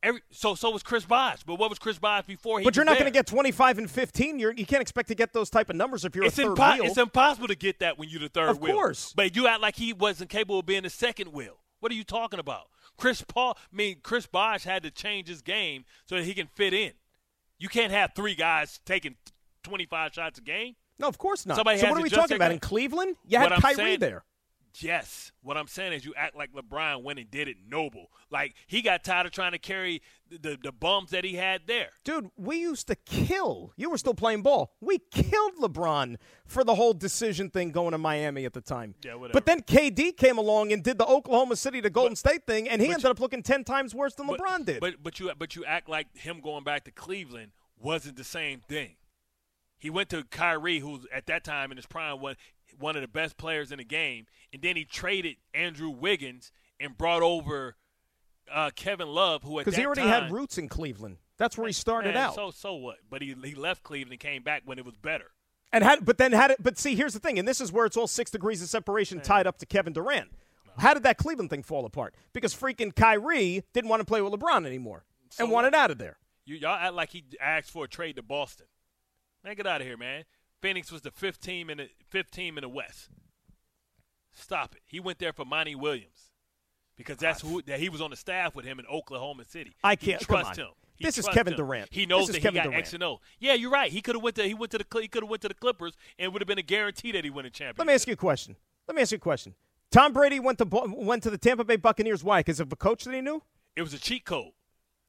Every, 0.02 0.20
so 0.30 0.54
so 0.54 0.70
was 0.70 0.82
Chris 0.82 1.04
Bosh. 1.04 1.42
But 1.42 1.56
what 1.56 1.70
was 1.70 1.78
Chris 1.78 1.98
Bosh 1.98 2.24
before 2.24 2.60
he 2.60 2.64
but 2.64 2.76
you're 2.76 2.84
not 2.84 2.94
going 2.98 3.06
to 3.06 3.16
get 3.16 3.26
25 3.26 3.78
and 3.78 3.90
15. 3.90 4.38
You're, 4.38 4.52
you 4.52 4.64
can't 4.64 4.80
expect 4.80 5.08
to 5.08 5.14
get 5.14 5.32
those 5.32 5.50
type 5.50 5.70
of 5.70 5.76
numbers 5.76 6.04
if 6.04 6.14
you're 6.14 6.24
it's, 6.24 6.38
a 6.38 6.42
third 6.42 6.56
impo- 6.56 6.74
wheel. 6.76 6.84
it's 6.84 6.98
impossible 6.98 7.48
to 7.48 7.56
get 7.56 7.80
that 7.80 7.98
when 7.98 8.08
you're 8.08 8.20
the 8.20 8.28
third 8.28 8.50
Of 8.50 8.60
wheel. 8.60 8.72
Of 8.72 8.76
course. 8.76 9.12
But 9.16 9.34
you 9.34 9.48
act 9.48 9.60
like 9.60 9.76
he 9.76 9.92
wasn't 9.92 10.30
capable 10.30 10.60
of 10.60 10.66
being 10.66 10.84
the 10.84 10.90
second 10.90 11.32
wheel. 11.32 11.58
What 11.80 11.90
are 11.90 11.96
you 11.96 12.04
talking 12.04 12.38
about? 12.38 12.68
Chris 12.96 13.22
Paul, 13.22 13.56
I 13.72 13.76
mean, 13.76 13.98
Chris 14.02 14.26
Bosh 14.26 14.64
had 14.64 14.82
to 14.84 14.90
change 14.90 15.28
his 15.28 15.42
game 15.42 15.84
so 16.06 16.16
that 16.16 16.24
he 16.24 16.34
can 16.34 16.46
fit 16.46 16.72
in. 16.74 16.92
You 17.58 17.68
can't 17.68 17.92
have 17.92 18.12
three 18.14 18.34
guys 18.36 18.80
taking 18.84 19.16
25 19.64 20.12
shots 20.14 20.38
a 20.38 20.42
game. 20.42 20.76
no, 20.98 21.08
of 21.08 21.18
course 21.18 21.44
not. 21.46 21.56
Somebody 21.56 21.78
so 21.78 21.88
what 21.90 21.98
are 21.98 22.02
we 22.02 22.10
talking 22.10 22.36
about 22.36 22.52
in 22.52 22.60
Cleveland? 22.60 23.16
You 23.26 23.38
What 23.40 23.50
had 23.50 23.52
I'm 23.56 23.60
Kyrie 23.62 23.74
saying- 23.74 24.00
there. 24.00 24.24
Yes. 24.82 25.32
What 25.42 25.56
I'm 25.56 25.66
saying 25.66 25.92
is 25.92 26.04
you 26.04 26.14
act 26.16 26.36
like 26.36 26.52
LeBron 26.52 27.02
went 27.02 27.18
and 27.18 27.30
did 27.30 27.48
it 27.48 27.56
noble. 27.68 28.10
Like 28.30 28.54
he 28.66 28.82
got 28.82 29.04
tired 29.04 29.26
of 29.26 29.32
trying 29.32 29.52
to 29.52 29.58
carry 29.58 30.02
the, 30.30 30.38
the, 30.38 30.58
the 30.64 30.72
bums 30.72 31.10
that 31.10 31.24
he 31.24 31.34
had 31.34 31.62
there. 31.66 31.88
Dude, 32.04 32.30
we 32.36 32.60
used 32.60 32.86
to 32.88 32.94
kill. 32.94 33.72
You 33.76 33.90
were 33.90 33.98
still 33.98 34.14
playing 34.14 34.42
ball. 34.42 34.72
We 34.80 34.98
killed 35.10 35.56
LeBron 35.60 36.16
for 36.46 36.64
the 36.64 36.74
whole 36.74 36.92
decision 36.94 37.50
thing 37.50 37.70
going 37.70 37.92
to 37.92 37.98
Miami 37.98 38.44
at 38.44 38.52
the 38.52 38.60
time. 38.60 38.94
Yeah, 39.04 39.14
whatever. 39.14 39.32
But 39.32 39.46
then 39.46 39.62
KD 39.62 40.16
came 40.16 40.38
along 40.38 40.72
and 40.72 40.82
did 40.82 40.98
the 40.98 41.06
Oklahoma 41.06 41.56
City 41.56 41.80
to 41.82 41.90
Golden 41.90 42.16
State 42.16 42.46
thing, 42.46 42.68
and 42.68 42.80
he 42.80 42.88
but 42.88 42.94
ended 42.94 43.10
up 43.10 43.20
looking 43.20 43.42
10 43.42 43.64
times 43.64 43.94
worse 43.94 44.14
than 44.14 44.26
But- 44.26 44.40
LeBron 44.40 44.64
did. 44.64 44.80
But 44.80 45.02
but 45.02 45.18
you 45.20 45.30
but 45.38 45.56
you 45.56 45.64
act 45.64 45.88
like 45.88 46.14
him 46.16 46.40
going 46.40 46.64
back 46.64 46.84
to 46.84 46.90
Cleveland 46.90 47.52
wasn't 47.80 48.16
the 48.16 48.24
same 48.24 48.60
thing. 48.60 48.96
He 49.78 49.90
went 49.90 50.08
to 50.10 50.24
Kyrie, 50.24 50.80
who's 50.80 51.06
at 51.14 51.26
that 51.26 51.44
time 51.44 51.70
in 51.70 51.76
his 51.76 51.86
prime 51.86 52.20
was 52.20 52.34
one 52.78 52.96
of 52.96 53.02
the 53.02 53.08
best 53.08 53.36
players 53.36 53.72
in 53.72 53.78
the 53.78 53.84
game, 53.84 54.26
and 54.52 54.62
then 54.62 54.76
he 54.76 54.84
traded 54.84 55.36
Andrew 55.54 55.90
Wiggins 55.90 56.52
and 56.80 56.96
brought 56.96 57.22
over 57.22 57.76
uh, 58.52 58.70
Kevin 58.74 59.08
Love, 59.08 59.42
who 59.42 59.58
at 59.58 59.64
Because 59.64 59.76
he 59.76 59.84
already 59.84 60.02
time, 60.02 60.24
had 60.24 60.32
roots 60.32 60.58
in 60.58 60.68
Cleveland. 60.68 61.18
That's 61.36 61.56
where 61.56 61.66
he 61.66 61.72
started 61.72 62.14
Man, 62.14 62.24
out. 62.24 62.34
So 62.34 62.50
so 62.50 62.74
what? 62.74 62.96
But 63.08 63.22
he 63.22 63.34
he 63.44 63.54
left 63.54 63.82
Cleveland 63.82 64.12
and 64.12 64.20
came 64.20 64.42
back 64.42 64.62
when 64.64 64.78
it 64.78 64.84
was 64.84 64.96
better. 64.96 65.30
And 65.70 65.84
had, 65.84 66.04
but 66.06 66.16
then 66.16 66.32
had 66.32 66.50
it. 66.50 66.62
But 66.62 66.78
see, 66.78 66.94
here's 66.94 67.12
the 67.12 67.20
thing, 67.20 67.38
and 67.38 67.46
this 67.46 67.60
is 67.60 67.70
where 67.70 67.84
it's 67.84 67.96
all 67.96 68.06
six 68.06 68.30
degrees 68.30 68.62
of 68.62 68.68
separation 68.68 69.20
tied 69.20 69.46
up 69.46 69.58
to 69.58 69.66
Kevin 69.66 69.92
Durant. 69.92 70.30
How 70.78 70.94
did 70.94 71.02
that 71.02 71.18
Cleveland 71.18 71.50
thing 71.50 71.62
fall 71.62 71.84
apart? 71.84 72.14
Because 72.32 72.54
freaking 72.54 72.94
Kyrie 72.94 73.64
didn't 73.74 73.90
want 73.90 74.00
to 74.00 74.06
play 74.06 74.22
with 74.22 74.32
LeBron 74.32 74.64
anymore 74.64 75.04
and 75.38 75.50
wanted 75.50 75.74
out 75.74 75.90
of 75.90 75.98
there. 75.98 76.18
You 76.46 76.56
y'all 76.56 76.76
act 76.76 76.94
like 76.94 77.10
he 77.10 77.24
asked 77.40 77.70
for 77.70 77.84
a 77.84 77.88
trade 77.88 78.16
to 78.16 78.22
Boston. 78.22 78.66
Man, 79.44 79.54
get 79.54 79.66
out 79.66 79.80
of 79.80 79.86
here, 79.86 79.96
man. 79.96 80.24
Phoenix 80.60 80.90
was 80.90 81.02
the 81.02 81.10
fifth 81.10 81.40
team 81.40 81.70
in 81.70 81.78
the 81.78 81.88
fifth 82.08 82.30
team 82.30 82.58
in 82.58 82.62
the 82.62 82.68
West. 82.68 83.08
Stop 84.34 84.74
it. 84.74 84.82
He 84.86 85.00
went 85.00 85.18
there 85.18 85.32
for 85.32 85.44
Monty 85.44 85.74
Williams 85.74 86.30
because 86.96 87.16
that's 87.16 87.40
who 87.40 87.62
that 87.62 87.80
he 87.80 87.88
was 87.88 88.00
on 88.00 88.10
the 88.10 88.16
staff 88.16 88.54
with 88.54 88.64
him 88.64 88.78
in 88.78 88.86
Oklahoma 88.86 89.44
City. 89.44 89.74
I 89.82 89.96
can't- 89.96 90.26
come 90.26 90.42
trust 90.42 90.58
him. 90.58 90.68
He 90.96 91.04
This 91.04 91.16
is 91.16 91.28
Kevin 91.28 91.52
him. 91.52 91.58
Durant. 91.58 91.88
He 91.92 92.06
knows 92.06 92.26
This 92.26 92.30
is 92.30 92.42
that 92.42 92.48
Kevin 92.48 92.54
he 92.54 92.58
got 92.58 92.70
Durant. 92.70 92.80
X 92.80 92.92
and 92.92 93.02
O. 93.04 93.20
Yeah, 93.38 93.54
you're 93.54 93.70
right. 93.70 93.90
He 93.92 94.00
could 94.02 94.16
have 94.16 94.22
went 94.22 94.34
to 94.36 94.44
he 94.44 94.54
went 94.54 94.72
to 94.72 94.78
the 94.78 95.00
he 95.00 95.06
could 95.06 95.22
have 95.22 95.30
went 95.30 95.42
to 95.42 95.48
the 95.48 95.54
Clippers 95.54 95.96
and 96.18 96.32
would 96.32 96.42
have 96.42 96.48
been 96.48 96.58
a 96.58 96.62
guarantee 96.62 97.12
that 97.12 97.22
he 97.24 97.30
win 97.30 97.46
a 97.46 97.50
championship. 97.50 97.78
Let 97.78 97.86
me 97.86 97.94
ask 97.94 98.06
you 98.08 98.14
a 98.14 98.16
question. 98.16 98.56
Let 98.88 98.96
me 98.96 99.02
ask 99.02 99.12
you 99.12 99.16
a 99.16 99.20
question. 99.20 99.54
Tom 99.92 100.12
Brady 100.12 100.40
went 100.40 100.58
to 100.58 100.64
went 100.64 101.22
to 101.22 101.30
the 101.30 101.38
Tampa 101.38 101.64
Bay 101.64 101.76
Buccaneers. 101.76 102.24
Why? 102.24 102.40
Because 102.40 102.58
of 102.58 102.72
a 102.72 102.76
coach 102.76 103.04
that 103.04 103.14
he 103.14 103.20
knew. 103.20 103.42
It 103.76 103.82
was 103.82 103.94
a 103.94 103.98
cheat 103.98 104.24
code. 104.24 104.52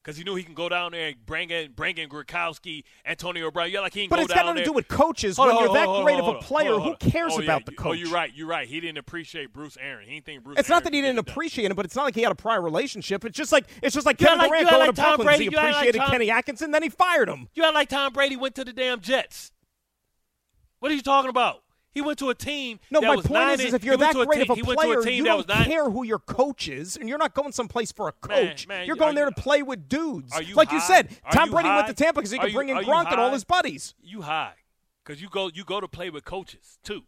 Because 0.02 0.16
he 0.18 0.24
knew 0.24 0.34
he 0.36 0.44
can 0.44 0.54
go 0.54 0.70
down 0.70 0.94
there 0.94 1.10
and 1.10 1.26
bring 1.26 1.50
in, 1.50 1.74
bring 1.74 1.98
in 1.98 2.08
Gronkowski, 2.08 2.84
Antonio 3.06 3.52
Brown. 3.52 3.70
Yeah, 3.70 3.82
like 3.82 3.94
he 3.94 4.04
can 4.04 4.10
But 4.10 4.20
it's 4.22 4.34
got 4.34 4.46
nothing 4.46 4.60
to 4.60 4.64
do 4.66 4.72
with 4.72 4.88
coaches. 4.88 5.36
Hold 5.36 5.50
When 5.50 5.58
on, 5.58 5.64
you're 5.66 5.74
that 5.74 5.88
on, 5.90 6.04
great 6.06 6.16
on, 6.22 6.22
of 6.22 6.36
a 6.38 6.40
player, 6.40 6.72
who 6.72 6.96
cares 6.96 7.34
Oh, 7.36 7.40
yeah, 7.42 7.44
about 7.44 7.66
the 7.66 7.74
coach? 7.74 7.88
Oh, 7.90 7.92
you're 7.92 8.10
right. 8.10 8.32
You're 8.34 8.48
right. 8.48 8.66
He 8.66 8.80
didn't 8.80 8.98
appreciate 8.98 9.52
Bruce 9.52 9.78
Arians. 9.78 10.08
He 10.08 10.16
didn't 10.16 10.26
think 10.26 10.44
Bruce. 10.46 10.58
It's 10.58 10.70
not 10.70 10.86
that 10.86 10.94
he 10.94 11.02
didn't 11.02 11.20
it 11.20 11.26
done. 11.26 11.32
appreciate 11.34 11.70
him, 11.70 11.76
but 11.76 11.86
it's 11.86 11.98
not 11.98 12.04
like 12.04 12.16
he 12.16 12.22
had 12.22 12.32
a 12.32 12.36
prior 12.36 12.62
relationship. 12.62 13.26
It's 13.26 13.38
just 13.38 13.52
like 13.52 13.66
it's 13.84 13.94
just 13.94 14.06
like 14.06 14.22
You 14.22 14.28
Kevin 14.28 14.40
like- 14.40 14.50
Durant 14.50 14.70
going 14.70 14.80
like 14.88 14.96
to 14.96 15.02
Tom 15.02 15.06
Brooklyn. 15.18 15.26
Brady, 15.28 15.44
he 15.46 15.52
you 15.52 15.58
act 15.58 15.76
like 15.86 15.94
Tom- 15.96 16.12
Kenny 16.12 16.32
Atkinson, 16.32 16.72
then 16.72 16.82
he 16.84 16.90
fired 16.90 17.28
him. 17.28 17.50
You 17.54 17.66
act 17.66 17.74
like 17.76 17.90
Tom 17.90 18.14
Brady 18.14 18.38
went 18.38 18.56
to 18.56 18.64
the 18.64 18.72
damn 18.72 19.02
Jets. 19.02 19.52
What 20.80 20.92
are 20.92 20.96
you 20.96 21.02
talking 21.02 21.30
about? 21.30 21.62
He 21.92 22.02
went 22.02 22.20
to 22.20 22.30
a 22.30 22.36
team. 22.36 22.80
No, 22.92 23.02
that 23.02 23.08
my 23.08 23.22
point 23.22 23.60
is, 23.60 23.68
is 23.68 23.74
if 23.74 23.84
you're 23.84 23.98
that 23.98 24.14
great 24.14 24.44
team- 24.44 24.52
of 24.52 24.60
a 24.60 24.64
player, 24.76 25.02
team 25.02 25.16
you 25.16 25.24
don't 25.26 25.48
care 25.48 25.90
who 25.90 26.04
your 26.04 26.20
coach 26.20 26.68
is, 26.68 26.96
and 26.96 27.10
you're 27.10 27.18
not 27.18 27.34
going 27.34 27.52
someplace 27.52 27.92
for 27.92 28.08
a 28.08 28.12
coach. 28.12 28.68
man, 28.68 28.86
you're 28.86 28.96
going 28.96 29.16
there 29.16 29.26
you- 29.26 29.34
to 29.34 29.42
play 29.42 29.64
with 29.64 29.90
dudes. 29.90 30.32
You 30.40 30.56
like 30.56 30.72
you 30.72 30.80
said, 30.80 31.10
Are 31.24 31.32
Tom 31.32 31.48
you 31.48 31.54
Brady 31.54 31.70
went 31.70 31.88
to 31.88 31.94
Tampa 31.94 32.20
because 32.20 32.32
he 32.32 32.40
could 32.40 32.54
bring 32.54 32.70
in 32.70 32.78
Gronk 32.78 33.12
and 33.12 33.20
all 33.20 33.32
his 33.32 33.44
buddies. 33.44 33.96
You 34.02 34.22
high, 34.22 34.54
because 35.04 35.22
you 35.22 35.30
go 35.30 35.50
you 35.54 35.64
go 35.64 35.82
to 35.82 35.88
play 35.88 36.10
with 36.10 36.26
coaches 36.26 36.78
too. 36.84 37.04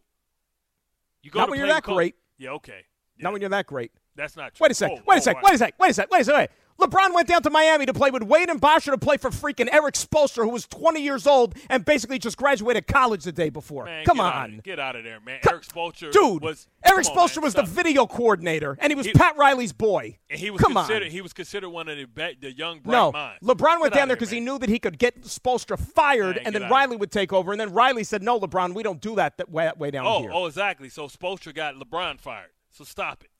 You 1.22 1.30
go 1.30 1.40
Not 1.40 1.50
when 1.50 1.58
you're 1.58 1.68
that 1.68 1.84
great. 1.84 2.16
Yeah, 2.36 2.50
okay. 2.50 2.86
Not 3.18 3.32
when 3.32 3.40
you're 3.40 3.50
that 3.50 3.66
great. 3.66 3.92
That's 4.16 4.36
not 4.36 4.54
true. 4.54 4.64
Wait 4.64 4.72
a 4.72 4.74
sec. 4.74 4.90
Oh, 4.92 5.00
wait 5.06 5.16
a 5.16 5.18
oh, 5.18 5.20
sec. 5.20 5.36
right. 5.36 5.44
Wait 5.44 5.54
a 5.54 5.58
sec. 5.58 5.74
Wait 5.78 5.90
a 5.90 5.94
sec. 5.94 6.10
Wait 6.10 6.20
a 6.20 6.24
sec. 6.24 6.36
Wait. 6.36 6.50
LeBron 6.80 7.14
went 7.14 7.28
down 7.28 7.42
to 7.42 7.50
Miami 7.50 7.86
to 7.86 7.92
play 7.92 8.10
with 8.10 8.22
Wade 8.24 8.48
and 8.50 8.60
Bosh 8.60 8.84
to 8.86 8.98
play 8.98 9.16
for 9.16 9.30
freaking 9.30 9.72
Erik 9.72 9.94
Spoelstra, 9.94 10.42
who 10.42 10.48
was 10.48 10.66
20 10.66 11.00
years 11.00 11.26
old 11.26 11.54
and 11.70 11.84
basically 11.84 12.18
just 12.18 12.36
graduated 12.36 12.86
college 12.86 13.22
the 13.24 13.30
day 13.32 13.50
before. 13.50 13.84
Man, 13.84 14.04
Come 14.04 14.16
get 14.16 14.24
out 14.26 14.34
on. 14.34 14.54
of- 14.58 14.62
get 14.64 14.78
out 14.80 14.96
of 14.96 15.04
there, 15.04 15.20
man. 15.20 15.38
Erik 15.48 15.62
Spoelstra 15.64 16.10
Dude, 16.12 16.42
was 16.42 16.66
Erik 16.84 17.06
Spoelstra 17.06 17.42
was 17.42 17.52
stop. 17.52 17.66
the 17.66 17.70
video 17.70 18.06
coordinator, 18.06 18.76
and 18.80 18.90
he 18.90 18.94
was 18.96 19.06
He- 19.06 19.12
Pat 19.12 19.36
Riley's 19.36 19.72
boy. 19.72 20.18
And 20.28 20.40
he 20.40 20.50
was 20.50 20.60
Come 20.60 20.74
considered 20.74 21.04
on. 21.04 21.10
he 21.10 21.20
was 21.20 21.32
considered 21.32 21.68
one 21.70 21.88
of 21.88 21.96
the 21.98 22.04
be- 22.06 22.36
the 22.40 22.52
young 22.56 22.80
bright 22.80 22.92
No, 22.92 23.12
minds. 23.12 23.38
LeBron 23.44 23.80
went 23.80 23.92
Get 23.92 23.98
down 24.00 24.08
there 24.08 24.16
because 24.16 24.30
he 24.30 24.40
knew 24.40 24.58
that 24.58 24.68
he 24.68 24.78
could 24.78 24.98
get 24.98 25.22
Spoelstra 25.22 25.78
fired, 25.78 26.36
Man, 26.36 26.46
and 26.46 26.54
then 26.54 26.68
Riley 26.70 26.96
would 26.96 27.12
take 27.12 27.32
over. 27.32 27.52
And 27.52 27.60
then 27.60 27.72
Riley 27.72 28.02
said, 28.04 28.22
"No, 28.22 28.40
LeBron, 28.40 28.74
we 28.74 28.82
don't 28.82 29.00
do 29.00 29.14
that, 29.16 29.36
that 29.36 29.50
way, 29.50 29.70
way 29.76 29.90
down 29.90 30.06
Oh, 30.06 30.20
here." 30.20 30.30
oh, 30.32 30.46
exactly. 30.46 30.88
So 30.88 31.06
Spoelstra 31.06 31.54
got 31.54 31.74
LeBron 31.74 32.18
fired. 32.20 32.50
So 32.70 32.84
stop 32.84 33.22
it. 33.22 33.30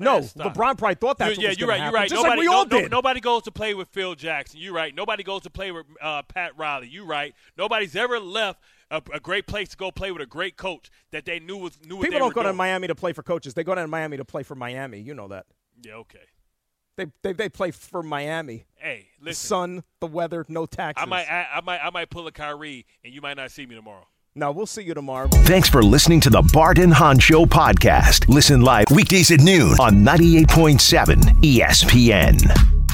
No, 0.00 0.20
LeBron 0.20 0.76
probably 0.78 0.94
thought 0.94 1.18
that's 1.18 1.36
what 1.36 1.42
yeah, 1.44 1.54
you're 1.56 1.68
right. 1.68 1.82
You're 1.82 1.92
right. 1.92 2.08
Just 2.08 2.22
nobody, 2.22 2.40
like 2.40 2.48
we 2.48 2.54
all 2.54 2.64
no- 2.66 2.76
no- 2.76 2.82
did. 2.82 2.90
nobody 2.90 3.20
goes 3.20 3.42
to 3.44 3.52
play 3.52 3.74
with 3.74 3.88
Phil 3.88 4.14
Jackson. 4.14 4.58
You're 4.60 4.72
right. 4.74 4.94
Nobody 4.94 5.22
goes 5.22 5.42
to 5.42 5.50
play 5.50 5.70
with 5.70 5.86
uh, 6.00 6.22
Pat 6.22 6.56
Riley. 6.56 6.88
You're 6.88 7.06
right. 7.06 7.34
Nobody's 7.56 7.94
ever 7.94 8.18
left 8.18 8.60
a, 8.90 9.02
a 9.12 9.20
great 9.20 9.46
place 9.46 9.68
to 9.70 9.76
go 9.76 9.90
play 9.90 10.10
with 10.10 10.22
a 10.22 10.26
great 10.26 10.56
coach 10.56 10.90
that 11.12 11.24
they 11.24 11.38
knew 11.38 11.56
was 11.58 11.78
knew 11.86 12.00
People 12.00 12.18
don't 12.18 12.34
go 12.34 12.42
to. 12.42 12.52
Miami 12.52 12.88
to 12.88 12.94
play 12.94 13.12
for 13.12 13.22
coaches. 13.22 13.54
They 13.54 13.62
go 13.64 13.74
to 13.74 13.86
Miami 13.86 14.16
to 14.16 14.24
play 14.24 14.42
for 14.42 14.54
Miami. 14.54 14.98
You 15.00 15.14
know 15.14 15.28
that. 15.28 15.46
Yeah, 15.82 15.94
okay. 15.94 16.18
They 16.96 17.06
they, 17.22 17.32
they 17.32 17.48
play 17.48 17.70
for 17.70 18.02
Miami. 18.02 18.66
Hey, 18.76 19.08
The 19.20 19.26
listen. 19.26 19.48
sun, 19.48 19.84
the 20.00 20.06
weather, 20.06 20.44
no 20.48 20.66
taxes. 20.66 21.02
I 21.02 21.06
might, 21.06 21.30
I, 21.30 21.46
I 21.54 21.60
might, 21.60 21.80
I 21.84 21.90
might 21.90 22.10
pull 22.10 22.26
a 22.26 22.32
Kyrie, 22.32 22.84
and 23.04 23.14
you 23.14 23.20
might 23.20 23.36
not 23.36 23.50
see 23.50 23.64
me 23.66 23.74
tomorrow. 23.74 24.06
No, 24.36 24.52
we'll 24.52 24.66
see 24.66 24.82
you 24.82 24.94
tomorrow. 24.94 25.26
Thanks 25.28 25.68
for 25.68 25.82
listening 25.82 26.20
to 26.20 26.30
the 26.30 26.48
Bart 26.52 26.78
and 26.78 26.94
Hahn 26.94 27.18
Show 27.18 27.46
podcast. 27.46 28.28
Listen 28.28 28.60
live 28.60 28.86
weekdays 28.94 29.32
at 29.32 29.40
noon 29.40 29.72
on 29.80 30.04
98.7 30.04 31.16
ESPN. 31.42 32.89